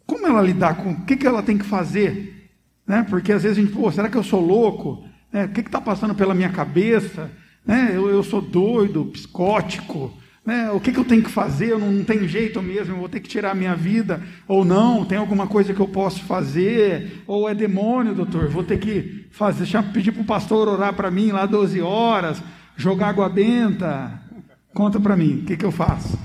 Como 0.05 0.27
ela 0.27 0.41
lidar 0.41 0.77
com. 0.77 0.91
O 0.91 1.05
que, 1.05 1.15
que 1.15 1.27
ela 1.27 1.43
tem 1.43 1.57
que 1.57 1.65
fazer? 1.65 2.51
Né? 2.85 3.05
Porque 3.09 3.31
às 3.31 3.43
vezes 3.43 3.57
a 3.57 3.61
gente, 3.61 3.73
pô, 3.73 3.91
será 3.91 4.09
que 4.09 4.17
eu 4.17 4.23
sou 4.23 4.41
louco? 4.41 5.07
Né? 5.31 5.45
O 5.45 5.49
que 5.49 5.61
está 5.61 5.79
passando 5.79 6.15
pela 6.15 6.33
minha 6.33 6.49
cabeça? 6.49 7.31
Né? 7.65 7.91
Eu, 7.93 8.09
eu 8.09 8.23
sou 8.23 8.41
doido, 8.41 9.05
psicótico. 9.05 10.11
Né? 10.45 10.69
O 10.71 10.79
que, 10.79 10.91
que 10.91 10.99
eu 10.99 11.05
tenho 11.05 11.23
que 11.23 11.31
fazer? 11.31 11.71
Eu 11.71 11.79
não, 11.79 11.91
não 11.91 12.03
tem 12.03 12.27
jeito 12.27 12.61
mesmo, 12.61 12.93
eu 12.93 12.99
vou 12.99 13.09
ter 13.09 13.19
que 13.19 13.29
tirar 13.29 13.51
a 13.51 13.55
minha 13.55 13.75
vida. 13.75 14.21
Ou 14.47 14.65
não, 14.65 15.05
tem 15.05 15.17
alguma 15.17 15.47
coisa 15.47 15.73
que 15.73 15.79
eu 15.79 15.87
posso 15.87 16.23
fazer? 16.23 17.23
Ou 17.25 17.47
é 17.47 17.55
demônio, 17.55 18.13
doutor, 18.13 18.49
vou 18.49 18.63
ter 18.63 18.77
que 18.77 19.25
fazer, 19.31 19.65
pedir 19.93 20.11
para 20.11 20.21
o 20.21 20.25
pastor 20.25 20.67
orar 20.67 20.93
para 20.93 21.09
mim 21.09 21.31
lá 21.31 21.45
12 21.45 21.81
horas, 21.81 22.43
jogar 22.75 23.09
água 23.09 23.29
benta. 23.29 24.21
Conta 24.73 24.99
para 24.99 25.15
mim, 25.15 25.41
o 25.41 25.45
que, 25.45 25.55
que 25.55 25.65
eu 25.65 25.71
faço? 25.71 26.17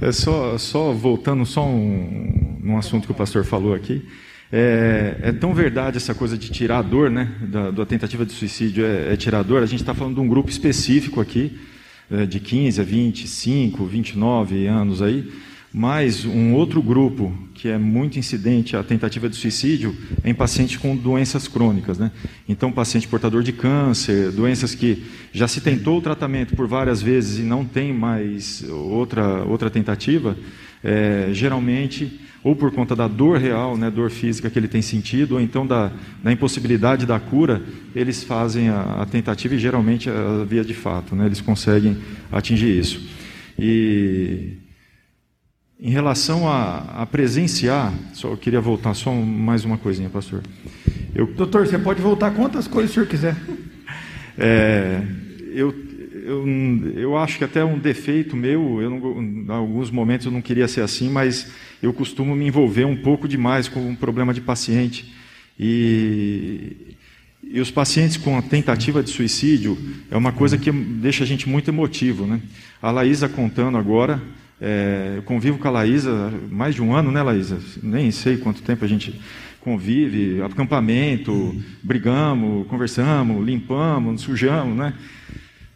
É 0.00 0.10
só, 0.10 0.56
só 0.58 0.92
voltando 0.92 1.44
só 1.46 1.64
um, 1.66 2.60
um 2.64 2.78
assunto 2.78 3.06
que 3.06 3.12
o 3.12 3.14
pastor 3.14 3.44
falou 3.44 3.74
aqui. 3.74 4.06
É, 4.50 5.16
é, 5.22 5.32
tão 5.32 5.54
verdade 5.54 5.96
essa 5.96 6.14
coisa 6.14 6.36
de 6.36 6.50
tirar 6.50 6.78
a 6.78 6.82
dor, 6.82 7.10
né? 7.10 7.30
Da, 7.40 7.70
da 7.70 7.86
tentativa 7.86 8.24
de 8.26 8.32
suicídio 8.32 8.84
é, 8.84 9.12
é 9.12 9.16
tirar 9.16 9.40
a 9.40 9.42
dor. 9.42 9.62
A 9.62 9.66
gente 9.66 9.80
está 9.80 9.94
falando 9.94 10.16
de 10.16 10.20
um 10.20 10.28
grupo 10.28 10.50
específico 10.50 11.20
aqui, 11.20 11.58
de 12.28 12.40
15 12.40 12.80
a 12.80 12.84
25, 12.84 13.84
29 13.84 14.66
anos 14.66 15.00
aí. 15.00 15.30
Mas 15.74 16.26
um 16.26 16.52
outro 16.52 16.82
grupo 16.82 17.32
que 17.54 17.68
é 17.68 17.78
muito 17.78 18.18
incidente 18.18 18.76
à 18.76 18.82
tentativa 18.82 19.26
de 19.26 19.36
suicídio 19.36 19.96
é 20.22 20.28
em 20.28 20.34
pacientes 20.34 20.76
com 20.76 20.94
doenças 20.94 21.48
crônicas. 21.48 21.98
Né? 21.98 22.10
Então, 22.46 22.70
paciente 22.70 23.08
portador 23.08 23.42
de 23.42 23.52
câncer, 23.52 24.30
doenças 24.32 24.74
que 24.74 25.02
já 25.32 25.48
se 25.48 25.62
tentou 25.62 25.98
o 25.98 26.02
tratamento 26.02 26.54
por 26.54 26.66
várias 26.66 27.00
vezes 27.00 27.38
e 27.38 27.42
não 27.42 27.64
tem 27.64 27.90
mais 27.90 28.62
outra, 28.68 29.44
outra 29.44 29.70
tentativa, 29.70 30.36
é, 30.84 31.30
geralmente, 31.32 32.20
ou 32.44 32.54
por 32.54 32.70
conta 32.70 32.94
da 32.94 33.08
dor 33.08 33.38
real, 33.38 33.74
né, 33.74 33.90
dor 33.90 34.10
física 34.10 34.50
que 34.50 34.58
ele 34.58 34.68
tem 34.68 34.82
sentido, 34.82 35.36
ou 35.36 35.40
então 35.40 35.66
da, 35.66 35.90
da 36.22 36.30
impossibilidade 36.30 37.06
da 37.06 37.18
cura, 37.18 37.62
eles 37.94 38.22
fazem 38.22 38.68
a, 38.68 38.98
a 39.00 39.06
tentativa 39.06 39.54
e 39.54 39.58
geralmente 39.58 40.10
a 40.10 40.44
via 40.44 40.64
de 40.64 40.74
fato, 40.74 41.14
né, 41.14 41.24
eles 41.24 41.40
conseguem 41.40 41.96
atingir 42.30 42.78
isso. 42.78 43.08
E 43.58 44.61
em 45.82 45.90
relação 45.90 46.48
a, 46.48 47.02
a, 47.02 47.06
presenciar, 47.06 47.92
só 48.14 48.28
eu 48.28 48.36
queria 48.36 48.60
voltar 48.60 48.94
só 48.94 49.12
mais 49.12 49.64
uma 49.64 49.76
coisinha, 49.76 50.08
pastor. 50.08 50.40
Eu, 51.12 51.26
Doutor, 51.26 51.66
você 51.66 51.76
pode 51.76 52.00
voltar 52.00 52.30
quantas 52.30 52.68
coisas 52.68 52.92
o 52.92 52.94
senhor 52.94 53.06
quiser. 53.06 53.36
É, 54.38 55.02
eu, 55.50 55.74
eu, 56.24 56.46
eu 56.94 57.16
acho 57.18 57.36
que 57.36 57.42
até 57.42 57.64
um 57.64 57.80
defeito 57.80 58.36
meu, 58.36 58.80
eu 58.80 58.90
não, 58.90 59.20
em 59.20 59.44
alguns 59.48 59.90
momentos 59.90 60.24
eu 60.24 60.30
não 60.30 60.40
queria 60.40 60.68
ser 60.68 60.82
assim, 60.82 61.10
mas 61.10 61.50
eu 61.82 61.92
costumo 61.92 62.36
me 62.36 62.46
envolver 62.46 62.84
um 62.84 62.96
pouco 62.96 63.26
demais 63.26 63.66
com 63.66 63.80
um 63.80 63.96
problema 63.96 64.32
de 64.32 64.40
paciente. 64.40 65.12
E, 65.58 66.94
e 67.42 67.60
os 67.60 67.72
pacientes 67.72 68.16
com 68.16 68.38
a 68.38 68.42
tentativa 68.42 69.02
de 69.02 69.10
suicídio 69.10 69.76
é 70.12 70.16
uma 70.16 70.30
coisa 70.30 70.56
que 70.56 70.70
deixa 70.70 71.24
a 71.24 71.26
gente 71.26 71.48
muito 71.48 71.68
emotivo. 71.68 72.24
Né? 72.24 72.40
A 72.80 72.92
Laísa 72.92 73.28
contando 73.28 73.76
agora 73.76 74.22
é, 74.64 75.14
eu 75.16 75.22
convivo 75.24 75.58
com 75.58 75.66
a 75.66 75.72
Laísa 75.72 76.32
mais 76.48 76.72
de 76.72 76.80
um 76.80 76.94
ano, 76.94 77.10
né, 77.10 77.20
Laísa? 77.20 77.58
Nem 77.82 78.12
sei 78.12 78.36
quanto 78.36 78.62
tempo 78.62 78.84
a 78.84 78.88
gente 78.88 79.20
convive, 79.58 80.40
acampamento, 80.40 81.60
brigamos, 81.82 82.64
conversamos, 82.68 83.44
limpamos, 83.44 84.20
sujamos, 84.20 84.76
né? 84.76 84.94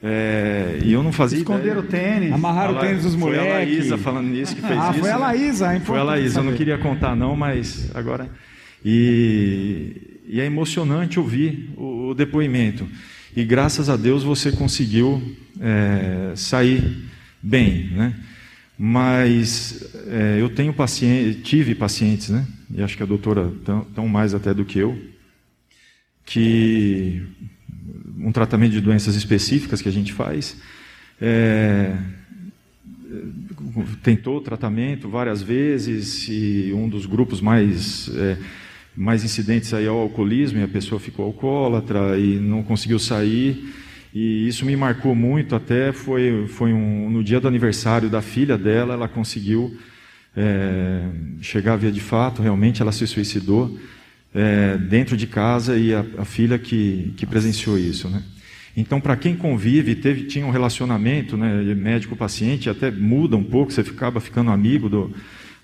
É, 0.01 0.79
e 0.85 0.93
eu 0.93 1.03
não 1.03 1.11
fazia 1.11 1.39
Esconderam 1.39 1.81
o 1.81 1.83
tênis. 1.83 2.33
Amarraram 2.33 2.77
o 2.77 2.79
tênis 2.79 3.03
dos 3.03 3.17
moleques. 3.17 3.45
Foi 3.45 3.55
a 3.55 3.59
Laísa 3.59 3.99
falando 3.99 4.29
nisso 4.29 4.55
que 4.55 4.63
fez 4.63 4.79
ah, 4.79 4.91
isso. 4.91 5.01
foi 5.01 5.11
a 5.11 5.17
Laísa. 5.17 5.69
Né? 5.69 5.81
Foi 5.81 5.99
a 5.99 6.03
Laísa, 6.05 6.39
eu 6.41 6.45
não 6.45 6.53
queria 6.53 6.79
contar 6.79 7.17
não, 7.17 7.35
mas 7.35 7.91
agora... 7.93 8.31
E, 8.85 10.21
e 10.29 10.41
é 10.41 10.45
emocionante 10.45 11.19
ouvir 11.19 11.73
o, 11.77 12.11
o, 12.11 12.15
depoimento. 12.15 12.87
E 13.35 13.43
graças 13.43 13.89
a 13.89 13.97
Deus 13.97 14.23
você 14.23 14.53
conseguiu 14.53 15.21
é, 15.61 16.33
sair 16.37 17.05
bem, 17.43 17.91
né? 17.91 18.15
Mas 18.79 19.95
é, 20.07 20.37
eu 20.41 20.51
tenho 20.51 20.73
paciente, 20.73 21.41
tive 21.41 21.75
pacientes, 21.75 22.29
né? 22.29 22.47
E 22.75 22.83
acho 22.83 22.97
que 22.97 23.03
a 23.03 23.07
doutora 23.07 23.53
tão, 23.65 23.85
tão 23.85 24.09
mais 24.09 24.35
até 24.35 24.53
do 24.53 24.65
que 24.65 24.79
eu, 24.79 24.99
que 26.25 27.23
um 28.19 28.33
tratamento 28.33 28.73
de 28.73 28.81
doenças 28.81 29.15
específicas 29.15 29.81
que 29.81 29.89
a 29.89 29.93
gente 29.93 30.13
faz, 30.13 30.61
é, 31.21 31.97
tentou 34.03 34.41
tratamento 34.41 35.09
várias 35.09 35.43
vezes 35.43 36.29
e 36.29 36.73
um 36.75 36.89
dos 36.89 37.07
grupos 37.07 37.41
mais 37.41 38.11
é, 38.15 38.37
mais 38.97 39.23
incidentes 39.23 39.75
aí 39.75 39.85
é 39.85 39.91
o 39.91 39.95
alcoolismo 39.95 40.59
e 40.59 40.63
a 40.63 40.69
pessoa 40.69 40.99
ficou 40.99 41.27
alcoólatra 41.27 42.19
e 42.19 42.39
não 42.39 42.63
conseguiu 42.63 42.99
sair 42.99 43.75
e 44.19 44.49
isso 44.49 44.65
me 44.65 44.75
marcou 44.75 45.15
muito, 45.15 45.55
até 45.55 45.93
foi, 45.93 46.47
foi 46.49 46.73
um, 46.73 47.11
no 47.11 47.23
dia 47.23 47.39
do 47.39 47.47
aniversário 47.47 48.09
da 48.09 48.23
filha 48.23 48.57
dela, 48.57 48.95
ela 48.95 49.07
conseguiu 49.07 49.77
é, 50.35 51.03
chegar 51.43 51.77
via 51.77 51.93
de 51.93 52.01
fato, 52.01 52.41
realmente 52.41 52.81
ela 52.81 52.93
se 52.93 53.07
suicidou 53.07 53.79
é, 54.35 54.79
dentro 54.79 55.19
de 55.19 55.27
casa 55.27 55.77
e 55.77 55.93
a, 55.93 56.03
a, 56.17 56.25
filha 56.25 56.59
que, 56.59 57.13
que 57.15 57.27
presenciou 57.27 57.79
isso. 57.79 58.09
Né? 58.09 58.23
Então, 58.75 59.03
para 59.03 59.19
quem 59.19 59.37
convive, 59.37 59.95
teve, 59.95 60.25
tinha 60.25 60.47
um 60.47 60.51
relacionamento 60.51 61.37
né, 61.37 61.75
médico-paciente, 61.75 62.71
até 62.71 62.91
muda 62.91 63.37
um 63.37 63.45
pouco, 63.45 63.71
você 63.71 63.83
acaba 63.83 64.19
ficando 64.19 64.51
amigo 64.51 64.89
do, 64.89 65.15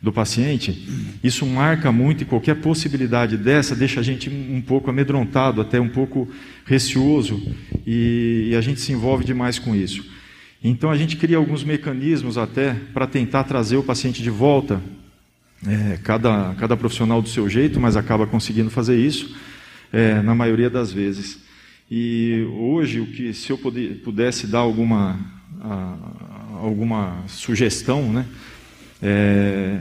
do 0.03 0.13
paciente, 0.13 1.17
isso 1.23 1.47
marca 1.47 1.93
muito 1.93 2.23
e 2.23 2.27
qualquer 2.27 2.57
possibilidade 2.57 3.37
dessa 3.37 3.77
deixa 3.77 4.01
a 4.01 4.03
gente 4.03 4.29
um 4.29 4.61
pouco 4.61 4.91
amedrontado, 4.91 5.61
até 5.61 5.81
um 5.81 5.89
pouco 5.89 6.29
receoso 6.67 7.41
e, 7.87 8.49
e 8.51 8.57
a 8.57 8.61
gente 8.61 8.81
se 8.81 8.91
envolve 8.91 9.25
demais 9.25 9.61
com 9.61 9.77
isso. 9.77 10.05
Então 10.63 10.91
a 10.91 10.97
gente 10.97 11.17
cria 11.17 11.37
alguns 11.37 11.63
mecanismos 11.63 12.37
até 12.37 12.75
para 12.93 13.07
tentar 13.07 13.45
trazer 13.45 13.77
o 13.77 13.83
paciente 13.83 14.23
de 14.23 14.31
volta, 14.31 14.83
é, 15.65 15.99
cada, 16.03 16.53
cada 16.59 16.77
profissional 16.77 17.23
do 17.23 17.29
seu 17.29 17.49
jeito, 17.49 17.79
mas 17.79 17.97
acaba 17.97 18.27
conseguindo 18.27 18.71
fazer 18.71 18.97
isso 18.97 19.37
é, 19.93 20.21
na 20.21 20.35
maioria 20.35 20.69
das 20.69 20.93
vezes. 20.93 21.39
E 21.89 22.45
hoje, 22.59 22.99
o 22.99 23.07
que 23.07 23.33
se 23.33 23.51
eu 23.51 23.59
pudesse 23.59 24.47
dar 24.47 24.61
alguma, 24.61 25.21
alguma 26.61 27.23
sugestão, 27.29 28.13
né? 28.13 28.25
É, 29.03 29.81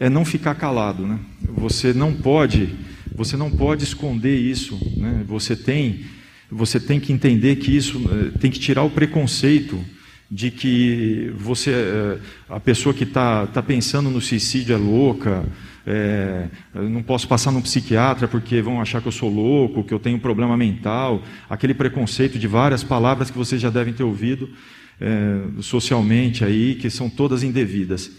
é 0.00 0.08
não 0.08 0.24
ficar 0.24 0.54
calado. 0.54 1.06
Né? 1.06 1.18
Você 1.56 1.92
não 1.92 2.12
pode, 2.12 2.70
você 3.14 3.36
não 3.36 3.50
pode 3.50 3.84
esconder 3.84 4.36
isso. 4.36 4.78
Né? 4.96 5.22
Você 5.28 5.54
tem, 5.54 6.04
você 6.50 6.80
tem 6.80 6.98
que 6.98 7.12
entender 7.12 7.56
que 7.56 7.76
isso 7.76 8.00
eh, 8.10 8.38
tem 8.38 8.50
que 8.50 8.58
tirar 8.58 8.82
o 8.82 8.90
preconceito 8.90 9.78
de 10.30 10.50
que 10.50 11.32
você, 11.36 11.70
eh, 11.70 12.18
a 12.48 12.58
pessoa 12.58 12.94
que 12.94 13.04
está 13.04 13.46
tá 13.46 13.62
pensando 13.62 14.10
no 14.10 14.20
suicídio 14.20 14.74
é 14.74 14.78
louca, 14.78 15.44
é, 15.86 16.46
não 16.74 17.02
posso 17.02 17.26
passar 17.26 17.50
num 17.50 17.60
psiquiatra 17.60 18.28
porque 18.28 18.62
vão 18.62 18.80
achar 18.80 19.02
que 19.02 19.08
eu 19.08 19.12
sou 19.12 19.28
louco, 19.28 19.82
que 19.82 19.92
eu 19.92 19.98
tenho 19.98 20.16
um 20.16 20.20
problema 20.20 20.56
mental, 20.56 21.22
aquele 21.50 21.74
preconceito 21.74 22.38
de 22.38 22.46
várias 22.46 22.84
palavras 22.84 23.30
que 23.30 23.38
vocês 23.38 23.60
já 23.60 23.68
devem 23.68 23.92
ter 23.92 24.04
ouvido 24.04 24.48
é, 25.00 25.40
socialmente 25.60 26.44
aí, 26.44 26.76
que 26.76 26.88
são 26.88 27.10
todas 27.10 27.42
indevidas. 27.42 28.10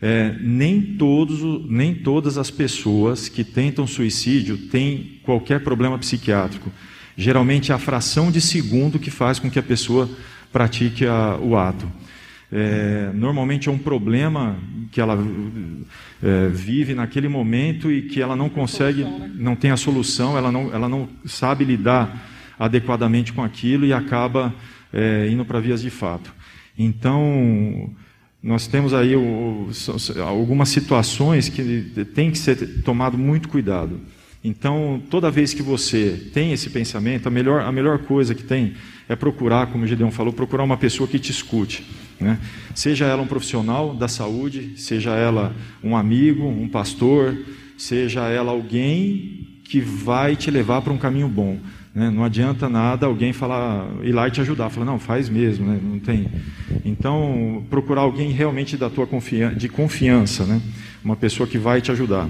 É, 0.00 0.36
nem, 0.40 0.80
todos, 0.80 1.68
nem 1.68 1.94
todas 1.94 2.38
as 2.38 2.50
pessoas 2.50 3.28
que 3.28 3.42
tentam 3.42 3.86
suicídio 3.86 4.56
têm 4.68 5.20
qualquer 5.24 5.64
problema 5.64 5.98
psiquiátrico. 5.98 6.70
Geralmente 7.16 7.72
é 7.72 7.74
a 7.74 7.78
fração 7.78 8.30
de 8.30 8.40
segundo 8.40 8.98
que 8.98 9.10
faz 9.10 9.40
com 9.40 9.50
que 9.50 9.58
a 9.58 9.62
pessoa 9.62 10.08
pratique 10.52 11.04
a, 11.04 11.36
o 11.36 11.56
ato. 11.56 11.90
É, 12.50 13.10
normalmente 13.12 13.68
é 13.68 13.72
um 13.72 13.78
problema 13.78 14.56
que 14.90 15.00
ela 15.00 15.18
é, 16.22 16.48
vive 16.48 16.94
naquele 16.94 17.28
momento 17.28 17.90
e 17.90 18.02
que 18.02 18.22
ela 18.22 18.34
não 18.34 18.48
consegue, 18.48 19.04
né? 19.04 19.30
não 19.34 19.54
tem 19.54 19.70
a 19.70 19.76
solução, 19.76 20.38
ela 20.38 20.50
não, 20.50 20.72
ela 20.72 20.88
não 20.88 21.08
sabe 21.26 21.64
lidar 21.64 22.28
adequadamente 22.58 23.32
com 23.32 23.42
aquilo 23.42 23.84
e 23.84 23.92
acaba 23.92 24.54
é, 24.92 25.28
indo 25.30 25.44
para 25.44 25.60
vias 25.60 25.82
de 25.82 25.90
fato. 25.90 26.32
Então, 26.78 27.90
nós 28.42 28.66
temos 28.66 28.94
aí 28.94 29.16
o, 29.16 29.68
algumas 30.24 30.68
situações 30.68 31.48
que 31.48 32.04
tem 32.14 32.30
que 32.30 32.38
ser 32.38 32.82
tomado 32.82 33.18
muito 33.18 33.48
cuidado. 33.48 34.00
Então, 34.42 35.02
toda 35.10 35.30
vez 35.30 35.52
que 35.52 35.62
você 35.62 36.30
tem 36.32 36.52
esse 36.52 36.70
pensamento, 36.70 37.26
a 37.26 37.30
melhor, 37.30 37.62
a 37.62 37.72
melhor 37.72 37.98
coisa 37.98 38.34
que 38.34 38.44
tem 38.44 38.74
é 39.08 39.16
procurar, 39.16 39.66
como 39.66 39.84
o 39.84 39.86
Gideon 39.86 40.12
falou, 40.12 40.32
procurar 40.32 40.62
uma 40.62 40.76
pessoa 40.76 41.08
que 41.08 41.18
te 41.18 41.32
escute. 41.32 41.84
Né? 42.20 42.38
Seja 42.74 43.06
ela 43.06 43.22
um 43.22 43.26
profissional 43.26 43.94
da 43.94 44.06
saúde, 44.06 44.74
seja 44.76 45.10
ela 45.10 45.54
um 45.82 45.96
amigo, 45.96 46.46
um 46.46 46.68
pastor, 46.68 47.36
seja 47.76 48.28
ela 48.28 48.52
alguém 48.52 49.57
que 49.68 49.80
vai 49.80 50.34
te 50.34 50.50
levar 50.50 50.80
para 50.80 50.92
um 50.92 50.98
caminho 50.98 51.28
bom. 51.28 51.58
Né? 51.94 52.10
Não 52.10 52.24
adianta 52.24 52.68
nada 52.68 53.06
alguém 53.06 53.32
falar, 53.34 53.86
ir 54.02 54.12
lá 54.12 54.26
e 54.26 54.30
te 54.30 54.40
ajudar. 54.40 54.70
Falar, 54.70 54.86
não, 54.86 54.98
faz 54.98 55.28
mesmo, 55.28 55.66
né? 55.66 55.78
não 55.82 55.98
tem. 55.98 56.26
Então, 56.84 57.64
procurar 57.68 58.00
alguém 58.00 58.30
realmente 58.30 58.76
da 58.76 58.88
tua 58.88 59.06
de 59.54 59.68
confiança, 59.68 60.46
né? 60.46 60.60
uma 61.04 61.16
pessoa 61.16 61.46
que 61.46 61.58
vai 61.58 61.82
te 61.82 61.92
ajudar. 61.92 62.28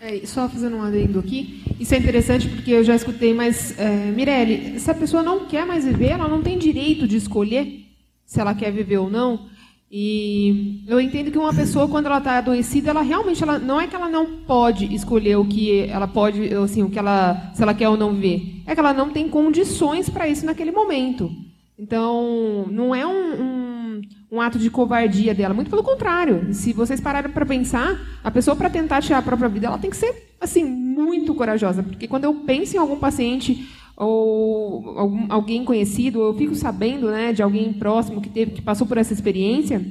É, 0.00 0.20
só 0.24 0.48
fazendo 0.48 0.76
um 0.76 0.82
adendo 0.82 1.18
aqui, 1.18 1.62
isso 1.78 1.94
é 1.94 1.98
interessante 1.98 2.48
porque 2.48 2.70
eu 2.70 2.84
já 2.84 2.94
escutei, 2.94 3.32
mas, 3.32 3.78
é, 3.78 4.10
Mirelle, 4.10 4.78
se 4.78 4.90
a 4.90 4.94
pessoa 4.94 5.22
não 5.22 5.46
quer 5.46 5.66
mais 5.66 5.84
viver, 5.84 6.10
ela 6.10 6.28
não 6.28 6.42
tem 6.42 6.58
direito 6.58 7.06
de 7.06 7.16
escolher 7.16 7.86
se 8.24 8.40
ela 8.40 8.54
quer 8.54 8.70
viver 8.70 8.98
ou 8.98 9.10
não. 9.10 9.48
E 9.96 10.82
eu 10.88 11.00
entendo 11.00 11.30
que 11.30 11.38
uma 11.38 11.54
pessoa, 11.54 11.86
quando 11.86 12.06
ela 12.06 12.18
está 12.18 12.38
adoecida, 12.38 12.90
ela 12.90 13.00
realmente, 13.00 13.40
ela, 13.44 13.60
não 13.60 13.80
é 13.80 13.86
que 13.86 13.94
ela 13.94 14.08
não 14.08 14.26
pode 14.38 14.92
escolher 14.92 15.36
o 15.36 15.44
que 15.44 15.82
ela 15.82 16.08
pode, 16.08 16.52
assim, 16.52 16.82
o 16.82 16.90
que 16.90 16.98
ela, 16.98 17.52
se 17.54 17.62
ela 17.62 17.72
quer 17.72 17.88
ou 17.88 17.96
não 17.96 18.12
ver, 18.12 18.60
é 18.66 18.74
que 18.74 18.80
ela 18.80 18.92
não 18.92 19.10
tem 19.10 19.28
condições 19.28 20.10
para 20.10 20.26
isso 20.26 20.44
naquele 20.44 20.72
momento. 20.72 21.30
Então, 21.78 22.66
não 22.72 22.92
é 22.92 23.06
um, 23.06 23.40
um, 23.40 24.02
um, 24.32 24.40
ato 24.40 24.58
de 24.58 24.68
covardia 24.68 25.32
dela, 25.32 25.54
muito 25.54 25.70
pelo 25.70 25.84
contrário. 25.84 26.52
Se 26.52 26.72
vocês 26.72 27.00
pararem 27.00 27.30
para 27.30 27.46
pensar, 27.46 27.96
a 28.24 28.32
pessoa 28.32 28.56
para 28.56 28.68
tentar 28.68 29.00
tirar 29.00 29.18
a 29.18 29.22
própria 29.22 29.48
vida, 29.48 29.68
ela 29.68 29.78
tem 29.78 29.90
que 29.90 29.96
ser 29.96 30.34
assim 30.40 30.64
muito 30.64 31.32
corajosa, 31.36 31.84
porque 31.84 32.08
quando 32.08 32.24
eu 32.24 32.34
penso 32.34 32.74
em 32.74 32.80
algum 32.80 32.98
paciente 32.98 33.64
ou 33.96 34.98
algum, 34.98 35.26
alguém 35.28 35.64
conhecido, 35.64 36.20
ou 36.20 36.26
eu 36.26 36.34
fico 36.34 36.54
sabendo, 36.54 37.10
né, 37.10 37.32
de 37.32 37.42
alguém 37.42 37.72
próximo 37.72 38.20
que 38.20 38.28
teve 38.28 38.52
que 38.52 38.62
passou 38.62 38.86
por 38.86 38.98
essa 38.98 39.12
experiência, 39.12 39.84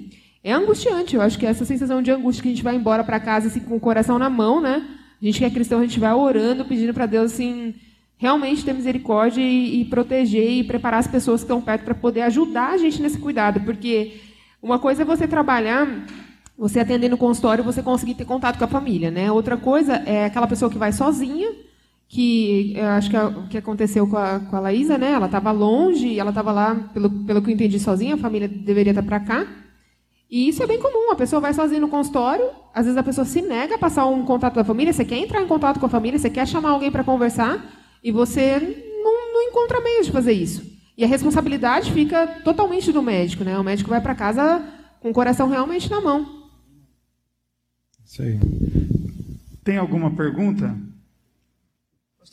é 0.44 0.52
angustiante. 0.52 1.16
Eu 1.16 1.22
acho 1.22 1.38
que 1.38 1.46
essa 1.46 1.66
sensação 1.66 2.02
de 2.02 2.12
angústia 2.12 2.44
que 2.44 2.50
a 2.50 2.52
gente 2.52 2.64
vai 2.64 2.76
embora 2.76 3.04
para 3.04 3.20
casa 3.20 3.48
assim, 3.48 3.62
com 3.62 3.76
o 3.76 3.80
coração 3.80 4.20
na 4.20 4.30
mão, 4.30 4.60
né? 4.60 4.86
A 5.22 5.26
gente 5.26 5.40
que 5.40 5.46
é 5.46 5.50
cristão, 5.50 5.80
a 5.80 5.84
gente 5.84 6.00
vai 6.00 6.14
orando, 6.14 6.66
pedindo 6.66 6.94
para 6.94 7.06
Deus 7.06 7.32
assim 7.32 7.74
realmente 8.18 8.64
ter 8.64 8.74
misericórdia 8.74 9.42
e, 9.42 9.82
e 9.82 9.86
proteger 9.86 10.50
e 10.50 10.64
preparar 10.64 11.02
as 11.02 11.08
pessoas 11.08 11.42
que 11.42 11.46
estão 11.46 11.62
perto 11.62 11.84
para 11.84 11.94
poder 11.94 12.22
ajudar 12.22 12.70
a 12.70 12.78
gente 12.78 13.02
nesse 13.02 13.18
cuidado, 13.18 13.60
porque 13.62 14.14
uma 14.62 14.80
coisa 14.80 15.02
é 15.02 15.06
você 15.06 15.28
trabalhar, 15.28 16.06
você 16.58 16.80
atender 16.80 17.10
no 17.10 17.18
consultório, 17.18 17.66
você 17.66 17.84
conseguir 17.84 18.14
ter 18.14 18.24
contato 18.24 18.58
com 18.58 18.64
a 18.64 18.68
família, 18.68 19.12
né? 19.12 19.30
Outra 19.30 19.58
coisa 19.58 19.96
é 20.06 20.26
aquela 20.26 20.48
pessoa 20.48 20.72
que 20.72 20.78
vai 20.78 20.94
sozinha, 20.94 21.52
que 22.14 22.74
eu 22.78 22.86
acho 22.90 23.10
que 23.10 23.16
é 23.16 23.24
o 23.24 23.48
que 23.48 23.58
aconteceu 23.58 24.06
com 24.06 24.18
a, 24.18 24.40
com 24.40 24.56
a 24.56 24.60
Laísa, 24.60 25.00
né? 25.00 25.14
Ela 25.14 25.26
estava 25.26 25.52
longe, 25.52 26.20
ela 26.20 26.30
estava 26.30 26.52
lá, 26.52 26.76
pelo, 26.94 27.10
pelo 27.10 27.42
que 27.42 27.50
eu 27.50 27.54
entendi, 27.56 27.80
sozinha, 27.80 28.14
a 28.14 28.20
família 28.20 28.48
deveria 28.48 28.92
estar 28.92 29.02
para 29.02 29.20
cá. 29.20 29.48
E 30.30 30.48
isso 30.48 30.62
é 30.62 30.68
bem 30.68 30.80
comum, 30.80 31.12
a 31.12 31.16
pessoa 31.16 31.40
vai 31.40 31.56
sozinha 31.56 31.82
no 31.82 31.88
consultório, 31.88 32.46
às 32.72 32.86
vezes 32.86 32.98
a 32.98 33.04
pessoa 33.04 33.26
se 33.26 33.42
nega 33.42 33.76
a 33.76 33.78
passar 33.80 34.06
um 34.06 34.24
contato 34.26 34.54
da 34.54 34.64
família, 34.64 34.94
você 34.94 35.04
quer 35.04 35.18
entrar 35.18 35.42
em 35.42 35.48
contato 35.48 35.80
com 35.80 35.88
a 35.88 35.90
família, 35.90 36.20
você 36.20 36.30
quer 36.30 36.48
chamar 36.48 36.70
alguém 36.70 36.92
para 36.92 37.04
conversar, 37.04 37.66
e 38.04 38.12
você 38.12 38.60
não, 39.04 39.34
não 39.34 39.42
encontra 39.50 39.82
meios 39.82 40.06
de 40.06 40.12
fazer 40.12 40.34
isso. 40.34 40.64
E 40.96 41.04
a 41.04 41.08
responsabilidade 41.08 41.92
fica 41.92 42.28
totalmente 42.44 42.92
do 42.92 43.02
médico, 43.02 43.44
né? 43.44 43.58
O 43.58 43.64
médico 43.64 43.90
vai 43.90 44.02
para 44.02 44.14
casa 44.14 44.64
com 45.00 45.10
o 45.10 45.14
coração 45.14 45.50
realmente 45.50 45.90
na 45.90 46.00
mão. 46.00 46.44
Isso 48.06 48.22
aí. 48.22 48.40
Tem 49.64 49.78
alguma 49.78 50.12
pergunta? 50.12 50.76
Pastor, 50.76 50.93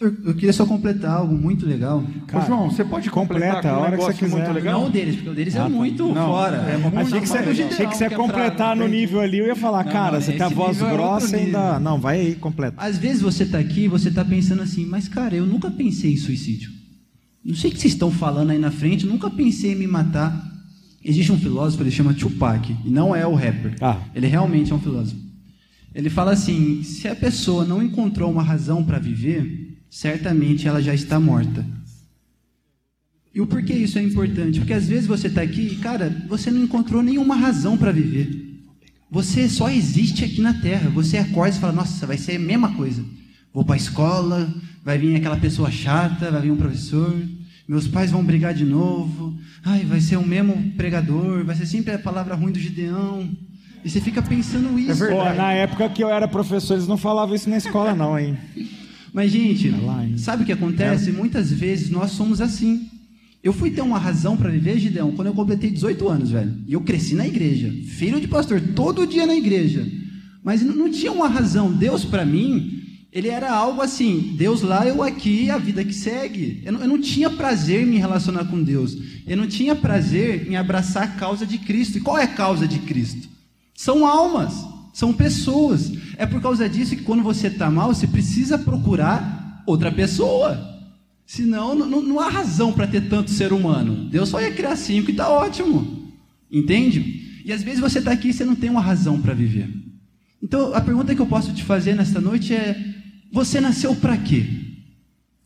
eu 0.01 0.35
queria 0.35 0.53
só 0.53 0.65
completar 0.65 1.19
algo 1.19 1.37
muito 1.37 1.67
legal. 1.67 2.03
Cara, 2.27 2.43
Ô, 2.43 2.47
João, 2.47 2.71
você 2.71 2.83
pode 2.83 3.11
completar 3.11 3.67
a 3.67 3.79
hora 3.79 3.99
que 3.99 4.03
você 4.03 4.15
quiser. 4.15 4.35
muito 4.35 4.51
legal? 4.51 4.81
Não 4.81 4.89
o 4.89 4.91
deles, 4.91 5.17
porque 5.17 5.29
o 5.29 5.35
deles 5.35 5.55
é 5.55 5.59
ah, 5.59 5.65
tá. 5.65 5.69
muito 5.69 6.09
não, 6.09 6.27
fora. 6.27 6.57
É, 6.57 6.79
muito 6.79 6.99
achei 6.99 7.21
que 7.21 7.29
você, 7.29 7.39
achei 7.39 7.87
que 7.87 7.97
você 7.97 8.05
ia 8.05 8.11
completar 8.11 8.75
no 8.75 8.89
nível 8.89 9.21
ali, 9.21 9.39
eu 9.39 9.47
ia 9.47 9.55
falar, 9.55 9.85
não, 9.85 9.93
cara, 9.93 10.19
você 10.19 10.33
tem 10.33 10.41
a 10.41 10.49
voz 10.49 10.81
é 10.81 10.91
grossa 10.91 11.37
é 11.37 11.41
ainda... 11.41 11.79
Não, 11.79 12.01
vai 12.01 12.19
aí, 12.19 12.35
completa. 12.35 12.77
Às 12.79 12.97
vezes 12.97 13.21
você 13.21 13.43
está 13.43 13.59
aqui 13.59 13.83
e 13.83 13.89
você 13.89 14.09
está 14.09 14.25
pensando 14.25 14.63
assim, 14.63 14.87
mas 14.87 15.07
cara, 15.07 15.37
eu 15.37 15.45
nunca 15.45 15.71
pensei 15.71 16.15
em 16.15 16.17
suicídio. 16.17 16.71
Não 17.45 17.55
sei 17.55 17.71
o 17.71 17.75
que 17.75 17.81
vocês 17.81 17.93
estão 17.93 18.11
falando 18.11 18.51
aí 18.51 18.59
na 18.59 18.71
frente, 18.71 19.05
nunca 19.05 19.29
pensei 19.29 19.73
em 19.73 19.77
me 19.77 19.87
matar. 19.87 20.49
Existe 21.05 21.31
um 21.31 21.39
filósofo, 21.39 21.83
ele 21.83 21.91
chama 21.91 22.15
Tupac, 22.15 22.75
e 22.85 22.91
não 22.91 23.15
é 23.15 23.27
o 23.27 23.35
rapper. 23.35 23.75
Ah. 23.83 23.99
Ele 24.15 24.27
realmente 24.27 24.73
é 24.73 24.75
um 24.75 24.81
filósofo. 24.81 25.21
Ele 25.95 26.09
fala 26.09 26.33
assim: 26.33 26.83
se 26.83 27.09
a 27.09 27.15
pessoa 27.15 27.65
não 27.65 27.83
encontrou 27.83 28.31
uma 28.31 28.43
razão 28.43 28.85
para 28.85 28.99
viver, 28.99 29.70
certamente 29.91 30.69
ela 30.69 30.81
já 30.81 30.95
está 30.95 31.19
morta. 31.19 31.67
E 33.35 33.41
o 33.41 33.47
porquê 33.47 33.75
isso 33.75 33.99
é 33.99 34.03
importante? 34.03 34.59
Porque 34.61 34.73
às 34.73 34.89
vezes 34.89 35.07
você 35.07 35.27
está 35.27 35.43
aqui 35.43 35.69
e, 35.73 35.77
cara, 35.77 36.25
você 36.29 36.51
não 36.51 36.63
encontrou 36.63 37.03
nenhuma 37.03 37.37
razão 37.37 37.77
para 37.77 37.93
viver. 37.93 38.49
Você 39.11 39.49
só 39.49 39.69
existe 39.69 40.25
aqui 40.25 40.41
na 40.41 40.55
Terra. 40.55 40.89
Você 40.91 41.19
acorda 41.19 41.57
e 41.57 41.61
fala: 41.61 41.73
Nossa, 41.73 42.07
vai 42.07 42.17
ser 42.17 42.37
a 42.37 42.41
mesma 42.41 42.75
coisa. 42.75 43.05
Vou 43.53 43.65
para 43.65 43.75
a 43.75 43.79
escola, 43.79 44.53
vai 44.85 44.97
vir 44.97 45.17
aquela 45.17 45.37
pessoa 45.37 45.71
chata, 45.71 46.31
vai 46.31 46.43
vir 46.43 46.53
um 46.53 46.57
professor, 46.57 47.21
meus 47.67 47.89
pais 47.89 48.11
vão 48.11 48.25
brigar 48.25 48.55
de 48.55 48.65
novo. 48.65 49.37
Ai, 49.65 49.85
vai 49.85 50.01
ser 50.01 50.17
o 50.17 50.27
mesmo 50.27 50.73
pregador, 50.77 51.45
vai 51.45 51.57
ser 51.57 51.67
sempre 51.67 51.93
a 51.93 51.99
palavra 51.99 52.35
ruim 52.35 52.53
do 52.53 52.61
Gideão. 52.61 53.29
E 53.85 53.91
você 53.91 54.01
fica 54.01 54.23
pensando 54.23 54.79
é 54.79 54.83
isso. 54.83 55.05
É 55.05 55.09
Pô, 55.09 55.25
na 55.35 55.53
época 55.53 55.89
que 55.89 56.03
eu 56.03 56.09
era 56.09 56.29
professor, 56.29 56.75
eles 56.75 56.87
não 56.87 56.97
falavam 56.97 57.35
isso 57.35 57.51
na 57.51 57.57
escola, 57.57 57.95
não, 57.95 58.19
hein? 58.19 58.37
Mas, 59.13 59.33
gente, 59.33 59.73
sabe 60.19 60.43
o 60.43 60.47
que 60.47 60.53
acontece? 60.53 61.11
É. 61.11 61.13
Muitas 61.13 61.53
vezes 61.53 61.91
nós 61.91 62.13
somos 62.13 62.41
assim. 62.41 62.89
Eu 63.43 63.53
fui 63.53 63.71
ter 63.71 63.81
uma 63.81 63.99
razão 63.99 64.37
para 64.37 64.51
viver, 64.51 64.79
Gideão, 64.79 65.13
quando 65.13 65.29
eu 65.29 65.35
completei 65.35 65.71
18 65.71 66.09
anos, 66.09 66.31
velho. 66.31 66.55
E 66.67 66.75
eu 66.75 66.81
cresci 66.83 67.15
na 67.15 67.27
igreja. 67.27 67.73
Filho 67.87 68.21
de 68.21 68.29
pastor, 68.29 68.61
todo 68.75 69.07
dia 69.07 69.27
na 69.27 69.35
igreja. 69.35 69.87
Mas 70.45 70.63
não 70.63 70.91
tinha 70.91 71.11
uma 71.11 71.29
razão. 71.29 71.73
Deus, 71.73 72.05
para 72.05 72.25
mim, 72.25 72.81
ele 73.13 73.29
era 73.29 73.51
algo 73.51 73.81
assim: 73.81 74.35
Deus 74.37 74.63
lá, 74.63 74.87
eu 74.87 75.03
aqui, 75.03 75.51
a 75.51 75.59
vida 75.59 75.85
que 75.85 75.95
segue. 75.95 76.63
Eu 76.65 76.73
não, 76.73 76.81
eu 76.81 76.89
não, 76.89 77.01
tinha 77.01 77.29
prazer 77.31 77.83
em 77.83 77.87
me 77.87 77.97
relacionar 77.97 78.45
com 78.45 78.63
Deus. 78.63 78.97
Eu 79.27 79.37
não 79.37 79.47
tinha 79.47 79.75
prazer 79.75 80.47
em 80.49 80.57
abraçar 80.57 81.05
a 81.05 81.09
causa 81.09 81.47
de 81.47 81.59
Cristo. 81.59 81.99
E 81.99 82.01
qual 82.01 82.19
é 82.19 82.25
a 82.25 82.35
causa 82.35 82.69
de 82.69 82.79
Cristo? 82.81 83.29
São 83.75 84.07
almas, 84.07 84.55
são 85.01 85.15
pessoas. 85.15 85.91
É 86.19 86.27
por 86.27 86.43
causa 86.43 86.69
disso 86.69 86.95
que 86.95 87.03
quando 87.03 87.23
você 87.23 87.47
está 87.47 87.71
mal, 87.71 87.95
você 87.95 88.07
precisa 88.07 88.59
procurar 88.59 89.63
outra 89.67 89.91
pessoa. 89.91 90.79
Senão, 91.25 91.75
não, 91.75 92.03
não 92.03 92.21
há 92.21 92.29
razão 92.29 92.71
para 92.71 92.87
ter 92.87 93.09
tanto 93.09 93.31
ser 93.31 93.51
humano. 93.51 94.11
Deus 94.11 94.29
só 94.29 94.43
ia 94.43 94.53
criar 94.53 94.77
cinco 94.77 95.09
e 95.09 95.13
está 95.13 95.31
ótimo. 95.31 96.13
Entende? 96.53 97.41
E 97.47 97.51
às 97.51 97.63
vezes 97.63 97.81
você 97.81 97.99
está 97.99 98.13
aqui 98.13 98.29
e 98.29 98.33
você 98.35 98.45
não 98.45 98.55
tem 98.55 98.69
uma 98.69 98.83
razão 98.83 99.19
para 99.23 99.33
viver. 99.33 99.71
Então, 100.43 100.75
a 100.75 100.83
pergunta 100.83 101.15
que 101.15 101.23
eu 101.23 101.27
posso 101.27 101.55
te 101.55 101.65
fazer 101.65 101.95
nesta 101.95 102.21
noite 102.21 102.55
é: 102.55 102.77
você 103.33 103.59
nasceu 103.59 103.97
para 103.97 104.19
quê? 104.19 104.45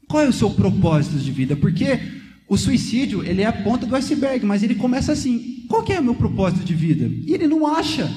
Qual 0.08 0.20
é 0.20 0.28
o 0.28 0.32
seu 0.32 0.50
propósito 0.50 1.16
de 1.16 1.30
vida? 1.30 1.54
Porque 1.54 2.00
o 2.48 2.56
suicídio, 2.56 3.22
ele 3.22 3.42
é 3.42 3.46
a 3.46 3.52
ponta 3.52 3.86
do 3.86 3.94
iceberg, 3.94 4.44
mas 4.44 4.64
ele 4.64 4.74
começa 4.74 5.12
assim: 5.12 5.64
qual 5.68 5.84
é 5.88 6.00
o 6.00 6.04
meu 6.04 6.14
propósito 6.14 6.64
de 6.64 6.74
vida? 6.74 7.08
E 7.24 7.32
ele 7.32 7.46
não 7.46 7.66
acha. 7.66 8.10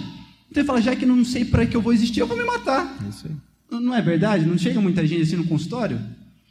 Então 0.50 0.62
ele 0.62 0.68
fala, 0.68 0.82
já 0.82 0.96
que 0.96 1.06
não 1.06 1.24
sei 1.26 1.46
para 1.46 1.66
que 1.66 1.76
eu 1.76 1.82
vou 1.82 1.94
existir, 1.94 2.20
eu 2.20 2.28
vou 2.28 2.38
me 2.38 2.44
matar. 2.44 2.98
Isso 3.10 3.28
aí. 3.28 3.80
Não 3.80 3.94
é 3.94 4.02
verdade? 4.02 4.46
Não 4.46 4.58
chega 4.58 4.80
muita 4.80 5.06
gente 5.06 5.24
assim 5.24 5.36
no 5.36 5.46
consultório? 5.46 6.00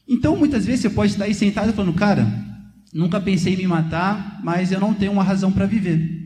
Então, 0.09 0.37
muitas 0.37 0.65
vezes 0.65 0.83
você 0.83 0.91
pode 0.91 1.13
estar 1.13 1.25
aí 1.25 1.35
sentado 1.35 1.73
falando, 1.73 1.95
cara, 1.95 2.27
nunca 2.93 3.21
pensei 3.21 3.55
em 3.55 3.57
me 3.57 3.67
matar, 3.67 4.41
mas 4.45 4.71
eu 4.71 4.79
não 4.79 4.95
tenho 4.95 5.13
uma 5.13 5.25
razão 5.25 5.51
para 5.51 5.67
viver. 5.67 6.25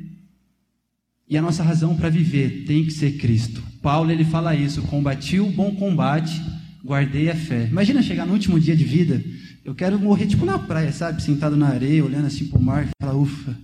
E 1.28 1.36
a 1.36 1.42
nossa 1.42 1.62
razão 1.62 1.96
para 1.96 2.10
viver 2.10 2.64
tem 2.66 2.84
que 2.84 2.90
ser 2.90 3.12
Cristo. 3.12 3.62
Paulo 3.80 4.10
ele 4.10 4.24
fala 4.24 4.54
isso: 4.54 4.82
combati 4.82 5.38
o 5.38 5.50
bom 5.50 5.74
combate, 5.76 6.42
guardei 6.84 7.30
a 7.30 7.36
fé. 7.36 7.68
Imagina 7.70 8.02
chegar 8.02 8.26
no 8.26 8.32
último 8.32 8.58
dia 8.58 8.76
de 8.76 8.84
vida, 8.84 9.22
eu 9.64 9.74
quero 9.74 9.98
morrer 9.98 10.26
tipo 10.26 10.44
na 10.44 10.58
praia, 10.58 10.92
sabe? 10.92 11.22
Sentado 11.22 11.56
na 11.56 11.68
areia, 11.68 12.04
olhando 12.04 12.26
assim 12.26 12.46
para 12.46 12.58
o 12.58 12.62
mar 12.62 12.84
e 12.84 12.88
falar, 13.00 13.16
ufa. 13.16 13.56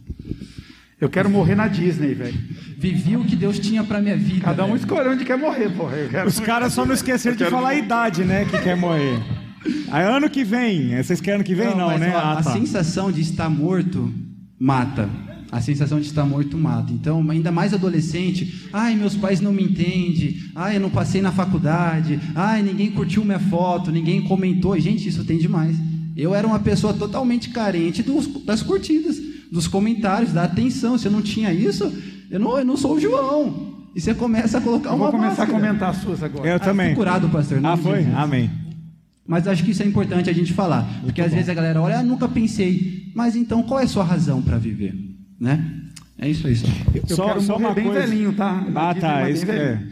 Eu 1.07 1.11
quero 1.11 1.31
morrer 1.31 1.55
na 1.55 1.69
Disney, 1.69 2.15
velho. 2.15 2.37
Vivi 2.77 3.17
o 3.17 3.25
que 3.25 3.37
Deus 3.37 3.61
tinha 3.61 3.85
para 3.85 4.01
minha 4.01 4.17
vida. 4.17 4.41
Cada 4.41 4.65
um 4.65 4.69
velho. 4.69 4.79
escolhe 4.79 5.09
onde 5.09 5.25
quer 5.25 5.39
morrer, 5.39 5.71
porra. 5.71 5.95
Os 6.27 6.41
caras 6.41 6.73
só 6.73 6.85
não 6.85 6.95
esqueceram 6.95 7.37
de 7.37 7.45
falar 7.47 7.69
a 7.71 7.75
idade, 7.77 8.25
né? 8.25 8.45
Que 8.45 8.59
quer 8.59 8.77
morrer. 8.77 9.23
Aí 9.89 10.05
ano 10.05 10.29
que 10.29 10.43
vem. 10.43 10.97
Vocês 11.01 11.21
querem 11.21 11.37
ano 11.37 11.45
que 11.45 11.55
vem? 11.55 11.69
Não, 11.77 11.87
mas, 11.87 12.01
né? 12.01 12.13
ó, 12.13 12.19
Ah, 12.19 12.33
a 12.39 12.43
tá. 12.43 12.53
sensação 12.53 13.13
de 13.13 13.21
estar 13.21 13.49
morto 13.49 14.13
mata. 14.59 15.09
A 15.53 15.61
sensação 15.61 16.01
de 16.01 16.07
estar 16.09 16.25
morto 16.27 16.59
mata. 16.59 16.93
Então, 16.93 17.25
ainda 17.31 17.53
mais 17.53 17.73
adolescente, 17.73 18.69
ai, 18.73 18.97
meus 18.97 19.15
pais 19.15 19.41
não 19.41 19.53
me 19.53 19.63
entendem, 19.63 20.37
ai, 20.57 20.77
eu 20.77 20.81
não 20.81 20.91
passei 20.91 21.23
na 21.23 21.31
faculdade, 21.31 22.19
ai, 22.35 22.63
ninguém 22.63 22.91
curtiu 22.91 23.25
minha 23.25 23.39
foto, 23.39 23.93
ninguém 23.93 24.23
comentou. 24.23 24.79
Gente, 24.81 25.09
isso 25.09 25.25
tem 25.25 25.39
demais. 25.39 25.77
Eu 26.17 26.35
era 26.35 26.45
uma 26.47 26.59
pessoa 26.59 26.93
totalmente 26.93 27.51
carente 27.51 28.03
dos, 28.03 28.27
das 28.45 28.61
curtidas, 28.61 29.17
dos 29.51 29.67
comentários, 29.69 30.33
da 30.33 30.45
atenção. 30.45 30.97
Se 30.99 31.07
eu 31.07 31.13
não 31.13 31.23
tinha 31.23 31.53
isso, 31.53 31.93
eu 32.31 32.39
não, 32.41 32.59
eu 32.59 32.65
não 32.65 32.77
sou 32.77 32.95
o 32.95 33.01
João. 33.01 33.75
E 33.95 34.01
você 34.01 34.13
começa 34.15 34.59
a 34.59 34.61
colocar 34.61 34.91
Eu 34.91 34.97
uma 34.97 35.05
vou 35.11 35.13
começar 35.13 35.45
a 35.45 35.47
máscara. 35.47 35.53
comentar 35.53 35.91
as 35.91 35.97
suas 35.99 36.23
agora. 36.23 36.49
Eu 36.49 36.57
Ah, 36.57 36.59
também. 36.59 36.89
fui 36.89 36.97
curado, 36.97 37.29
pastor. 37.31 37.61
não 37.61 37.71
Ah, 37.73 37.77
foi? 37.77 38.01
isso. 38.03 38.11
Amém. 38.15 38.51
Mas 39.27 39.49
acho 39.49 39.65
que 39.65 39.71
isso 39.73 39.83
é 39.83 39.87
importante 39.87 40.31
a 40.31 40.33
gente 40.33 40.53
falar, 40.53 40.87
porque 41.03 41.21
às 41.21 41.33
vezes 41.33 41.49
a 41.49 41.55
galera 41.55 41.81
olha, 41.83 41.99
ah, 41.99 42.03
nunca 42.03 42.29
pensei, 42.29 43.11
mas 43.15 43.35
então 43.35 43.63
qual 43.63 43.81
é 43.81 43.85
a 43.85 43.89
sua 43.89 44.05
razão 44.05 44.41
para 44.41 44.57
viver, 44.57 44.95
né? 45.41 45.65
É 46.19 46.29
isso 46.29 46.47
aí 46.47 46.55
só. 46.55 46.67
Eu 46.95 47.03
quero 47.03 47.43
morrer 47.43 47.75
bem 47.75 47.91
velhinho, 47.91 48.33
tá? 48.35 48.65
Ah, 48.75 48.93
Dizem, 48.93 49.01
tá. 49.09 49.31
Isso 49.31 49.51
é. 49.51 49.83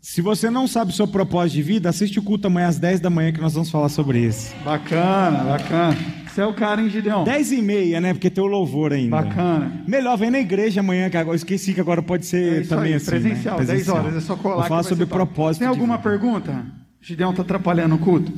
Se 0.00 0.20
você 0.20 0.48
não 0.50 0.68
sabe 0.68 0.92
o 0.92 0.94
seu 0.94 1.08
propósito 1.08 1.56
de 1.56 1.62
vida, 1.62 1.88
assiste 1.88 2.18
o 2.18 2.22
culto 2.22 2.46
amanhã 2.46 2.68
às 2.68 2.78
10 2.78 3.00
da 3.00 3.10
manhã 3.10 3.32
que 3.32 3.40
nós 3.40 3.54
vamos 3.54 3.70
falar 3.70 3.88
sobre 3.88 4.20
isso. 4.20 4.54
Bacana, 4.64 5.42
bacana. 5.44 5.96
Você 6.34 6.40
é 6.40 6.46
o 6.46 6.52
cara, 6.52 6.82
hein, 6.82 6.90
Gideão? 6.90 7.22
10 7.22 7.52
e 7.52 7.62
meia, 7.62 8.00
né? 8.00 8.12
Porque 8.12 8.28
tem 8.28 8.42
o 8.42 8.46
louvor 8.48 8.92
ainda. 8.92 9.22
Bacana. 9.22 9.84
Melhor 9.86 10.18
vem 10.18 10.32
na 10.32 10.40
igreja 10.40 10.80
amanhã, 10.80 11.08
que 11.08 11.16
agora 11.16 11.32
eu 11.32 11.36
esqueci 11.36 11.72
que 11.72 11.80
agora 11.80 12.02
pode 12.02 12.26
ser 12.26 12.62
É 12.62 12.66
também 12.66 12.86
aí, 12.88 12.94
assim. 12.94 13.06
presencial, 13.06 13.60
né? 13.60 13.64
10 13.64 13.88
horas, 13.88 14.16
é 14.16 14.20
só 14.20 14.34
colar. 14.34 14.56
Vou 14.56 14.64
falar 14.64 14.82
sobre 14.82 15.06
propósito. 15.06 15.60
Tem 15.60 15.68
alguma 15.68 15.96
vida. 15.96 16.08
pergunta? 16.10 16.66
Gideão 17.00 17.32
tá 17.32 17.42
atrapalhando 17.42 17.94
o 17.94 17.98
culto. 17.98 18.32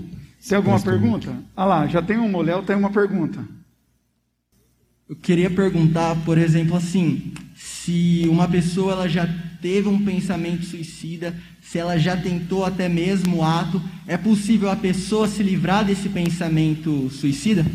Tem 0.47 0.57
alguma 0.57 0.79
pergunta? 0.79 1.33
Ah 1.57 1.65
lá, 1.65 1.87
já 1.87 2.03
tem 2.03 2.19
um, 2.19 2.37
o 2.37 2.43
Léo 2.43 2.63
tem 2.65 2.77
uma 2.77 2.91
pergunta. 2.91 3.43
Eu 5.09 5.17
queria 5.17 5.49
perguntar, 5.49 6.17
por 6.17 6.37
exemplo, 6.37 6.77
assim, 6.77 7.33
se 7.55 8.27
uma 8.29 8.47
pessoa 8.47 8.93
ela 8.93 9.09
já 9.09 9.27
teve 9.67 9.89
um 9.89 9.99
pensamento 9.99 10.65
suicida, 10.65 11.35
se 11.61 11.77
ela 11.77 11.99
já 11.99 12.17
tentou 12.17 12.65
até 12.65 12.89
mesmo 12.89 13.39
o 13.39 13.43
ato, 13.43 13.83
é 14.07 14.17
possível 14.17 14.71
a 14.71 14.77
pessoa 14.77 15.27
se 15.27 15.43
livrar 15.43 15.85
desse 15.85 16.09
pensamento 16.09 17.11
suicida? 17.11 17.67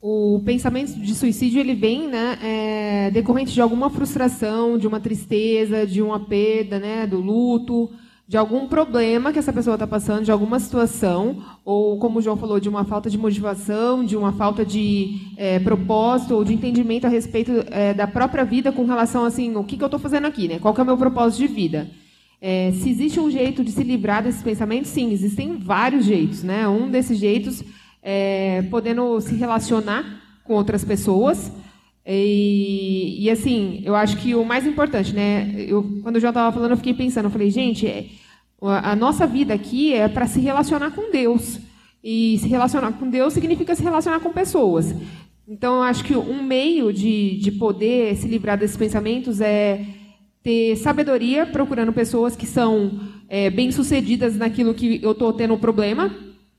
O 0.00 0.40
pensamento 0.46 0.98
de 0.98 1.14
suicídio 1.14 1.60
ele 1.60 1.74
vem, 1.74 2.08
né, 2.08 2.38
é, 2.42 3.10
decorrente 3.10 3.52
de 3.52 3.60
alguma 3.60 3.90
frustração, 3.90 4.78
de 4.78 4.86
uma 4.86 4.98
tristeza, 4.98 5.86
de 5.86 6.00
uma 6.00 6.20
perda, 6.20 6.78
né, 6.78 7.06
do 7.06 7.20
luto, 7.20 7.90
de 8.26 8.38
algum 8.38 8.66
problema 8.66 9.32
que 9.32 9.38
essa 9.38 9.52
pessoa 9.52 9.74
está 9.74 9.86
passando, 9.86 10.24
de 10.24 10.32
alguma 10.32 10.58
situação, 10.58 11.44
ou 11.64 11.98
como 11.98 12.18
o 12.18 12.22
João 12.22 12.38
falou, 12.38 12.58
de 12.58 12.70
uma 12.70 12.84
falta 12.84 13.10
de 13.10 13.18
motivação, 13.18 14.02
de 14.02 14.16
uma 14.16 14.32
falta 14.32 14.64
de 14.64 15.20
é, 15.36 15.58
propósito 15.58 16.34
ou 16.34 16.42
de 16.42 16.54
entendimento 16.54 17.06
a 17.06 17.10
respeito 17.10 17.52
é, 17.70 17.92
da 17.92 18.06
própria 18.06 18.44
vida 18.44 18.72
com 18.72 18.86
relação 18.86 19.26
assim, 19.26 19.54
o 19.56 19.62
que, 19.62 19.76
que 19.76 19.82
eu 19.84 19.88
estou 19.88 20.00
fazendo 20.00 20.26
aqui, 20.26 20.48
né? 20.48 20.58
Qual 20.58 20.72
que 20.72 20.80
é 20.80 20.82
o 20.82 20.86
meu 20.86 20.96
propósito 20.96 21.46
de 21.46 21.54
vida? 21.54 21.90
É, 22.40 22.72
se 22.72 22.88
existe 22.88 23.20
um 23.20 23.30
jeito 23.30 23.62
de 23.62 23.72
se 23.72 23.82
livrar 23.82 24.22
desses 24.22 24.42
pensamentos, 24.42 24.90
sim, 24.90 25.12
existem 25.12 25.58
vários 25.58 26.06
jeitos, 26.06 26.42
né? 26.42 26.66
Um 26.66 26.90
desses 26.90 27.18
jeitos 27.18 27.62
é 28.02 28.62
podendo 28.70 29.20
se 29.20 29.34
relacionar 29.34 30.04
com 30.44 30.54
outras 30.54 30.84
pessoas. 30.84 31.52
E, 32.06 33.24
e, 33.24 33.30
assim, 33.30 33.82
eu 33.84 33.94
acho 33.94 34.16
que 34.18 34.34
o 34.34 34.44
mais 34.44 34.66
importante, 34.66 35.14
né? 35.14 35.54
Eu, 35.56 36.00
quando 36.02 36.16
o 36.16 36.20
João 36.20 36.30
estava 36.30 36.52
falando, 36.52 36.72
eu 36.72 36.76
fiquei 36.76 36.92
pensando, 36.92 37.26
eu 37.26 37.30
falei, 37.30 37.50
gente, 37.50 37.86
é, 37.86 38.06
a 38.60 38.94
nossa 38.94 39.26
vida 39.26 39.54
aqui 39.54 39.94
é 39.94 40.06
para 40.08 40.26
se 40.26 40.40
relacionar 40.40 40.90
com 40.90 41.10
Deus. 41.10 41.58
E 42.02 42.38
se 42.38 42.48
relacionar 42.48 42.92
com 42.92 43.08
Deus 43.08 43.32
significa 43.32 43.74
se 43.74 43.82
relacionar 43.82 44.20
com 44.20 44.30
pessoas. 44.30 44.94
Então, 45.48 45.76
eu 45.76 45.82
acho 45.82 46.04
que 46.04 46.14
um 46.14 46.42
meio 46.42 46.92
de, 46.92 47.38
de 47.38 47.52
poder 47.52 48.14
se 48.16 48.28
livrar 48.28 48.58
desses 48.58 48.76
pensamentos 48.76 49.40
é 49.40 49.86
ter 50.42 50.76
sabedoria 50.76 51.46
procurando 51.46 51.92
pessoas 51.92 52.36
que 52.36 52.46
são 52.46 53.00
é, 53.28 53.48
bem-sucedidas 53.48 54.36
naquilo 54.36 54.74
que 54.74 55.00
eu 55.02 55.12
estou 55.12 55.32
tendo 55.32 55.54
um 55.54 55.58
problema. 55.58 56.14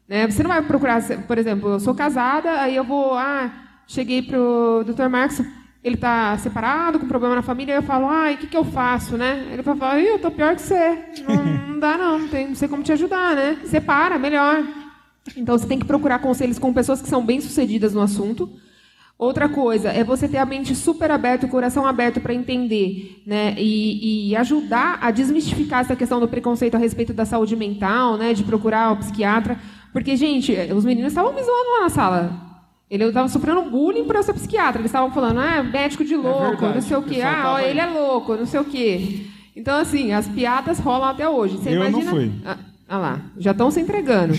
Né? 0.07 0.29
Você 0.29 0.41
não 0.41 0.49
vai 0.49 0.61
procurar, 0.63 1.03
por 1.27 1.37
exemplo, 1.37 1.69
eu 1.69 1.79
sou 1.79 1.93
casada, 1.93 2.61
aí 2.61 2.75
eu 2.75 2.83
vou, 2.83 3.13
ah, 3.13 3.64
cheguei 3.87 4.21
para 4.21 4.39
o 4.39 4.83
Dr. 4.83 5.07
Marcos, 5.09 5.41
ele 5.83 5.95
está 5.95 6.37
separado, 6.37 6.99
com 6.99 7.07
problema 7.07 7.35
na 7.35 7.41
família, 7.41 7.73
eu 7.73 7.83
falo, 7.83 8.07
ah, 8.07 8.31
o 8.31 8.37
que, 8.37 8.47
que 8.47 8.57
eu 8.57 8.65
faço, 8.65 9.17
né? 9.17 9.47
Ele 9.51 9.61
Ih, 9.61 10.07
eu 10.07 10.15
estou 10.15 10.31
pior 10.31 10.55
que 10.55 10.61
você, 10.61 10.99
não, 11.27 11.45
não 11.73 11.79
dá 11.79 11.97
não, 11.97 12.19
não, 12.19 12.27
tem, 12.27 12.47
não 12.47 12.55
sei 12.55 12.67
como 12.67 12.83
te 12.83 12.91
ajudar, 12.91 13.35
né? 13.35 13.57
Separa, 13.65 14.17
melhor. 14.17 14.63
Então, 15.35 15.57
você 15.57 15.67
tem 15.67 15.79
que 15.79 15.85
procurar 15.85 16.19
conselhos 16.19 16.59
com 16.59 16.73
pessoas 16.73 17.01
que 17.01 17.09
são 17.09 17.25
bem-sucedidas 17.25 17.93
no 17.93 18.01
assunto, 18.01 18.49
Outra 19.17 19.47
coisa 19.47 19.89
é 19.91 20.03
você 20.03 20.27
ter 20.27 20.39
a 20.39 20.45
mente 20.45 20.75
super 20.75 21.09
aberta, 21.09 21.45
o 21.45 21.49
coração 21.49 21.85
aberto 21.85 22.19
para 22.19 22.33
entender, 22.33 23.21
né, 23.25 23.55
e, 23.57 24.29
e, 24.29 24.35
ajudar 24.35 24.99
a 25.01 25.09
desmistificar 25.09 25.79
essa 25.79 25.95
questão 25.95 26.19
do 26.19 26.27
preconceito 26.27 26.75
a 26.75 26.77
respeito 26.77 27.13
da 27.13 27.23
saúde 27.23 27.55
mental, 27.55 28.17
né, 28.17 28.33
de 28.33 28.43
procurar 28.43 28.91
o 28.91 28.97
psiquiatra, 28.97 29.57
porque 29.93 30.17
gente, 30.17 30.53
os 30.75 30.83
meninos 30.83 31.13
estavam 31.13 31.31
me 31.31 31.41
zoando 31.41 31.69
lá 31.71 31.81
na 31.83 31.89
sala. 31.89 32.44
Ele 32.89 33.03
estava 33.05 33.27
sofrendo 33.27 33.63
bullying 33.63 34.05
para 34.05 34.21
ser 34.21 34.33
psiquiatra. 34.33 34.79
Eles 34.81 34.89
estavam 34.89 35.11
falando, 35.11 35.39
ah, 35.39 35.63
médico 35.63 36.05
de 36.05 36.15
louco, 36.15 36.39
verdade, 36.41 36.75
não 36.75 36.81
sei 36.81 36.97
o 36.97 37.01
quê, 37.03 37.21
ah, 37.21 37.33
tava 37.41 37.63
ele 37.63 37.79
é 37.79 37.85
louco, 37.85 38.35
não 38.35 38.45
sei 38.45 38.59
o 38.59 38.65
quê. 38.65 39.25
Então 39.55 39.77
assim, 39.77 40.11
as 40.11 40.27
piadas 40.27 40.79
rolam 40.79 41.09
até 41.09 41.27
hoje. 41.27 41.57
Você 41.57 41.69
Eu 41.69 41.79
não 41.79 41.87
imagina? 41.89 42.11
fui. 42.11 42.31
Ah, 42.45 42.57
ah 42.87 42.97
lá, 42.97 43.21
já 43.37 43.51
estão 43.51 43.71
se 43.71 43.79
entregando. 43.79 44.35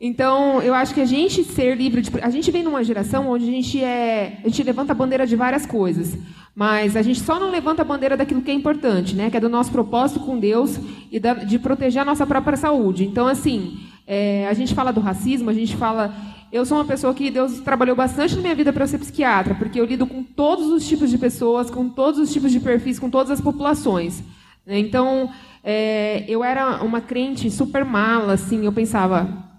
Então, 0.00 0.60
eu 0.60 0.74
acho 0.74 0.92
que 0.92 1.00
a 1.00 1.06
gente 1.06 1.42
ser 1.44 1.76
livre 1.76 2.02
de. 2.02 2.10
A 2.20 2.28
gente 2.28 2.50
vem 2.50 2.62
numa 2.62 2.82
geração 2.84 3.28
onde 3.30 3.44
a 3.48 3.50
gente 3.50 3.82
é. 3.82 4.38
A 4.44 4.48
gente 4.48 4.62
levanta 4.62 4.92
a 4.92 4.94
bandeira 4.94 5.26
de 5.26 5.36
várias 5.36 5.64
coisas. 5.64 6.18
Mas 6.54 6.94
a 6.96 7.02
gente 7.02 7.20
só 7.20 7.40
não 7.40 7.50
levanta 7.50 7.82
a 7.82 7.84
bandeira 7.84 8.16
daquilo 8.16 8.42
que 8.42 8.50
é 8.50 8.54
importante, 8.54 9.14
né? 9.14 9.30
Que 9.30 9.36
é 9.36 9.40
do 9.40 9.48
nosso 9.48 9.72
propósito 9.72 10.20
com 10.20 10.38
Deus 10.38 10.78
e 11.10 11.18
da- 11.18 11.34
de 11.34 11.58
proteger 11.58 12.02
a 12.02 12.04
nossa 12.04 12.26
própria 12.26 12.56
saúde. 12.56 13.04
Então, 13.04 13.26
assim, 13.26 13.78
é, 14.06 14.46
a 14.48 14.52
gente 14.52 14.74
fala 14.74 14.92
do 14.92 15.00
racismo, 15.00 15.48
a 15.50 15.54
gente 15.54 15.74
fala. 15.76 16.14
Eu 16.54 16.64
sou 16.64 16.78
uma 16.78 16.84
pessoa 16.84 17.12
que 17.12 17.32
Deus 17.32 17.58
trabalhou 17.62 17.96
bastante 17.96 18.36
na 18.36 18.40
minha 18.40 18.54
vida 18.54 18.72
para 18.72 18.86
ser 18.86 18.98
psiquiatra, 18.98 19.56
porque 19.56 19.80
eu 19.80 19.84
lido 19.84 20.06
com 20.06 20.22
todos 20.22 20.68
os 20.68 20.86
tipos 20.86 21.10
de 21.10 21.18
pessoas, 21.18 21.68
com 21.68 21.88
todos 21.88 22.20
os 22.20 22.32
tipos 22.32 22.52
de 22.52 22.60
perfis, 22.60 22.96
com 22.96 23.10
todas 23.10 23.32
as 23.32 23.40
populações. 23.40 24.22
né? 24.64 24.78
Então, 24.78 25.32
é, 25.64 26.24
eu 26.28 26.44
era 26.44 26.80
uma 26.84 27.00
crente 27.00 27.50
super 27.50 27.84
mala, 27.84 28.34
assim, 28.34 28.64
eu 28.64 28.72
pensava, 28.72 29.50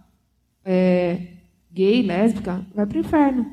é, 0.64 1.34
gay, 1.70 2.02
lésbica, 2.02 2.66
vai 2.74 2.86
para 2.86 2.96
o 2.96 3.02
inferno. 3.02 3.46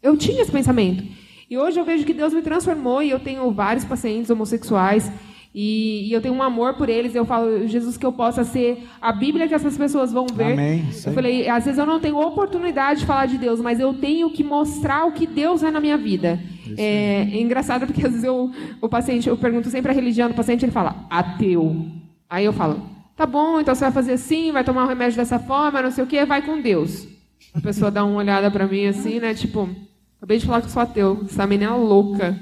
Eu 0.00 0.16
tinha 0.16 0.40
esse 0.40 0.52
pensamento. 0.52 1.02
E 1.50 1.58
hoje 1.58 1.80
eu 1.80 1.84
vejo 1.84 2.04
que 2.04 2.14
Deus 2.14 2.32
me 2.32 2.42
transformou 2.42 3.02
e 3.02 3.10
eu 3.10 3.18
tenho 3.18 3.50
vários 3.50 3.84
pacientes 3.84 4.30
homossexuais 4.30 5.10
e, 5.58 6.06
e 6.06 6.12
eu 6.12 6.20
tenho 6.20 6.34
um 6.34 6.42
amor 6.42 6.74
por 6.74 6.90
eles. 6.90 7.14
Eu 7.14 7.24
falo, 7.24 7.66
Jesus, 7.66 7.96
que 7.96 8.04
eu 8.04 8.12
possa 8.12 8.44
ser 8.44 8.86
a 9.00 9.10
Bíblia 9.10 9.48
que 9.48 9.54
essas 9.54 9.74
pessoas 9.74 10.12
vão 10.12 10.26
ver. 10.26 10.52
Amém. 10.52 10.84
Eu 11.06 11.12
falei, 11.14 11.48
às 11.48 11.64
vezes 11.64 11.78
eu 11.78 11.86
não 11.86 11.98
tenho 11.98 12.20
oportunidade 12.20 13.00
de 13.00 13.06
falar 13.06 13.24
de 13.24 13.38
Deus, 13.38 13.58
mas 13.58 13.80
eu 13.80 13.94
tenho 13.94 14.28
que 14.28 14.44
mostrar 14.44 15.06
o 15.06 15.12
que 15.12 15.26
Deus 15.26 15.62
é 15.62 15.70
na 15.70 15.80
minha 15.80 15.96
vida. 15.96 16.38
É, 16.76 17.22
é 17.32 17.40
engraçado 17.40 17.86
porque 17.86 18.04
às 18.04 18.12
vezes 18.12 18.24
eu, 18.24 18.50
o 18.82 18.88
paciente, 18.88 19.30
eu 19.30 19.36
pergunto 19.38 19.70
sempre 19.70 19.90
a 19.90 19.94
religião 19.94 20.28
do 20.28 20.34
paciente, 20.34 20.62
ele 20.62 20.72
fala, 20.72 21.06
ateu. 21.08 21.86
Aí 22.28 22.44
eu 22.44 22.52
falo, 22.52 22.82
tá 23.16 23.24
bom, 23.24 23.58
então 23.58 23.74
você 23.74 23.84
vai 23.84 23.92
fazer 23.92 24.12
assim, 24.12 24.52
vai 24.52 24.62
tomar 24.62 24.84
o 24.84 24.88
remédio 24.88 25.16
dessa 25.16 25.38
forma, 25.38 25.80
não 25.80 25.90
sei 25.90 26.04
o 26.04 26.06
quê, 26.06 26.26
vai 26.26 26.42
com 26.42 26.60
Deus. 26.60 27.08
A 27.54 27.62
pessoa 27.62 27.90
dá 27.90 28.04
uma 28.04 28.18
olhada 28.18 28.50
para 28.50 28.66
mim 28.66 28.88
assim, 28.88 29.20
né, 29.20 29.32
tipo, 29.32 29.70
acabei 30.18 30.36
de 30.36 30.44
falar 30.44 30.60
que 30.60 30.66
eu 30.66 30.70
sou 30.70 30.82
ateu, 30.82 31.22
essa 31.24 31.46
menina 31.46 31.70
é 31.70 31.74
louca. 31.74 32.38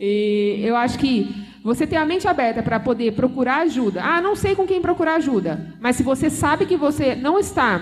E 0.00 0.62
eu 0.64 0.74
acho 0.74 0.98
que 0.98 1.49
você 1.62 1.86
ter 1.86 1.96
a 1.96 2.06
mente 2.06 2.26
aberta 2.26 2.62
para 2.62 2.80
poder 2.80 3.12
procurar 3.12 3.62
ajuda. 3.62 4.02
Ah, 4.02 4.20
não 4.20 4.34
sei 4.34 4.54
com 4.54 4.66
quem 4.66 4.80
procurar 4.80 5.16
ajuda, 5.16 5.74
mas 5.80 5.96
se 5.96 6.02
você 6.02 6.30
sabe 6.30 6.66
que 6.66 6.76
você 6.76 7.14
não 7.14 7.38
está 7.38 7.80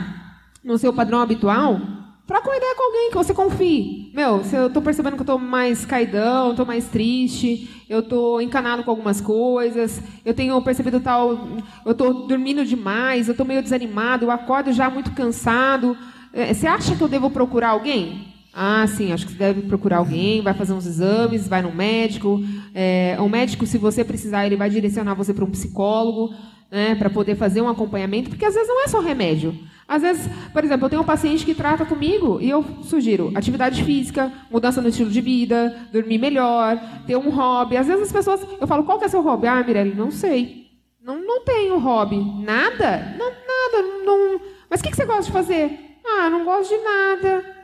no 0.63 0.77
seu 0.77 0.93
padrão 0.93 1.21
habitual, 1.21 1.81
troca 2.27 2.49
uma 2.51 2.57
ideia 2.57 2.75
com 2.75 2.83
alguém 2.83 3.11
que 3.11 3.17
você 3.17 3.33
confie. 3.33 4.13
Meu, 4.15 4.45
se 4.45 4.55
eu 4.55 4.67
estou 4.67 4.83
percebendo 4.83 5.15
que 5.15 5.21
eu 5.21 5.25
estou 5.25 5.39
mais 5.39 5.87
caidão, 5.87 6.51
estou 6.51 6.67
mais 6.67 6.87
triste, 6.87 7.85
eu 7.89 8.01
estou 8.01 8.43
encanado 8.43 8.85
com 8.85 8.91
algumas 8.91 9.21
coisas, 9.21 10.03
eu 10.25 10.35
tenho 10.35 10.61
percebido 10.61 11.01
tal, 11.01 11.49
eu 11.87 11.93
estou 11.93 12.27
dormindo 12.27 12.65
demais, 12.65 13.29
eu 13.29 13.33
estou 13.33 13.47
meio 13.47 13.63
desanimado, 13.63 14.27
eu 14.27 14.31
acordo 14.31 14.73
já 14.73 14.91
muito 14.91 15.13
cansado. 15.13 15.97
Eh, 16.33 16.53
Você 16.53 16.67
acha 16.67 16.95
que 16.95 17.03
eu 17.03 17.09
devo 17.09 17.31
procurar 17.31 17.71
alguém? 17.71 18.38
Ah, 18.61 18.85
sim, 18.89 19.13
acho 19.13 19.25
que 19.25 19.31
você 19.33 19.39
deve 19.39 19.63
procurar 19.63 19.99
alguém, 19.99 20.43
vai 20.43 20.53
fazer 20.53 20.73
uns 20.73 20.85
exames, 20.85 21.47
vai 21.47 21.63
no 21.63 21.73
médico, 21.73 22.43
É, 22.75 23.17
o 23.21 23.29
médico, 23.29 23.65
se 23.65 23.79
você 23.79 24.05
precisar, 24.05 24.47
ele 24.47 24.57
vai 24.57 24.69
direcionar 24.69 25.15
você 25.15 25.33
para 25.33 25.45
um 25.45 25.51
psicólogo, 25.51 26.35
né, 26.69 26.97
para 26.97 27.09
poder 27.09 27.37
fazer 27.37 27.61
um 27.63 27.69
acompanhamento, 27.69 28.31
porque 28.31 28.45
às 28.45 28.55
vezes 28.55 28.69
não 28.69 28.83
é 28.83 28.89
só 28.89 28.99
remédio. 29.01 29.57
Às 29.87 30.03
vezes, 30.03 30.29
por 30.53 30.65
exemplo, 30.65 30.87
eu 30.87 30.91
tenho 30.91 31.03
um 31.03 31.05
paciente 31.05 31.45
que 31.45 31.55
trata 31.55 31.87
comigo 31.87 32.41
e 32.41 32.51
eu 32.51 32.65
sugiro 32.83 33.31
atividade 33.37 33.83
física, 33.85 34.33
mudança 34.51 34.83
no 34.83 34.89
estilo 34.89 35.11
de 35.11 35.21
vida, 35.21 35.89
dormir 35.93 36.19
melhor, 36.19 36.79
ter 37.07 37.17
um 37.17 37.31
hobby. 37.31 37.77
Às 37.77 37.87
vezes 37.87 38.03
as 38.07 38.13
pessoas, 38.13 38.45
eu 38.61 38.67
falo, 38.67 38.83
qual 38.83 38.99
que 38.99 39.05
é 39.05 39.09
seu 39.09 39.23
hobby? 39.23 39.47
Ah, 39.47 39.63
Mirelle, 39.63 39.95
não 39.95 40.11
sei. 40.11 40.67
Não, 41.01 41.17
não 41.25 41.45
tenho 41.45 41.79
hobby. 41.79 42.19
Nada? 42.45 43.15
Não, 43.17 43.31
nada. 43.31 44.05
Não... 44.05 44.41
Mas 44.69 44.81
o 44.81 44.83
que, 44.83 44.91
que 44.91 44.97
você 44.97 45.07
gosta 45.07 45.25
de 45.25 45.33
fazer? 45.33 45.79
Ah, 46.05 46.29
não 46.29 46.45
gosto 46.45 46.71
de 46.77 46.83
nada. 46.83 47.58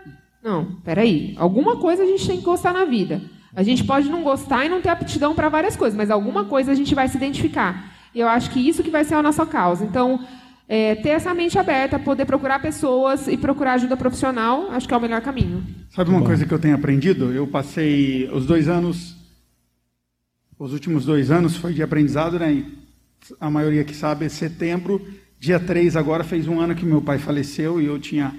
Não, 0.45 0.77
peraí. 0.85 1.35
Alguma 1.39 1.79
coisa 1.79 2.03
a 2.03 2.07
gente 2.07 2.27
tem 2.27 2.37
que 2.37 2.45
gostar 2.45 2.75
na 2.75 2.85
vida. 2.85 3.23
A 3.57 3.63
gente 3.63 3.83
pode 3.83 4.11
não 4.11 4.23
gostar 4.23 4.67
e 4.67 4.69
não 4.69 4.83
ter 4.83 4.91
aptidão 4.91 5.35
para 5.35 5.49
várias 5.49 5.75
coisas, 5.75 5.97
mas 5.97 6.11
alguma 6.11 6.45
coisa 6.45 6.71
a 6.71 6.75
gente 6.75 6.95
vai 6.95 7.09
se 7.09 7.17
identificar. 7.17 7.93
E 8.15 8.21
eu 8.21 8.29
acho 8.29 8.51
que 8.51 8.61
isso 8.61 8.83
que 8.83 8.91
vai 8.91 9.05
ser 9.05 9.15
a 9.15 9.23
nossa 9.23 9.47
causa. 9.47 9.85
Então, 9.85 10.21
é, 10.69 10.97
ter 10.97 11.11
essa 11.11 11.33
mente 11.33 11.59
aberta, 11.59 11.99
poder 11.99 12.27
procurar 12.27 12.61
pessoas 12.61 13.27
e 13.27 13.39
procurar 13.39 13.75
ajuda 13.75 13.97
profissional, 13.97 14.71
acho 14.71 14.87
que 14.87 14.93
é 14.93 14.97
o 14.97 15.01
melhor 15.01 15.23
caminho. 15.23 15.65
Sabe 15.89 16.11
uma 16.11 16.21
Bom. 16.21 16.27
coisa 16.27 16.45
que 16.45 16.53
eu 16.53 16.59
tenho 16.59 16.75
aprendido? 16.75 17.33
Eu 17.33 17.47
passei 17.47 18.29
os 18.31 18.45
dois 18.45 18.69
anos, 18.69 19.17
os 20.59 20.73
últimos 20.75 21.07
dois 21.07 21.31
anos 21.31 21.57
foi 21.57 21.73
de 21.73 21.83
aprendizado, 21.83 22.39
né? 22.39 22.65
A 23.41 23.49
maioria 23.49 23.85
que 23.85 23.95
sabe, 23.95 24.27
é 24.27 24.29
setembro, 24.29 25.01
dia 25.41 25.59
3 25.59 25.97
agora 25.97 26.23
fez 26.23 26.47
um 26.47 26.61
ano 26.61 26.75
que 26.75 26.85
meu 26.85 27.01
pai 27.01 27.19
faleceu 27.19 27.81
e 27.81 27.87
eu 27.87 27.99
tinha 27.99 28.35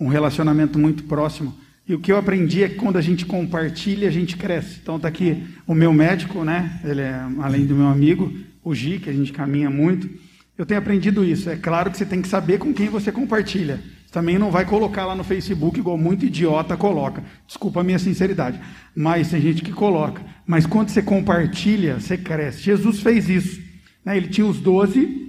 um 0.00 0.08
relacionamento 0.08 0.78
muito 0.78 1.04
próximo. 1.04 1.54
E 1.86 1.94
o 1.94 2.00
que 2.00 2.10
eu 2.10 2.16
aprendi 2.16 2.62
é 2.62 2.68
que 2.68 2.76
quando 2.76 2.96
a 2.96 3.02
gente 3.02 3.26
compartilha, 3.26 4.08
a 4.08 4.12
gente 4.12 4.36
cresce. 4.36 4.78
Então 4.82 4.96
está 4.96 5.08
aqui 5.08 5.44
o 5.66 5.74
meu 5.74 5.92
médico, 5.92 6.44
né? 6.44 6.80
Ele 6.82 7.02
é 7.02 7.20
além 7.40 7.66
do 7.66 7.74
meu 7.74 7.86
amigo, 7.86 8.32
o 8.64 8.74
Gi, 8.74 8.98
que 8.98 9.10
a 9.10 9.12
gente 9.12 9.32
caminha 9.32 9.68
muito, 9.68 10.08
eu 10.56 10.66
tenho 10.66 10.78
aprendido 10.78 11.24
isso. 11.24 11.48
É 11.48 11.56
claro 11.56 11.90
que 11.90 11.96
você 11.96 12.04
tem 12.04 12.20
que 12.20 12.28
saber 12.28 12.58
com 12.58 12.72
quem 12.72 12.88
você 12.88 13.10
compartilha. 13.10 13.80
Também 14.12 14.38
não 14.38 14.50
vai 14.50 14.64
colocar 14.66 15.06
lá 15.06 15.14
no 15.14 15.24
Facebook 15.24 15.78
igual 15.78 15.96
muito 15.96 16.26
idiota 16.26 16.76
coloca. 16.76 17.22
Desculpa 17.46 17.80
a 17.80 17.84
minha 17.84 17.98
sinceridade. 17.98 18.60
Mas 18.94 19.30
tem 19.30 19.40
gente 19.40 19.62
que 19.62 19.72
coloca. 19.72 20.22
Mas 20.46 20.66
quando 20.66 20.90
você 20.90 21.00
compartilha, 21.00 21.98
você 21.98 22.18
cresce. 22.18 22.62
Jesus 22.62 23.00
fez 23.00 23.28
isso. 23.28 23.60
Né? 24.04 24.16
Ele 24.16 24.28
tinha 24.28 24.46
os 24.46 24.60
doze. 24.60 25.19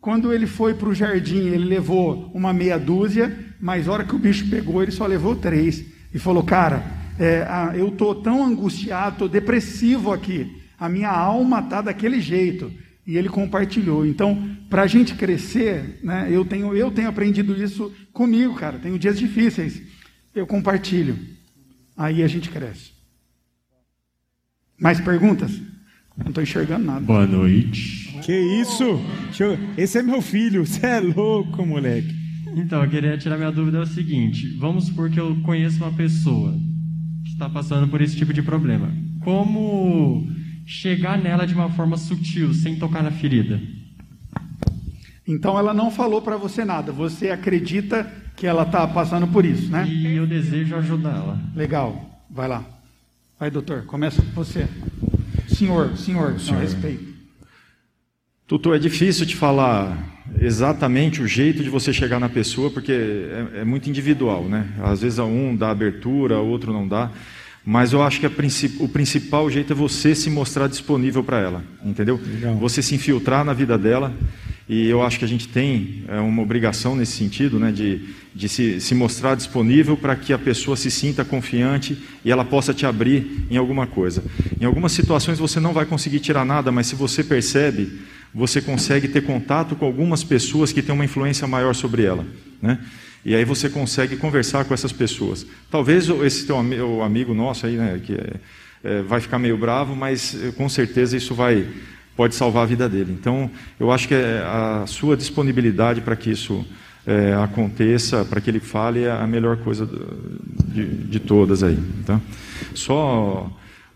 Quando 0.00 0.32
ele 0.32 0.46
foi 0.46 0.74
para 0.74 0.88
o 0.88 0.94
jardim, 0.94 1.48
ele 1.48 1.64
levou 1.64 2.30
uma 2.34 2.52
meia 2.52 2.78
dúzia. 2.78 3.36
Mas 3.60 3.88
a 3.88 3.92
hora 3.92 4.04
que 4.04 4.14
o 4.14 4.18
bicho 4.18 4.48
pegou, 4.48 4.82
ele 4.82 4.92
só 4.92 5.06
levou 5.06 5.34
três. 5.34 5.84
E 6.14 6.18
falou, 6.18 6.42
cara, 6.42 6.84
é, 7.18 7.46
eu 7.74 7.88
estou 7.88 8.14
tão 8.14 8.44
angustiado, 8.44 9.14
estou 9.14 9.28
depressivo 9.28 10.12
aqui 10.12 10.58
a 10.78 10.88
minha 10.88 11.10
alma 11.10 11.58
está 11.58 11.82
daquele 11.82 12.20
jeito. 12.20 12.72
E 13.06 13.16
ele 13.16 13.28
compartilhou. 13.28 14.06
Então, 14.06 14.56
para 14.68 14.82
a 14.82 14.86
gente 14.86 15.14
crescer, 15.14 15.98
né, 16.02 16.28
eu, 16.30 16.44
tenho, 16.44 16.76
eu 16.76 16.90
tenho 16.90 17.08
aprendido 17.08 17.60
isso 17.60 17.92
comigo, 18.12 18.54
cara. 18.54 18.78
Tenho 18.78 18.98
dias 18.98 19.18
difíceis. 19.18 19.82
Eu 20.34 20.46
compartilho. 20.46 21.18
Aí 21.96 22.22
a 22.22 22.28
gente 22.28 22.50
cresce. 22.50 22.92
Mais 24.78 25.00
perguntas? 25.00 25.50
Não 26.16 26.28
estou 26.28 26.42
enxergando 26.42 26.84
nada. 26.84 27.00
Boa 27.00 27.26
noite. 27.26 28.07
Que 28.24 28.32
isso? 28.32 29.00
Eu... 29.38 29.58
Esse 29.76 29.98
é 29.98 30.02
meu 30.02 30.20
filho. 30.20 30.64
Você 30.66 30.84
é 30.86 31.00
louco, 31.00 31.64
moleque. 31.64 32.14
Então, 32.56 32.82
eu 32.82 32.90
queria 32.90 33.16
tirar 33.18 33.36
minha 33.36 33.52
dúvida 33.52 33.78
é 33.78 33.82
o 33.82 33.86
seguinte. 33.86 34.56
Vamos 34.58 34.86
supor 34.86 35.10
que 35.10 35.20
eu 35.20 35.36
conheço 35.42 35.78
uma 35.78 35.92
pessoa 35.92 36.52
que 37.24 37.30
está 37.30 37.48
passando 37.48 37.88
por 37.88 38.00
esse 38.00 38.16
tipo 38.16 38.32
de 38.32 38.42
problema. 38.42 38.92
Como 39.22 40.26
chegar 40.66 41.18
nela 41.18 41.46
de 41.46 41.54
uma 41.54 41.70
forma 41.70 41.96
sutil, 41.96 42.52
sem 42.52 42.76
tocar 42.76 43.02
na 43.02 43.10
ferida. 43.10 43.60
Então 45.26 45.58
ela 45.58 45.74
não 45.74 45.90
falou 45.90 46.22
para 46.22 46.36
você 46.36 46.64
nada. 46.64 46.90
Você 46.90 47.30
acredita 47.30 48.10
que 48.34 48.46
ela 48.46 48.62
está 48.62 48.86
passando 48.86 49.26
por 49.26 49.44
isso, 49.44 49.70
né? 49.70 49.86
E 49.86 50.16
eu 50.16 50.26
desejo 50.26 50.74
ajudá-la. 50.76 51.38
Legal. 51.54 52.22
Vai 52.30 52.48
lá. 52.48 52.64
Vai, 53.38 53.50
doutor. 53.50 53.84
Começa 53.84 54.22
com 54.22 54.30
você. 54.32 54.66
Senhor, 55.48 55.96
senhor, 55.96 56.38
senhor. 56.40 56.60
respeito. 56.60 57.07
Tutor, 58.48 58.76
é 58.76 58.78
difícil 58.78 59.26
te 59.26 59.36
falar 59.36 60.24
exatamente 60.40 61.20
o 61.20 61.28
jeito 61.28 61.62
de 61.62 61.68
você 61.68 61.92
chegar 61.92 62.18
na 62.18 62.30
pessoa, 62.30 62.70
porque 62.70 62.92
é, 62.92 63.60
é 63.60 63.64
muito 63.64 63.90
individual, 63.90 64.44
né? 64.44 64.68
Às 64.82 65.02
vezes 65.02 65.18
um 65.18 65.54
dá 65.54 65.68
abertura, 65.68 66.38
outro 66.38 66.72
não 66.72 66.88
dá. 66.88 67.10
Mas 67.62 67.92
eu 67.92 68.02
acho 68.02 68.18
que 68.18 68.26
o 68.26 68.88
principal 68.88 69.50
jeito 69.50 69.74
é 69.74 69.76
você 69.76 70.14
se 70.14 70.30
mostrar 70.30 70.66
disponível 70.66 71.22
para 71.22 71.38
ela, 71.38 71.64
entendeu? 71.84 72.18
Legal. 72.24 72.54
Você 72.54 72.80
se 72.80 72.94
infiltrar 72.94 73.44
na 73.44 73.52
vida 73.52 73.76
dela. 73.76 74.14
E 74.66 74.86
eu 74.86 75.02
acho 75.02 75.18
que 75.18 75.24
a 75.24 75.28
gente 75.28 75.48
tem 75.48 76.04
é, 76.08 76.18
uma 76.18 76.42
obrigação 76.42 76.94
nesse 76.94 77.12
sentido, 77.12 77.58
né, 77.58 77.72
de, 77.72 78.02
de 78.34 78.48
se, 78.50 78.80
se 78.80 78.94
mostrar 78.94 79.34
disponível 79.34 79.96
para 79.96 80.14
que 80.14 80.30
a 80.30 80.38
pessoa 80.38 80.76
se 80.76 80.90
sinta 80.90 81.24
confiante 81.24 81.98
e 82.22 82.30
ela 82.30 82.44
possa 82.44 82.74
te 82.74 82.84
abrir 82.84 83.46
em 83.50 83.56
alguma 83.56 83.86
coisa. 83.86 84.22
Em 84.60 84.66
algumas 84.66 84.92
situações 84.92 85.38
você 85.38 85.58
não 85.58 85.72
vai 85.72 85.86
conseguir 85.86 86.20
tirar 86.20 86.44
nada, 86.44 86.70
mas 86.70 86.86
se 86.86 86.94
você 86.94 87.24
percebe, 87.24 87.98
você 88.34 88.60
consegue 88.60 89.08
ter 89.08 89.22
contato 89.22 89.74
com 89.74 89.86
algumas 89.86 90.22
pessoas 90.22 90.72
que 90.72 90.82
têm 90.82 90.94
uma 90.94 91.04
influência 91.04 91.46
maior 91.46 91.74
sobre 91.74 92.04
ela. 92.04 92.26
Né? 92.60 92.78
E 93.24 93.34
aí 93.34 93.44
você 93.44 93.68
consegue 93.68 94.16
conversar 94.16 94.64
com 94.64 94.74
essas 94.74 94.92
pessoas. 94.92 95.46
Talvez 95.70 96.08
esse 96.08 96.46
teu 96.46 96.56
o 96.56 97.02
amigo 97.02 97.34
nosso 97.34 97.66
aí, 97.66 97.76
né, 97.76 98.00
que 98.04 98.14
é, 98.14 98.34
é, 98.84 99.02
vai 99.02 99.20
ficar 99.20 99.38
meio 99.38 99.56
bravo, 99.56 99.96
mas 99.96 100.34
eh, 100.34 100.52
com 100.52 100.68
certeza 100.68 101.16
isso 101.16 101.34
vai 101.34 101.66
pode 102.16 102.34
salvar 102.34 102.64
a 102.64 102.66
vida 102.66 102.88
dele. 102.88 103.16
Então, 103.18 103.48
eu 103.78 103.92
acho 103.92 104.08
que 104.08 104.14
é 104.14 104.42
a 104.44 104.84
sua 104.88 105.16
disponibilidade 105.16 106.00
para 106.00 106.16
que 106.16 106.30
isso 106.30 106.66
é, 107.06 107.32
aconteça, 107.34 108.24
para 108.24 108.40
que 108.40 108.50
ele 108.50 108.58
fale, 108.58 109.04
é 109.04 109.10
a 109.10 109.24
melhor 109.24 109.58
coisa 109.58 109.88
de, 110.66 110.84
de 110.84 111.20
todas 111.20 111.62
aí. 111.62 111.78
Tá? 112.04 112.20
Só 112.74 113.50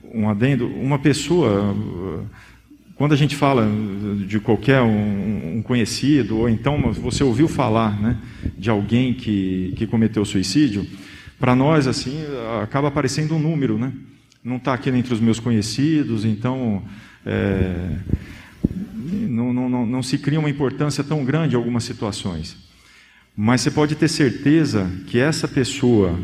um 0.04 0.28
adendo: 0.30 0.68
uma 0.68 1.00
pessoa 1.00 1.76
quando 3.02 3.14
a 3.14 3.16
gente 3.16 3.34
fala 3.34 3.68
de 4.28 4.38
qualquer 4.38 4.80
um, 4.80 5.56
um, 5.56 5.60
conhecido, 5.60 6.38
ou 6.38 6.48
então 6.48 6.92
você 6.92 7.24
ouviu 7.24 7.48
falar 7.48 8.00
né, 8.00 8.16
de 8.56 8.70
alguém 8.70 9.12
que, 9.12 9.74
que 9.76 9.88
cometeu 9.88 10.24
suicídio, 10.24 10.86
para 11.36 11.52
nós, 11.56 11.88
assim, 11.88 12.16
acaba 12.62 12.86
aparecendo 12.86 13.34
um 13.34 13.40
número, 13.40 13.76
né? 13.76 13.92
Não 14.44 14.54
está 14.54 14.72
aqui 14.72 14.88
entre 14.90 15.12
os 15.12 15.18
meus 15.18 15.40
conhecidos, 15.40 16.24
então 16.24 16.80
é, 17.26 17.96
não, 19.10 19.52
não, 19.52 19.68
não, 19.68 19.84
não 19.84 20.02
se 20.04 20.16
cria 20.16 20.38
uma 20.38 20.48
importância 20.48 21.02
tão 21.02 21.24
grande 21.24 21.56
em 21.56 21.58
algumas 21.58 21.82
situações. 21.82 22.56
Mas 23.36 23.62
você 23.62 23.72
pode 23.72 23.96
ter 23.96 24.06
certeza 24.06 24.88
que 25.08 25.18
essa 25.18 25.48
pessoa 25.48 26.20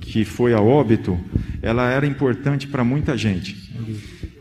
que 0.00 0.24
foi 0.24 0.52
a 0.52 0.60
óbito, 0.60 1.16
ela 1.62 1.88
era 1.88 2.04
importante 2.04 2.66
para 2.66 2.82
muita 2.82 3.16
gente 3.16 3.68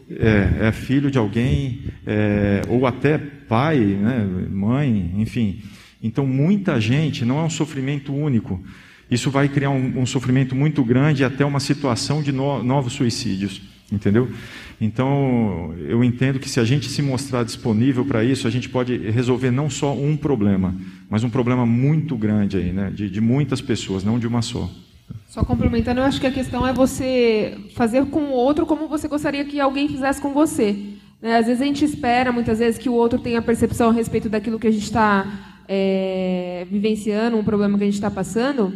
é, 0.10 0.68
é 0.68 0.72
filho 0.72 1.12
de 1.12 1.18
alguém, 1.18 1.82
é, 2.05 2.62
ou 2.68 2.86
até 2.86 3.18
pai, 3.18 3.80
né, 3.80 4.26
mãe, 4.49 5.14
enfim. 5.18 5.62
Então, 6.01 6.26
muita 6.26 6.80
gente, 6.80 7.26
não 7.26 7.39
é 7.39 7.43
um 7.43 7.49
sofrimento 7.49 8.14
único. 8.14 8.62
Isso 9.10 9.32
vai 9.32 9.47
criar 9.47 9.70
um, 9.70 10.01
um 10.01 10.05
sofrimento 10.05 10.55
muito 10.55 10.84
grande 10.84 11.24
até 11.24 11.45
uma 11.45 11.60
situação 11.60 12.22
de 12.22 12.32
no, 12.32 12.62
novos 12.62 12.93
suicídios, 12.93 13.62
entendeu? 13.91 14.30
Então, 14.80 15.74
eu 15.88 16.03
entendo 16.03 16.39
que 16.39 16.49
se 16.49 16.60
a 16.60 16.64
gente 16.64 16.88
se 16.88 17.01
mostrar 17.01 17.43
disponível 17.43 18.05
para 18.05 18.24
isso, 18.24 18.47
a 18.47 18.51
gente 18.51 18.70
pode 18.70 18.95
resolver 18.95 19.49
não 19.49 19.70
só 19.70 19.95
um 19.95 20.16
problema, 20.16 20.76
mas 21.10 21.24
um 21.24 21.30
problema 21.30 21.66
muito 21.66 22.16
grande 22.16 22.58
aí, 22.58 22.72
né, 22.72 22.91
de, 22.93 23.10
de 23.10 23.20
muitas 23.20 23.60
pessoas, 23.60 24.03
não 24.03 24.20
de 24.20 24.28
uma 24.28 24.41
só. 24.41 24.70
Só 25.28 25.43
complementando, 25.43 25.99
eu 25.99 26.05
acho 26.05 26.20
que 26.20 26.28
a 26.28 26.32
questão 26.32 26.66
é 26.66 26.74
você 26.74 27.58
fazer 27.76 28.05
com 28.08 28.22
o 28.22 28.32
outro 28.32 28.66
como 28.66 28.88
você 28.88 29.08
gostaria 29.08 29.45
que 29.45 29.60
alguém 29.60 29.88
fizesse 29.88 30.22
com 30.22 30.34
você. 30.34 30.76
Né? 31.22 31.38
Às 31.38 31.47
vezes 31.47 31.62
a 31.62 31.66
gente 31.66 31.84
espera, 31.84 32.32
muitas 32.32 32.60
vezes, 32.60 32.80
que 32.80 32.89
o 32.89 32.93
outro 32.93 33.20
tenha 33.20 33.41
percepção 33.41 33.89
a 33.89 33.93
respeito 33.93 34.30
daquilo 34.30 34.60
que 34.60 34.68
a 34.68 34.72
gente 34.72 34.84
está 34.84 35.26
é, 35.68 36.66
vivenciando, 36.70 37.38
um 37.38 37.43
problema 37.43 37.78
que 37.78 37.84
a 37.84 37.88
gente 37.88 37.95
está 37.95 38.10
passando. 38.10 38.74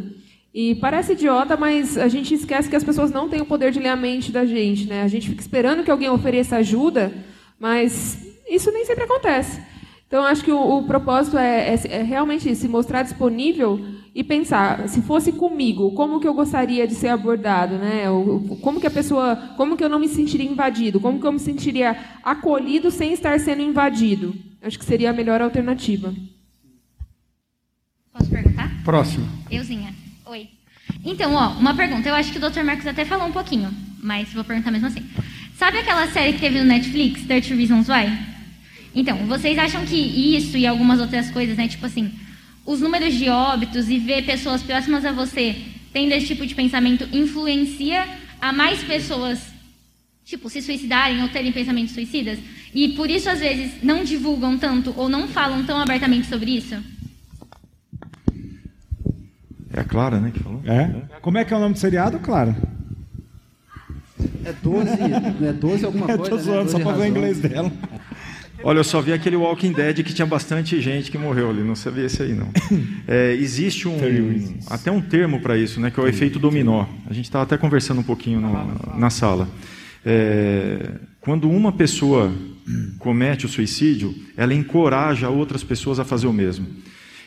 E 0.54 0.74
parece 0.74 1.12
idiota, 1.12 1.56
mas 1.56 1.96
a 1.96 2.08
gente 2.08 2.34
esquece 2.34 2.68
que 2.68 2.76
as 2.76 2.84
pessoas 2.84 3.10
não 3.10 3.28
têm 3.28 3.40
o 3.40 3.46
poder 3.46 3.72
de 3.72 3.78
ler 3.78 3.88
a 3.88 3.96
mente 3.96 4.30
da 4.30 4.44
gente. 4.44 4.86
Né? 4.86 5.02
A 5.02 5.08
gente 5.08 5.30
fica 5.30 5.40
esperando 5.40 5.82
que 5.82 5.90
alguém 5.90 6.10
ofereça 6.10 6.56
ajuda, 6.56 7.12
mas 7.58 8.18
isso 8.48 8.70
nem 8.70 8.84
sempre 8.84 9.04
acontece. 9.04 9.60
Então, 10.06 10.24
acho 10.24 10.44
que 10.44 10.52
o, 10.52 10.78
o 10.78 10.82
propósito 10.82 11.38
é, 11.38 11.74
é, 11.74 11.80
é, 11.88 12.02
realmente 12.02 12.54
se 12.54 12.68
mostrar 12.68 13.02
disponível 13.02 13.80
e 14.14 14.22
pensar, 14.22 14.88
se 14.88 15.00
fosse 15.00 15.32
comigo, 15.32 15.92
como 15.92 16.20
que 16.20 16.28
eu 16.28 16.34
gostaria 16.34 16.86
de 16.86 16.94
ser 16.94 17.08
abordado, 17.08 17.76
né? 17.76 18.04
Como 18.60 18.80
que 18.80 18.86
a 18.86 18.90
pessoa, 18.90 19.36
como 19.56 19.76
que 19.76 19.82
eu 19.82 19.88
não 19.88 19.98
me 19.98 20.08
sentiria 20.08 20.50
invadido, 20.50 21.00
como 21.00 21.18
que 21.18 21.26
eu 21.26 21.32
me 21.32 21.38
sentiria 21.38 21.96
acolhido 22.22 22.90
sem 22.90 23.12
estar 23.12 23.38
sendo 23.40 23.62
invadido? 23.62 24.34
Acho 24.60 24.78
que 24.78 24.84
seria 24.84 25.10
a 25.10 25.14
melhor 25.14 25.40
alternativa. 25.40 26.14
Posso 28.12 28.28
perguntar? 28.28 28.70
Próximo. 28.84 29.26
Euzinha. 29.50 29.94
Oi. 30.26 30.48
Então, 31.04 31.34
ó, 31.34 31.52
uma 31.52 31.74
pergunta. 31.74 32.08
Eu 32.08 32.14
acho 32.14 32.32
que 32.32 32.38
o 32.38 32.50
Dr. 32.50 32.62
Marcos 32.62 32.86
até 32.86 33.06
falou 33.06 33.26
um 33.26 33.32
pouquinho, 33.32 33.70
mas 34.02 34.32
vou 34.32 34.44
perguntar 34.44 34.70
mesmo 34.70 34.88
assim. 34.88 35.02
Sabe 35.56 35.78
aquela 35.78 36.06
série 36.08 36.34
que 36.34 36.40
teve 36.40 36.58
no 36.58 36.64
Netflix, 36.66 37.24
30 37.24 37.54
Reasons 37.54 37.88
Why? 37.88 38.12
Então, 38.94 39.16
vocês 39.26 39.58
acham 39.58 39.86
que 39.86 39.96
isso 39.96 40.58
e 40.58 40.66
algumas 40.66 41.00
outras 41.00 41.30
coisas, 41.30 41.56
né? 41.56 41.66
Tipo 41.66 41.86
assim, 41.86 42.12
os 42.64 42.80
números 42.80 43.14
de 43.14 43.28
óbitos 43.28 43.88
e 43.88 43.98
ver 43.98 44.24
pessoas 44.24 44.62
próximas 44.62 45.04
a 45.04 45.12
você 45.12 45.56
tendo 45.92 46.12
esse 46.12 46.28
tipo 46.28 46.46
de 46.46 46.54
pensamento 46.54 47.06
influencia 47.12 48.06
a 48.40 48.52
mais 48.52 48.82
pessoas, 48.82 49.40
tipo, 50.24 50.48
se 50.48 50.62
suicidarem 50.62 51.22
ou 51.22 51.28
terem 51.28 51.52
pensamentos 51.52 51.92
suicidas? 51.92 52.38
E 52.74 52.90
por 52.90 53.10
isso, 53.10 53.28
às 53.28 53.40
vezes, 53.40 53.82
não 53.82 54.02
divulgam 54.02 54.56
tanto 54.56 54.94
ou 54.96 55.08
não 55.08 55.28
falam 55.28 55.62
tão 55.64 55.78
abertamente 55.78 56.26
sobre 56.26 56.52
isso? 56.56 56.76
É 59.74 59.80
a 59.80 59.84
Clara, 59.84 60.20
né, 60.20 60.30
que 60.30 60.40
falou? 60.40 60.62
É? 60.64 61.18
Como 61.20 61.38
é 61.38 61.44
que 61.44 61.52
é 61.52 61.56
o 61.56 61.60
nome 61.60 61.74
do 61.74 61.78
seriado, 61.78 62.18
Clara? 62.20 62.56
É 64.44 64.52
12, 64.52 64.88
é 65.46 65.52
12 65.52 65.84
alguma 65.84 66.10
Eu 66.10 66.18
coisa. 66.18 66.30
tô 66.30 66.36
né? 66.36 66.42
zoando, 66.42 66.70
só 66.70 66.78
12 66.78 66.82
pra 66.84 66.92
ver 66.96 67.02
o 67.02 67.06
inglês 67.06 67.38
dela. 67.40 67.70
Olha, 68.64 68.78
eu 68.78 68.84
só 68.84 69.00
vi 69.00 69.12
aquele 69.12 69.36
Walking 69.36 69.72
Dead 69.72 70.02
que 70.04 70.14
tinha 70.14 70.26
bastante 70.26 70.80
gente 70.80 71.10
que 71.10 71.18
morreu 71.18 71.50
ali, 71.50 71.62
não 71.62 71.74
sabia 71.74 72.04
esse 72.06 72.22
aí 72.22 72.32
não. 72.34 72.48
É, 73.08 73.34
existe 73.34 73.88
um 73.88 73.98
até 74.70 74.90
um 74.90 75.00
termo 75.00 75.40
para 75.40 75.58
isso, 75.58 75.80
né, 75.80 75.90
que 75.90 75.98
é 75.98 76.02
o 76.02 76.06
efeito 76.06 76.38
dominó. 76.38 76.86
A 77.10 77.12
gente 77.12 77.24
estava 77.24 77.42
até 77.44 77.58
conversando 77.58 78.00
um 78.00 78.04
pouquinho 78.04 78.40
no- 78.40 78.98
na 78.98 79.10
sala. 79.10 79.48
É, 80.04 80.92
quando 81.20 81.50
uma 81.50 81.72
pessoa 81.72 82.32
comete 82.98 83.44
o 83.44 83.48
suicídio, 83.48 84.14
ela 84.36 84.54
encoraja 84.54 85.28
outras 85.28 85.64
pessoas 85.64 85.98
a 85.98 86.04
fazer 86.04 86.26
o 86.28 86.32
mesmo. 86.32 86.66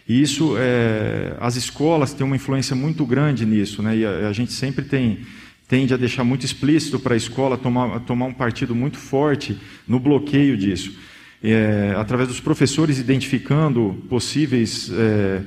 E 0.07 0.21
isso, 0.21 0.55
é, 0.57 1.35
as 1.39 1.55
escolas 1.55 2.13
têm 2.13 2.25
uma 2.25 2.35
influência 2.35 2.75
muito 2.75 3.05
grande 3.05 3.45
nisso, 3.45 3.81
né? 3.83 3.97
E 3.97 4.05
a, 4.05 4.29
a 4.29 4.33
gente 4.33 4.53
sempre 4.53 4.85
tem 4.85 5.19
tende 5.67 5.95
a 5.95 5.97
deixar 5.97 6.23
muito 6.23 6.45
explícito 6.45 6.99
para 6.99 7.15
a 7.15 7.17
escola 7.17 7.57
tomar, 7.57 7.99
tomar 8.01 8.27
um 8.27 8.33
partido 8.33 8.75
muito 8.75 8.97
forte 8.99 9.57
no 9.87 9.99
bloqueio 9.99 10.55
disso. 10.55 10.95
É, 11.43 11.93
através 11.97 12.27
dos 12.29 12.39
professores 12.39 12.97
identificando 12.97 14.03
possíveis 14.09 14.89
é, 14.91 15.41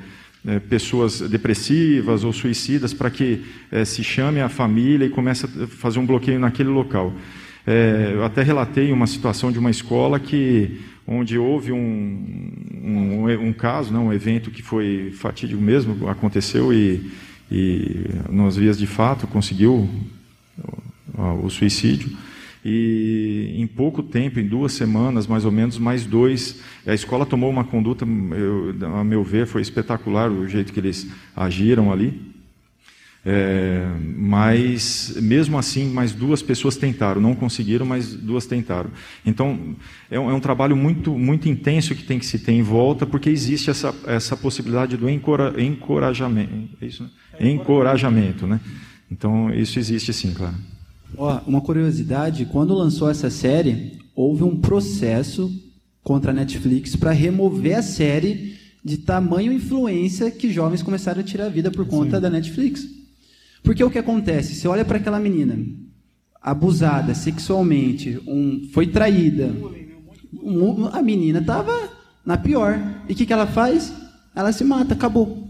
é, 0.47 0.59
pessoas 0.61 1.21
depressivas 1.21 2.23
ou 2.23 2.33
suicidas 2.33 2.95
para 2.95 3.11
que 3.11 3.45
é, 3.73 3.85
se 3.85 4.05
chame 4.05 4.41
a 4.41 4.49
família 4.49 5.07
e 5.07 5.11
comece 5.11 5.47
a 5.47 5.67
fazer 5.67 5.99
um 5.99 6.07
bloqueio 6.07 6.39
naquele 6.39 6.69
local. 6.69 7.13
É, 7.67 8.13
eu 8.15 8.25
até 8.25 8.43
relatei 8.43 8.93
uma 8.93 9.07
situação 9.07 9.51
de 9.51 9.59
uma 9.59 9.71
escola 9.71 10.21
que 10.21 10.81
onde 11.07 11.37
houve 11.37 11.73
um, 11.73 12.53
um, 12.83 13.49
um 13.49 13.53
caso, 13.53 13.93
né, 13.93 13.99
um 13.99 14.13
evento 14.13 14.51
que 14.51 14.63
foi 14.63 15.13
fatídico 15.19 15.61
mesmo, 15.61 16.09
aconteceu 16.09 16.73
e, 16.73 17.11
e 17.51 18.07
nas 18.31 18.57
vias 18.57 18.79
de 18.79 18.87
fato 18.87 19.27
conseguiu 19.27 19.89
o 21.43 21.51
suicídio. 21.51 22.11
E 22.71 23.55
em 23.57 23.67
pouco 23.67 24.03
tempo, 24.03 24.39
em 24.39 24.47
duas 24.47 24.73
semanas 24.73 25.27
mais 25.27 25.47
ou 25.47 25.51
menos, 25.51 25.79
mais 25.79 26.05
dois. 26.05 26.61
A 26.87 26.93
escola 26.93 27.25
tomou 27.25 27.49
uma 27.49 27.65
conduta, 27.65 28.05
eu, 28.05 28.75
a 28.95 29.03
meu 29.03 29.25
ver, 29.25 29.47
foi 29.47 29.63
espetacular 29.63 30.31
o 30.31 30.47
jeito 30.47 30.71
que 30.71 30.79
eles 30.79 31.07
agiram 31.35 31.91
ali. 31.91 32.29
É, 33.25 33.87
mas, 34.17 35.17
mesmo 35.21 35.59
assim, 35.59 35.91
mais 35.91 36.13
duas 36.13 36.43
pessoas 36.43 36.77
tentaram. 36.77 37.23
Não 37.23 37.35
conseguiram, 37.35 37.87
mas 37.87 38.15
duas 38.15 38.45
tentaram. 38.45 38.91
Então, 39.25 39.75
é 40.11 40.21
um, 40.21 40.31
é 40.31 40.35
um 40.35 40.41
trabalho 40.41 40.77
muito, 40.77 41.17
muito 41.19 41.49
intenso 41.49 41.95
que 41.95 42.05
tem 42.05 42.19
que 42.19 42.27
se 42.27 42.39
ter 42.39 42.53
em 42.53 42.63
volta, 42.63 43.07
porque 43.07 43.31
existe 43.31 43.71
essa, 43.71 43.95
essa 44.07 44.37
possibilidade 44.37 44.97
do 44.97 45.09
encora, 45.09 45.55
encorajamento. 45.63 46.77
É 46.83 46.87
isso, 46.87 47.03
né? 47.03 47.11
Encorajamento, 47.41 48.47
né? 48.47 48.61
Então, 49.11 49.53
isso 49.55 49.79
existe 49.79 50.13
sim, 50.13 50.35
claro. 50.35 50.55
Ó, 51.17 51.41
uma 51.47 51.61
curiosidade, 51.61 52.45
quando 52.47 52.75
lançou 52.75 53.11
essa 53.11 53.31
série, 53.31 53.99
houve 54.15 54.43
um 54.45 54.57
processo 54.61 55.51
contra 56.03 56.31
a 56.31 56.35
Netflix 56.35 56.95
para 56.97 57.11
remover 57.13 57.77
a 57.79 57.83
série 57.83 58.57
de 58.85 58.99
tamanho 58.99 59.53
influência 59.53 60.31
que 60.31 60.53
jovens 60.53 60.83
começaram 60.83 61.21
a 61.21 61.25
tirar 61.25 61.47
a 61.47 61.51
vida 61.51 61.71
por 61.71 61.87
conta 61.87 62.21
da 62.21 62.31
Netflix. 62.31 62.87
Porque 63.63 63.83
o 63.83 63.91
que 63.91 63.99
acontece? 63.99 64.55
Você 64.55 64.69
olha 64.69 64.85
para 64.85 64.99
aquela 64.99 65.19
menina 65.19 65.59
abusada 66.41 67.15
sexualmente, 67.15 68.21
um, 68.27 68.69
foi 68.73 68.87
traída. 68.87 69.53
Um- 70.43 70.87
a 70.87 71.03
menina 71.03 71.41
estava 71.41 71.91
na 72.25 72.37
pior. 72.37 72.79
E 73.09 73.13
o 73.13 73.17
que, 73.17 73.27
que 73.27 73.33
ela 73.33 73.47
faz? 73.47 73.93
Ela 74.35 74.53
se 74.53 74.63
mata, 74.65 74.95
acabou. 74.95 75.49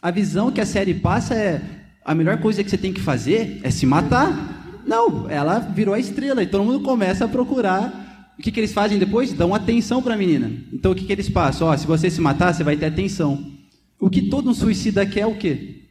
A 0.00 0.10
visão 0.10 0.52
que 0.52 0.60
a 0.60 0.66
série 0.66 0.94
passa 0.94 1.34
é 1.34 1.60
a 2.04 2.14
melhor 2.14 2.38
coisa 2.38 2.62
que 2.62 2.70
você 2.70 2.78
tem 2.78 2.92
que 2.92 3.00
fazer 3.00 3.60
é 3.62 3.70
se 3.70 3.84
matar. 3.84 4.53
Não, 4.86 5.28
ela 5.30 5.58
virou 5.58 5.94
a 5.94 5.98
estrela 5.98 6.42
e 6.42 6.46
todo 6.46 6.64
mundo 6.64 6.80
começa 6.80 7.24
a 7.24 7.28
procurar. 7.28 8.34
O 8.38 8.42
que, 8.42 8.50
que 8.50 8.60
eles 8.60 8.72
fazem 8.72 8.98
depois? 8.98 9.32
Dão 9.32 9.54
atenção 9.54 10.02
para 10.02 10.14
a 10.14 10.16
menina. 10.16 10.52
Então 10.72 10.92
o 10.92 10.94
que, 10.94 11.04
que 11.04 11.12
eles 11.12 11.28
passam? 11.28 11.68
Ó, 11.68 11.76
se 11.76 11.86
você 11.86 12.10
se 12.10 12.20
matar, 12.20 12.52
você 12.52 12.64
vai 12.64 12.76
ter 12.76 12.86
atenção. 12.86 13.52
O 13.98 14.10
que 14.10 14.22
todo 14.22 14.50
um 14.50 14.54
suicida 14.54 15.06
quer 15.06 15.20
é 15.20 15.26
o 15.26 15.36
quê? 15.36 15.82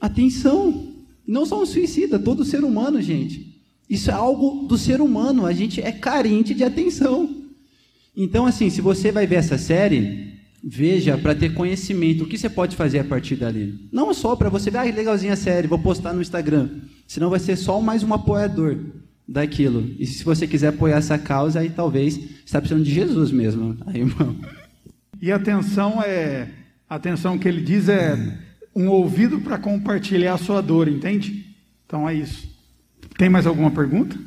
Atenção. 0.00 0.92
Não 1.26 1.46
só 1.46 1.62
um 1.62 1.66
suicida, 1.66 2.18
todo 2.18 2.44
ser 2.44 2.64
humano, 2.64 3.00
gente. 3.00 3.62
Isso 3.88 4.10
é 4.10 4.14
algo 4.14 4.66
do 4.66 4.76
ser 4.76 5.00
humano. 5.00 5.46
A 5.46 5.52
gente 5.52 5.80
é 5.80 5.92
carente 5.92 6.52
de 6.52 6.64
atenção. 6.64 7.42
Então, 8.16 8.44
assim, 8.44 8.68
se 8.68 8.80
você 8.80 9.10
vai 9.10 9.26
ver 9.26 9.36
essa 9.36 9.56
série, 9.56 10.31
veja 10.62 11.18
para 11.18 11.34
ter 11.34 11.54
conhecimento 11.54 12.24
o 12.24 12.26
que 12.26 12.38
você 12.38 12.48
pode 12.48 12.76
fazer 12.76 13.00
a 13.00 13.04
partir 13.04 13.36
dali. 13.36 13.88
Não 13.90 14.14
só 14.14 14.36
para 14.36 14.48
você 14.48 14.70
ver, 14.70 14.78
ah, 14.78 14.82
legalzinha 14.82 15.32
a 15.32 15.36
série, 15.36 15.66
vou 15.66 15.78
postar 15.78 16.12
no 16.12 16.22
Instagram. 16.22 16.68
Senão 17.06 17.30
vai 17.30 17.40
ser 17.40 17.56
só 17.56 17.80
mais 17.80 18.02
um 18.02 18.14
apoiador 18.14 18.78
daquilo. 19.26 19.90
E 19.98 20.06
se 20.06 20.22
você 20.22 20.46
quiser 20.46 20.68
apoiar 20.68 20.98
essa 20.98 21.18
causa, 21.18 21.60
aí 21.60 21.70
talvez 21.70 22.14
você 22.14 22.26
está 22.44 22.60
precisando 22.60 22.84
de 22.84 22.92
Jesus 22.92 23.30
mesmo. 23.30 23.76
Aí, 23.86 24.00
irmão. 24.00 24.36
E 25.20 25.32
atenção 25.32 26.02
é. 26.02 26.48
Atenção 26.88 27.38
que 27.38 27.48
ele 27.48 27.62
diz 27.62 27.88
é 27.88 28.38
um 28.74 28.88
ouvido 28.88 29.40
para 29.40 29.58
compartilhar 29.58 30.34
a 30.34 30.38
sua 30.38 30.60
dor, 30.60 30.88
entende? 30.88 31.46
Então 31.86 32.08
é 32.08 32.14
isso. 32.14 32.50
Tem 33.16 33.28
mais 33.28 33.46
alguma 33.46 33.70
pergunta? 33.70 34.18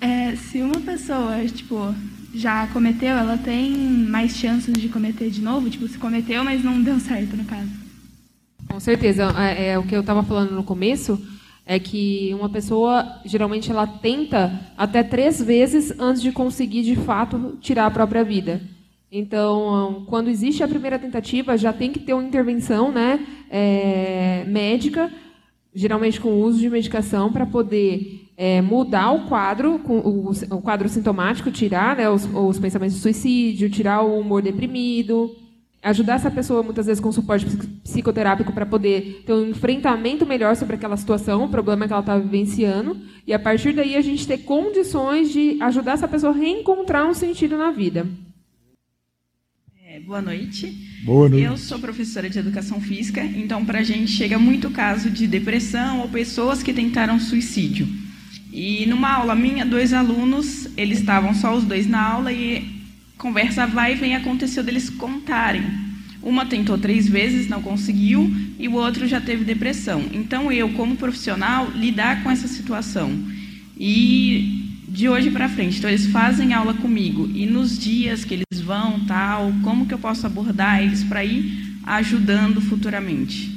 É, 0.00 0.36
se 0.36 0.60
uma 0.60 0.80
pessoa, 0.80 1.44
tipo, 1.46 1.94
já 2.34 2.66
cometeu, 2.68 3.10
ela 3.16 3.38
tem 3.38 3.70
mais 3.72 4.36
chances 4.36 4.74
de 4.74 4.88
cometer 4.88 5.30
de 5.30 5.40
novo? 5.40 5.70
Tipo, 5.70 5.88
se 5.88 5.98
cometeu, 5.98 6.44
mas 6.44 6.62
não 6.62 6.82
deu 6.82 6.98
certo, 7.00 7.36
no 7.36 7.44
caso. 7.44 7.70
Com 8.68 8.80
certeza. 8.80 9.32
É, 9.38 9.70
é 9.70 9.78
o 9.78 9.82
que 9.82 9.94
eu 9.94 10.00
estava 10.00 10.22
falando 10.22 10.52
no 10.52 10.62
começo 10.62 11.20
é 11.64 11.78
que 11.78 12.34
uma 12.34 12.48
pessoa 12.48 13.20
geralmente 13.26 13.70
ela 13.70 13.86
tenta 13.86 14.58
até 14.76 15.02
três 15.02 15.42
vezes 15.42 15.92
antes 15.98 16.22
de 16.22 16.32
conseguir 16.32 16.82
de 16.82 16.96
fato 16.96 17.58
tirar 17.60 17.86
a 17.86 17.90
própria 17.90 18.24
vida. 18.24 18.62
Então, 19.12 20.04
quando 20.06 20.28
existe 20.28 20.62
a 20.62 20.68
primeira 20.68 20.98
tentativa, 20.98 21.56
já 21.56 21.72
tem 21.72 21.92
que 21.92 21.98
ter 21.98 22.14
uma 22.14 22.24
intervenção, 22.24 22.92
né, 22.92 23.26
é, 23.50 24.44
médica, 24.46 25.10
geralmente 25.74 26.20
com 26.20 26.30
o 26.30 26.42
uso 26.42 26.58
de 26.58 26.68
medicação 26.70 27.32
para 27.32 27.46
poder 27.46 28.27
é, 28.40 28.62
mudar 28.62 29.10
o 29.10 29.26
quadro, 29.26 29.80
com 29.80 29.98
o, 29.98 30.30
o 30.30 30.62
quadro 30.62 30.88
sintomático, 30.88 31.50
tirar 31.50 31.96
né, 31.96 32.08
os, 32.08 32.24
os 32.32 32.56
pensamentos 32.56 32.94
de 32.94 33.02
suicídio, 33.02 33.68
tirar 33.68 34.02
o 34.02 34.20
humor 34.20 34.40
deprimido, 34.40 35.34
ajudar 35.82 36.14
essa 36.14 36.30
pessoa 36.30 36.62
muitas 36.62 36.86
vezes 36.86 37.00
com 37.00 37.10
suporte 37.10 37.44
psico- 37.46 37.66
psicoterápico 37.82 38.52
para 38.52 38.64
poder 38.64 39.24
ter 39.26 39.32
um 39.32 39.48
enfrentamento 39.48 40.24
melhor 40.24 40.54
sobre 40.54 40.76
aquela 40.76 40.96
situação, 40.96 41.44
o 41.44 41.48
problema 41.48 41.88
que 41.88 41.92
ela 41.92 41.98
está 41.98 42.16
vivenciando, 42.16 42.96
e 43.26 43.34
a 43.34 43.40
partir 43.40 43.72
daí 43.72 43.96
a 43.96 44.00
gente 44.00 44.24
ter 44.24 44.38
condições 44.38 45.32
de 45.32 45.60
ajudar 45.60 45.94
essa 45.94 46.06
pessoa 46.06 46.32
a 46.32 46.36
reencontrar 46.36 47.08
um 47.08 47.14
sentido 47.14 47.58
na 47.58 47.72
vida. 47.72 48.06
É, 49.84 49.98
boa 49.98 50.22
noite. 50.22 50.72
Boa 51.04 51.28
noite. 51.28 51.44
Eu 51.44 51.56
sou 51.56 51.80
professora 51.80 52.30
de 52.30 52.38
educação 52.38 52.80
física, 52.80 53.20
então 53.20 53.64
para 53.64 53.80
a 53.80 53.82
gente 53.82 54.12
chega 54.12 54.38
muito 54.38 54.70
caso 54.70 55.10
de 55.10 55.26
depressão 55.26 56.02
ou 56.02 56.08
pessoas 56.08 56.62
que 56.62 56.72
tentaram 56.72 57.18
suicídio. 57.18 57.88
E 58.52 58.86
numa 58.86 59.10
aula 59.10 59.34
minha, 59.34 59.64
dois 59.64 59.92
alunos, 59.92 60.68
eles 60.76 61.00
estavam 61.00 61.34
só 61.34 61.54
os 61.54 61.64
dois 61.64 61.86
na 61.86 62.00
aula 62.00 62.32
e 62.32 62.66
conversa 63.16 63.66
vai 63.66 63.92
e 63.92 63.96
vem 63.96 64.14
aconteceu 64.14 64.62
deles 64.62 64.88
contarem. 64.88 65.62
Uma 66.22 66.46
tentou 66.46 66.76
três 66.78 67.08
vezes, 67.08 67.48
não 67.48 67.62
conseguiu, 67.62 68.30
e 68.58 68.66
o 68.66 68.74
outro 68.74 69.06
já 69.06 69.20
teve 69.20 69.44
depressão. 69.44 70.04
Então 70.12 70.50
eu, 70.50 70.70
como 70.70 70.96
profissional, 70.96 71.70
lidar 71.74 72.22
com 72.22 72.30
essa 72.30 72.48
situação. 72.48 73.10
E 73.78 74.64
de 74.88 75.08
hoje 75.08 75.30
para 75.30 75.48
frente, 75.48 75.78
então 75.78 75.90
eles 75.90 76.06
fazem 76.06 76.54
aula 76.54 76.74
comigo 76.74 77.30
e 77.34 77.46
nos 77.46 77.78
dias 77.78 78.24
que 78.24 78.34
eles 78.34 78.60
vão, 78.62 79.00
tal, 79.00 79.52
como 79.62 79.86
que 79.86 79.94
eu 79.94 79.98
posso 79.98 80.26
abordar 80.26 80.82
eles 80.82 81.04
para 81.04 81.24
ir 81.24 81.78
ajudando 81.84 82.60
futuramente, 82.60 83.50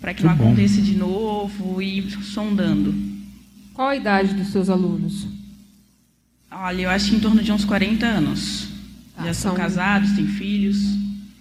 para 0.00 0.12
que, 0.12 0.20
Que 0.20 0.26
não 0.28 0.36
bom. 0.36 0.44
aconteça 0.44 0.80
de 0.80 0.94
novo 0.94 1.80
e 1.82 2.02
sondando. 2.22 3.13
Qual 3.74 3.88
a 3.88 3.96
idade 3.96 4.34
dos 4.34 4.48
seus 4.48 4.70
alunos? 4.70 5.26
Olha, 6.50 6.82
eu 6.82 6.90
acho 6.90 7.10
que 7.10 7.16
em 7.16 7.20
torno 7.20 7.42
de 7.42 7.50
uns 7.50 7.64
40 7.64 8.06
anos. 8.06 8.68
Ah, 9.16 9.26
Já 9.26 9.34
são 9.34 9.50
são- 9.50 9.60
casados, 9.60 10.12
têm 10.12 10.26
filhos. 10.26 10.76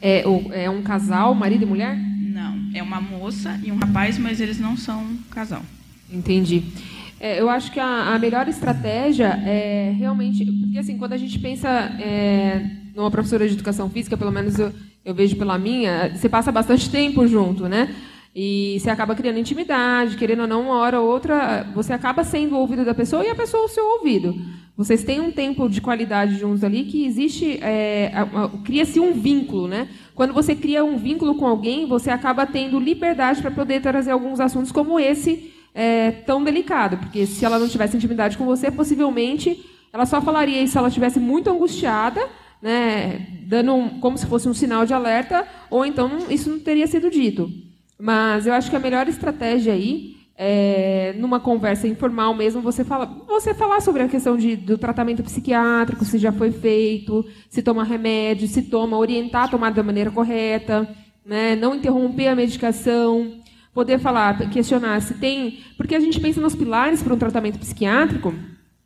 É, 0.01 0.23
é 0.51 0.69
um 0.69 0.81
casal, 0.81 1.34
marido 1.36 1.61
e 1.63 1.65
mulher? 1.65 1.95
Não, 1.95 2.59
é 2.73 2.81
uma 2.81 2.99
moça 2.99 3.59
e 3.63 3.71
um 3.71 3.77
rapaz, 3.77 4.17
mas 4.17 4.41
eles 4.41 4.59
não 4.59 4.75
são 4.75 5.15
casal. 5.29 5.61
Entendi. 6.11 6.63
É, 7.19 7.39
eu 7.39 7.49
acho 7.49 7.71
que 7.71 7.79
a, 7.79 8.13
a, 8.13 8.19
melhor 8.19 8.47
estratégia 8.47 9.27
é 9.45 9.93
realmente. 9.97 10.43
Porque, 10.43 10.77
assim, 10.79 10.97
quando 10.97 11.13
a 11.13 11.17
gente 11.17 11.38
pensa 11.39 11.69
é, 11.69 12.65
numa 12.95 13.09
professora 13.11 13.47
de 13.47 13.53
educação 13.53 13.89
física, 13.89 14.17
pelo 14.17 14.31
menos 14.31 14.57
eu, 14.59 14.73
eu 15.05 15.13
vejo 15.13 15.36
pela 15.36 15.57
minha, 15.57 16.09
você 16.13 16.27
passa 16.27 16.51
bastante 16.51 16.89
tempo 16.89 17.25
junto, 17.27 17.69
né? 17.69 17.95
E 18.36 18.77
você 18.79 18.89
acaba 18.89 19.13
criando 19.13 19.38
intimidade, 19.38 20.17
querendo 20.17 20.41
ou 20.41 20.47
não, 20.47 20.61
uma 20.63 20.77
hora 20.77 20.99
ou 20.99 21.07
outra, 21.07 21.69
você 21.75 21.93
acaba 21.93 22.23
sendo 22.23 22.55
o 22.55 22.59
ouvido 22.59 22.84
da 22.84 22.93
pessoa 22.95 23.23
e 23.23 23.29
a 23.29 23.36
pessoa 23.36 23.65
o 23.65 23.69
seu 23.69 23.86
ouvido. 23.86 24.36
Vocês 24.75 25.03
têm 25.03 25.21
um 25.21 25.31
tempo 25.31 25.69
de 25.69 25.79
qualidade 25.79 26.39
juntos 26.39 26.63
ali 26.63 26.86
que 26.86 27.05
existe, 27.05 27.59
é, 27.61 28.11
cria-se 28.65 28.99
um 28.99 29.13
vínculo, 29.13 29.67
né? 29.67 29.88
Quando 30.15 30.34
você 30.34 30.55
cria 30.55 30.84
um 30.84 30.97
vínculo 30.97 31.36
com 31.36 31.45
alguém, 31.45 31.86
você 31.86 32.09
acaba 32.09 32.47
tendo 32.47 32.79
liberdade 32.79 33.39
para 33.39 33.51
poder 33.51 33.81
trazer 33.81 34.09
alguns 34.09 34.39
assuntos 34.39 34.71
como 34.71 34.99
esse 34.99 35.53
é, 35.75 36.09
tão 36.09 36.43
delicado, 36.43 36.97
porque 36.97 37.27
se 37.27 37.45
ela 37.45 37.59
não 37.59 37.69
tivesse 37.69 37.95
intimidade 37.95 38.36
com 38.36 38.45
você, 38.45 38.71
possivelmente 38.71 39.63
ela 39.91 40.07
só 40.07 40.19
falaria 40.19 40.59
isso 40.59 40.71
se 40.71 40.77
ela 40.79 40.88
estivesse 40.88 41.19
muito 41.19 41.51
angustiada, 41.51 42.27
né, 42.59 43.27
dando 43.43 43.75
um, 43.75 43.99
como 43.99 44.17
se 44.17 44.25
fosse 44.25 44.49
um 44.49 44.55
sinal 44.55 44.88
de 44.88 44.93
alerta, 44.93 45.47
ou 45.69 45.86
então 45.86 46.09
isso 46.31 46.49
não 46.49 46.59
teria 46.59 46.88
sido 46.88 47.11
dito. 47.11 47.47
Mas 47.99 48.45
eu 48.45 48.53
acho 48.53 48.69
que 48.69 48.75
a 48.75 48.79
melhor 48.79 49.07
estratégia 49.07 49.73
aí 49.73 50.13
é, 50.35 51.13
numa 51.17 51.39
conversa 51.39 51.87
informal 51.87 52.33
mesmo, 52.33 52.61
você 52.61 52.83
fala, 52.83 53.05
você 53.27 53.53
falar 53.53 53.81
sobre 53.81 54.01
a 54.01 54.07
questão 54.07 54.35
de, 54.35 54.55
do 54.55 54.77
tratamento 54.77 55.23
psiquiátrico, 55.23 56.03
se 56.03 56.17
já 56.17 56.31
foi 56.31 56.51
feito, 56.51 57.25
se 57.49 57.61
toma 57.61 57.83
remédio, 57.83 58.47
se 58.47 58.63
toma, 58.63 58.97
orientar 58.97 59.43
a 59.43 59.47
tomar 59.47 59.71
da 59.71 59.83
maneira 59.83 60.09
correta, 60.11 60.89
né, 61.25 61.55
não 61.55 61.75
interromper 61.75 62.27
a 62.27 62.35
medicação, 62.35 63.39
poder 63.73 63.99
falar, 63.99 64.49
questionar 64.49 65.01
se 65.01 65.13
tem, 65.15 65.59
porque 65.77 65.95
a 65.95 65.99
gente 65.99 66.19
pensa 66.19 66.41
nos 66.41 66.55
pilares 66.55 67.01
para 67.01 67.13
um 67.13 67.17
tratamento 67.17 67.59
psiquiátrico. 67.59 68.33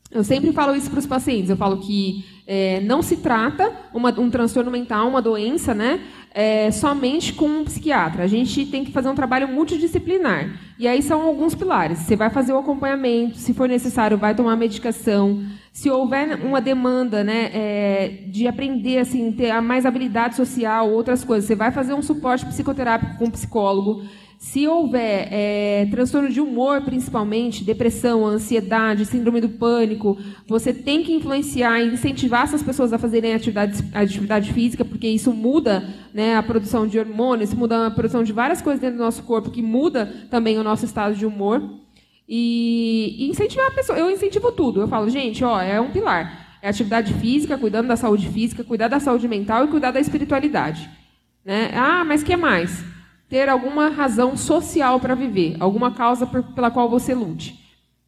Eu 0.09 0.23
sempre 0.23 0.53
falo 0.53 0.75
isso 0.75 0.89
para 0.89 0.99
os 0.99 1.05
pacientes. 1.05 1.49
Eu 1.49 1.57
falo 1.57 1.77
que 1.77 2.25
é, 2.47 2.79
não 2.79 3.01
se 3.01 3.17
trata 3.17 3.71
uma, 3.93 4.09
um 4.17 4.29
transtorno 4.29 4.71
mental, 4.71 5.09
uma 5.09 5.21
doença, 5.21 5.73
né, 5.73 5.99
é, 6.33 6.71
somente 6.71 7.33
com 7.33 7.45
um 7.45 7.65
psiquiatra. 7.65 8.23
A 8.23 8.27
gente 8.27 8.65
tem 8.67 8.85
que 8.85 8.91
fazer 8.91 9.09
um 9.09 9.15
trabalho 9.15 9.49
multidisciplinar. 9.49 10.57
E 10.79 10.87
aí 10.87 11.01
são 11.01 11.21
alguns 11.23 11.53
pilares. 11.53 11.99
Você 11.99 12.15
vai 12.15 12.29
fazer 12.29 12.53
o 12.53 12.57
acompanhamento, 12.57 13.37
se 13.37 13.53
for 13.53 13.67
necessário, 13.67 14.17
vai 14.17 14.33
tomar 14.33 14.55
medicação. 14.55 15.43
Se 15.73 15.89
houver 15.89 16.39
uma 16.43 16.61
demanda 16.61 17.23
né, 17.23 17.51
é, 17.53 18.23
de 18.27 18.47
aprender, 18.47 18.99
assim, 18.99 19.31
ter 19.33 19.59
mais 19.61 19.85
habilidade 19.85 20.35
social, 20.37 20.89
outras 20.89 21.25
coisas, 21.25 21.45
você 21.45 21.55
vai 21.55 21.71
fazer 21.71 21.93
um 21.93 22.01
suporte 22.01 22.45
psicoterápico 22.45 23.17
com 23.17 23.25
um 23.25 23.31
psicólogo. 23.31 24.03
Se 24.37 24.67
houver 24.67 25.27
é, 25.31 25.87
transtorno 25.89 26.29
de 26.29 26.39
humor, 26.39 26.81
principalmente, 26.81 27.63
depressão, 27.63 28.23
ansiedade, 28.23 29.03
síndrome 29.03 29.41
do 29.41 29.49
pânico, 29.49 30.15
você 30.47 30.71
tem 30.71 31.03
que 31.03 31.11
influenciar 31.11 31.81
e 31.81 31.91
incentivar 31.93 32.43
essas 32.43 32.61
pessoas 32.61 32.93
a 32.93 32.99
fazerem 32.99 33.33
atividade, 33.33 33.83
atividade 33.95 34.53
física, 34.53 34.85
porque 34.85 35.07
isso 35.07 35.33
muda 35.33 35.83
né, 36.13 36.35
a 36.35 36.43
produção 36.43 36.85
de 36.85 36.99
hormônios, 36.99 37.51
muda 37.51 37.87
a 37.87 37.91
produção 37.91 38.23
de 38.23 38.31
várias 38.31 38.61
coisas 38.61 38.79
dentro 38.79 38.97
do 38.97 39.03
nosso 39.03 39.23
corpo, 39.23 39.49
que 39.49 39.63
muda 39.63 40.27
também 40.29 40.59
o 40.59 40.63
nosso 40.63 40.85
estado 40.85 41.15
de 41.15 41.25
humor. 41.25 41.63
E, 42.29 43.15
e 43.19 43.29
incentivar 43.29 43.67
a 43.67 43.71
pessoa. 43.71 43.97
Eu 43.97 44.11
incentivo 44.11 44.51
tudo. 44.51 44.81
Eu 44.81 44.87
falo, 44.89 45.09
gente, 45.09 45.45
ó, 45.45 45.61
é 45.61 45.79
um 45.79 45.91
pilar. 45.91 46.59
É 46.61 46.67
atividade 46.67 47.13
física, 47.13 47.57
cuidando 47.57 47.87
da 47.87 47.95
saúde 47.95 48.27
física, 48.27 48.65
cuidar 48.65 48.89
da 48.89 48.99
saúde 48.99 49.29
mental 49.29 49.63
e 49.63 49.69
cuidar 49.69 49.91
da 49.91 49.99
espiritualidade. 49.99 50.89
Né? 51.45 51.71
Ah, 51.73 52.03
mas 52.03 52.23
que 52.23 52.35
mais? 52.35 52.83
Ter 53.29 53.49
alguma 53.49 53.89
razão 53.89 54.37
social 54.37 54.99
para 54.99 55.15
viver, 55.15 55.57
alguma 55.59 55.91
causa 55.91 56.25
pela 56.25 56.71
qual 56.71 56.89
você 56.89 57.13
lute. 57.13 57.59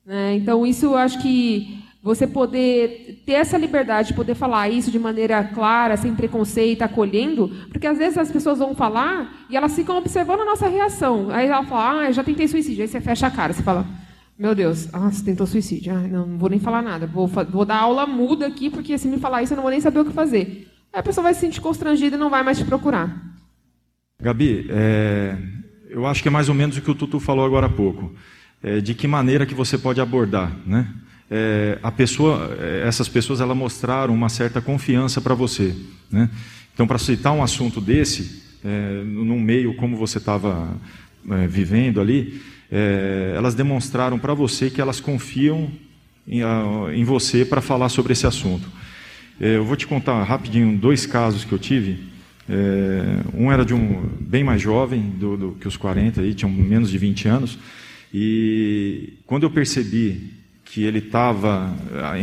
Né? 0.05 0.36
Então, 0.36 0.65
isso 0.65 0.86
eu 0.88 0.97
acho 0.97 1.22
que 1.22 1.84
você 2.01 2.26
poder 2.26 3.22
ter 3.26 3.34
essa 3.34 3.57
liberdade 3.57 4.09
de 4.09 4.13
poder 4.13 4.34
falar 4.34 4.70
isso 4.70 4.89
de 4.89 4.97
maneira 4.97 5.43
clara, 5.43 5.97
sem 5.97 6.15
preconceito, 6.15 6.82
acolhendo, 6.82 7.49
porque 7.70 7.86
às 7.86 7.97
vezes 7.97 8.17
as 8.17 8.32
pessoas 8.32 8.59
vão 8.59 8.74
falar 8.74 9.45
e 9.49 9.57
elas 9.57 9.76
ficam 9.76 9.97
observando 9.97 10.41
a 10.41 10.45
nossa 10.45 10.67
reação. 10.67 11.30
Aí 11.30 11.47
ela 11.47 11.63
fala, 11.65 12.05
ah, 12.05 12.11
já 12.11 12.24
tentei 12.24 12.47
suicídio. 12.47 12.82
Aí 12.82 12.88
você 12.88 13.01
fecha 13.01 13.28
a 13.28 13.32
cara, 13.32 13.51
você 13.51 13.61
fala, 13.61 13.86
meu 14.38 14.55
Deus, 14.55 14.88
ah, 14.93 15.11
você 15.11 15.24
tentou 15.26 15.45
suicídio. 15.45 15.93
Ah, 15.93 16.07
não, 16.07 16.26
não 16.26 16.38
vou 16.38 16.49
nem 16.49 16.59
falar 16.59 16.82
nada. 16.82 17.05
Vou, 17.05 17.28
vou 17.28 17.65
dar 17.65 17.82
aula 17.82 18.07
muda 18.07 18.47
aqui, 18.47 18.70
porque 18.70 18.97
se 18.97 19.09
me 19.09 19.17
falar 19.17 19.43
isso 19.43 19.51
eu 19.51 19.57
não 19.57 19.63
vou 19.63 19.72
nem 19.72 19.82
saber 19.82 19.99
o 19.99 20.05
que 20.05 20.13
fazer. 20.13 20.72
Aí 20.93 21.01
a 21.01 21.03
pessoa 21.03 21.24
vai 21.24 21.34
se 21.34 21.41
sentir 21.41 21.59
constrangida 21.59 22.15
e 22.15 22.20
não 22.20 22.30
vai 22.30 22.41
mais 22.43 22.57
te 22.57 22.63
procurar. 22.63 23.30
Gabi, 24.22 24.65
é, 24.70 25.38
eu 25.89 26.05
acho 26.05 26.22
que 26.22 26.28
é 26.28 26.32
mais 26.32 26.49
ou 26.49 26.55
menos 26.55 26.76
o 26.76 26.82
que 26.82 26.91
o 26.91 26.95
Tutu 26.95 27.22
falou 27.22 27.45
agora 27.45 27.67
há 27.67 27.70
pouco. 27.70 28.13
É, 28.61 28.82
de 28.82 28.93
que 28.93 29.07
maneira 29.07 29.45
que 29.45 29.53
você 29.53 29.78
pode 29.78 30.01
abordar, 30.01 30.53
né? 30.65 30.93
É, 31.32 31.80
a 31.82 31.89
pessoa, 31.89 32.53
é, 32.59 32.86
essas 32.86 33.07
pessoas, 33.07 33.39
elas 33.39 33.55
mostraram 33.55 34.13
uma 34.13 34.28
certa 34.28 34.59
confiança 34.59 35.22
para 35.22 35.34
você, 35.34 35.74
né? 36.11 36.30
Então, 36.74 36.86
para 36.86 36.97
citar 36.97 37.32
um 37.32 37.41
assunto 37.41 37.80
desse, 37.80 38.43
é, 38.61 39.03
num 39.05 39.39
meio 39.39 39.74
como 39.76 39.95
você 39.95 40.17
estava 40.17 40.76
é, 41.30 41.47
vivendo 41.47 42.01
ali, 42.01 42.41
é, 42.70 43.36
elas 43.38 43.55
demonstraram 43.55 44.20
para 44.20 44.34
você 44.34 44.70
que 44.70 44.82
elas 44.82 44.99
confiam 44.99 45.72
em, 46.28 46.41
em 46.93 47.05
você 47.05 47.45
para 47.45 47.61
falar 47.61 47.88
sobre 47.88 48.11
esse 48.11 48.28
assunto. 48.28 48.70
eu 49.39 49.63
vou 49.63 49.78
te 49.78 49.88
contar 49.88 50.22
rapidinho 50.24 50.78
dois 50.78 51.05
casos 51.05 51.45
que 51.45 51.53
eu 51.53 51.57
tive. 51.59 52.09
É, 52.51 53.21
um 53.37 53.51
era 53.51 53.63
de 53.63 53.75
um 53.75 54.09
bem 54.19 54.43
mais 54.43 54.59
jovem 54.59 55.01
do, 55.01 55.37
do, 55.37 55.51
que 55.51 55.67
os 55.67 55.77
40, 55.77 56.21
aí, 56.21 56.33
tinham 56.33 56.51
menos 56.51 56.89
de 56.89 56.97
20 56.97 57.27
anos. 57.27 57.59
E 58.11 59.13
quando 59.27 59.43
eu 59.43 59.51
percebi 59.51 60.33
que 60.65 60.83
ele 60.83 60.97
estava 60.97 61.75
ah, 61.93 62.15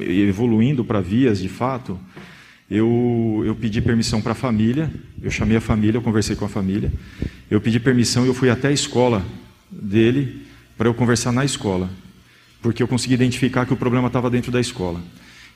evoluindo 0.00 0.84
para 0.84 1.00
vias 1.00 1.38
de 1.38 1.48
fato, 1.48 1.98
eu, 2.70 3.42
eu 3.44 3.54
pedi 3.54 3.82
permissão 3.82 4.22
para 4.22 4.32
a 4.32 4.34
família, 4.34 4.90
eu 5.22 5.30
chamei 5.30 5.56
a 5.56 5.60
família, 5.60 5.98
eu 5.98 6.02
conversei 6.02 6.34
com 6.34 6.46
a 6.46 6.48
família, 6.48 6.90
eu 7.50 7.60
pedi 7.60 7.78
permissão 7.78 8.24
e 8.24 8.28
eu 8.28 8.34
fui 8.34 8.48
até 8.48 8.68
a 8.68 8.72
escola 8.72 9.24
dele 9.70 10.46
para 10.76 10.88
eu 10.88 10.94
conversar 10.94 11.30
na 11.30 11.44
escola, 11.44 11.90
porque 12.62 12.82
eu 12.82 12.88
consegui 12.88 13.14
identificar 13.14 13.66
que 13.66 13.72
o 13.72 13.76
problema 13.76 14.06
estava 14.06 14.30
dentro 14.30 14.50
da 14.50 14.60
escola. 14.60 15.00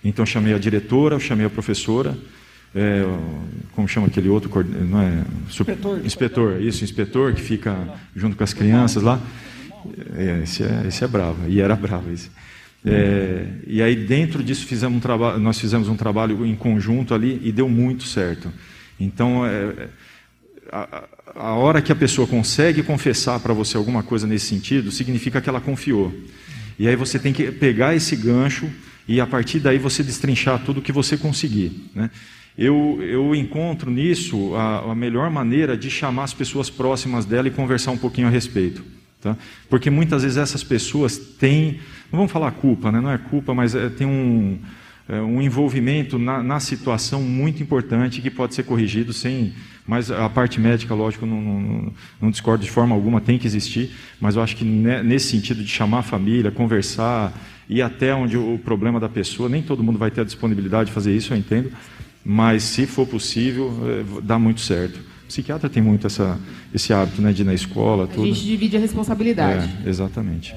Então 0.05 0.25
chamei 0.25 0.53
a 0.53 0.59
diretora, 0.59 1.17
eu 1.17 1.21
chamei 1.21 1.47
a 1.47 1.51
professora, 1.51 2.17
é, 2.79 3.05
como 3.73 3.89
chama 3.89 4.07
aquele 4.07 4.29
outro, 4.29 4.51
não 4.89 5.01
é? 5.01 5.25
Inspetor. 5.49 6.01
Inspetor, 6.05 6.63
isso, 6.63 6.85
inspetor, 6.85 7.33
que 7.35 7.43
fica 7.43 7.77
junto 8.15 8.37
com 8.37 8.45
as 8.45 8.55
crianças 8.55 9.03
lá. 9.03 9.21
É, 10.17 10.43
esse, 10.45 10.63
é, 10.63 10.85
esse 10.87 11.03
é 11.03 11.09
bravo, 11.09 11.49
e 11.49 11.61
era 11.61 11.75
bravo 11.75 12.13
esse. 12.13 12.31
É, 12.87 13.47
e 13.67 13.83
aí 13.83 13.97
dentro 13.97 14.43
disso 14.43 14.65
fizemos 14.65 14.97
um 14.97 15.01
trabalho, 15.01 15.41
nós 15.41 15.59
fizemos 15.59 15.89
um 15.89 15.97
trabalho 15.97 16.47
em 16.47 16.55
conjunto 16.55 17.13
ali 17.13 17.41
e 17.43 17.51
deu 17.51 17.69
muito 17.69 18.05
certo. 18.05 18.53
Então, 19.01 19.45
é, 19.45 19.89
a, 20.71 21.05
a 21.35 21.53
hora 21.55 21.83
que 21.83 21.91
a 21.91 21.97
pessoa 21.97 22.27
consegue 22.27 22.83
confessar 22.85 23.41
para 23.41 23.53
você 23.53 23.77
alguma 23.77 24.03
coisa 24.03 24.27
nesse 24.27 24.47
sentido, 24.47 24.93
significa 24.93 25.41
que 25.41 25.49
ela 25.49 25.61
confiou. 25.61 26.15
E 26.79 26.87
aí 26.87 26.95
você 26.95 27.19
tem 27.19 27.33
que 27.33 27.51
pegar 27.51 27.97
esse 27.97 28.15
gancho 28.15 28.71
e 29.07 29.21
a 29.21 29.27
partir 29.27 29.59
daí 29.59 29.79
você 29.79 30.03
destrinchar 30.03 30.63
tudo 30.65 30.83
que 30.83 30.93
você 30.93 31.17
conseguir. 31.17 31.91
Né? 31.95 32.11
Eu, 32.59 32.99
eu 33.01 33.35
encontro 33.37 33.89
nisso 33.89 34.57
a, 34.57 34.91
a, 34.91 34.95
melhor 34.95 35.31
maneira 35.31 35.77
de 35.77 35.89
chamar 35.89 36.25
as 36.25 36.35
pessoas 36.35 36.69
próximas 36.69 37.25
dela 37.25 37.47
e 37.47 37.53
conversar 37.53 37.93
um 37.93 37.97
pouquinho 37.97 38.27
a 38.27 38.31
respeito. 38.31 38.83
Tá? 39.23 39.37
Porque 39.71 39.89
muitas 39.89 40.23
vezes 40.23 40.37
essas 40.37 40.65
pessoas 40.65 41.17
têm, 41.17 41.79
não 42.11 42.19
vamos 42.19 42.33
falar 42.33 42.51
culpa, 42.51 42.91
né? 42.91 43.01
não 43.01 43.13
é 43.13 43.19
culpa, 43.19 43.55
mas 43.55 43.77
é, 43.77 43.89
tem 43.89 44.07
um, 44.07 44.59
é, 45.09 45.21
um 45.21 45.41
envolvimento 45.41 46.19
na, 46.19 46.43
na, 46.43 46.59
situação 46.59 47.23
muito 47.23 47.63
importante 47.63 48.21
que 48.21 48.31
pode 48.31 48.57
ser 48.57 48.65
corrigido 48.65 49.13
sem. 49.13 49.53
Mas 49.87 50.11
a 50.11 50.29
parte 50.29 50.61
médica, 50.61 50.95
lógico, 50.95 51.25
não, 51.25 51.41
não, 51.41 51.93
não 52.21 52.31
discordo 52.31 52.65
de 52.65 52.71
forma 52.71 52.95
alguma, 52.95 53.21
tem 53.21 53.39
que 53.39 53.47
existir, 53.47 53.91
mas 54.21 54.37
eu 54.37 54.43
acho 54.43 54.55
que 54.55 54.65
nesse 54.65 55.29
sentido 55.29 55.63
de 55.63 55.71
chamar 55.71 56.01
a 56.01 56.03
família, 56.03 56.51
conversar, 56.51 57.33
ir 57.69 57.81
até 57.81 58.15
onde 58.15 58.37
o 58.37 58.59
problema 58.63 59.01
da 59.01 59.09
pessoa, 59.09 59.49
nem 59.49 59.63
todo 59.63 59.83
mundo 59.83 59.99
vai 59.99 60.11
ter 60.11 60.21
a 60.21 60.25
disponibilidade 60.25 60.89
de 60.89 60.93
fazer 60.93 61.17
isso, 61.17 61.33
eu 61.33 61.39
entendo, 61.39 61.73
mas 62.31 62.63
se 62.63 62.85
for 62.85 63.07
possível, 63.07 63.73
é, 63.87 64.21
dá 64.21 64.39
muito 64.39 64.61
certo. 64.61 64.99
O 65.25 65.29
psiquiatra 65.29 65.67
tem 65.67 65.83
muito 65.83 66.07
essa, 66.07 66.39
esse 66.75 66.93
hábito 66.93 67.23
né, 67.23 67.33
de 67.33 67.41
ir 67.41 67.45
na 67.47 67.55
escola. 67.55 68.05
A 68.05 68.07
tudo. 68.07 68.27
gente 68.27 68.45
divide 68.45 68.77
a 68.77 68.81
responsabilidade. 68.81 69.67
É, 69.83 69.89
exatamente. 69.89 70.55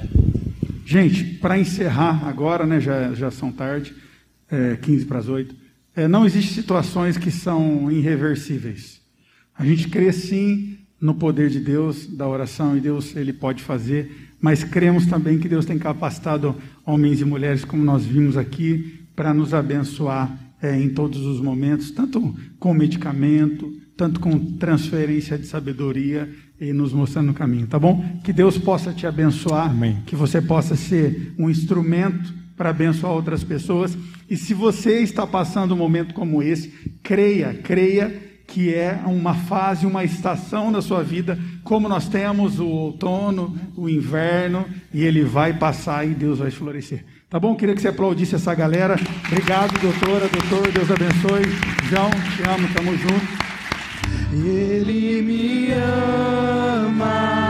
Gente, 0.86 1.24
para 1.24 1.58
encerrar 1.58 2.28
agora, 2.28 2.66
né, 2.66 2.82
já, 2.82 3.14
já 3.14 3.32
são 3.32 3.54
tarde, 3.54 3.94
é, 4.52 4.76
15 4.82 5.06
para 5.06 5.20
as 5.20 5.30
8, 5.30 5.56
é, 5.96 6.10
não 6.10 6.26
existem 6.26 6.54
situações 6.54 7.18
que 7.18 7.32
são 7.32 7.90
irreversíveis. 7.90 9.00
A 9.58 9.64
gente 9.64 9.88
crê 9.88 10.12
sim 10.12 10.78
no 11.00 11.16
poder 11.16 11.50
de 11.50 11.62
Deus, 11.62 12.06
da 12.06 12.28
oração, 12.28 12.76
e 12.76 12.82
Deus 12.82 13.16
ele 13.16 13.32
pode 13.32 13.64
fazer, 13.64 14.34
mas 14.42 14.62
cremos 14.62 15.06
também 15.06 15.40
que 15.40 15.48
Deus 15.48 15.64
tem 15.64 15.80
capacitado 15.80 16.54
homens 16.86 17.22
e 17.22 17.26
mulheres, 17.26 17.64
como 17.64 17.82
nós 17.82 18.04
vimos 18.06 18.36
aqui, 18.36 19.06
para 19.16 19.34
nos 19.34 19.54
abençoar 19.54 20.38
é, 20.62 20.80
em 20.80 20.90
todos 20.90 21.26
os 21.26 21.42
momentos, 21.42 21.92
tanto 21.92 22.36
com 22.60 22.74
medicamento, 22.74 23.74
tanto 23.98 24.20
com 24.20 24.40
transferência 24.58 25.38
de 25.38 25.48
sabedoria 25.48 26.30
e 26.60 26.72
nos 26.72 26.94
mostrando 26.94 27.32
o 27.32 27.34
caminho, 27.34 27.68
tá 27.68 27.80
bom? 27.80 28.04
Que 28.24 28.32
Deus 28.32 28.58
possa 28.58 28.94
te 28.94 29.08
abençoar, 29.08 29.72
Amém. 29.72 29.98
que 30.06 30.16
você 30.16 30.42
possa 30.42 30.76
ser 30.76 31.34
um 31.38 31.50
instrumento 31.50 32.34
para 32.56 32.70
abençoar 32.70 33.14
outras 33.14 33.44
pessoas. 33.44 33.98
E 34.30 34.38
se 34.38 34.54
você 34.54 35.00
está 35.00 35.26
passando 35.26 35.74
um 35.74 35.78
momento 35.78 36.14
como 36.14 36.44
esse, 36.44 36.70
creia, 37.02 37.54
creia 37.54 38.32
que 38.46 38.74
é 38.74 39.02
uma 39.06 39.34
fase, 39.34 39.86
uma 39.86 40.04
estação 40.04 40.72
da 40.72 40.82
sua 40.82 41.02
vida, 41.02 41.40
como 41.64 41.88
nós 41.88 42.10
temos 42.10 42.60
o 42.60 42.68
outono, 42.68 43.58
o 43.76 43.90
inverno, 43.90 44.66
e 44.94 45.04
ele 45.04 45.24
vai 45.24 45.58
passar 45.58 46.06
e 46.06 46.14
Deus 46.14 46.40
vai 46.40 46.52
florescer. 46.52 47.06
Tá 47.32 47.40
bom? 47.40 47.56
Queria 47.56 47.74
que 47.74 47.82
você 47.82 47.88
aplaudisse 47.88 48.36
essa 48.36 48.54
galera. 48.54 48.98
Obrigado, 49.26 49.80
doutora, 49.80 50.28
doutor. 50.28 50.70
Deus 50.70 50.92
abençoe. 50.92 51.46
João, 51.90 52.10
te 52.36 52.44
amo, 52.44 52.68
tamo 52.74 52.98
junto. 52.98 53.26
Ele 54.34 55.22
me 55.22 55.72
ama. 55.72 57.41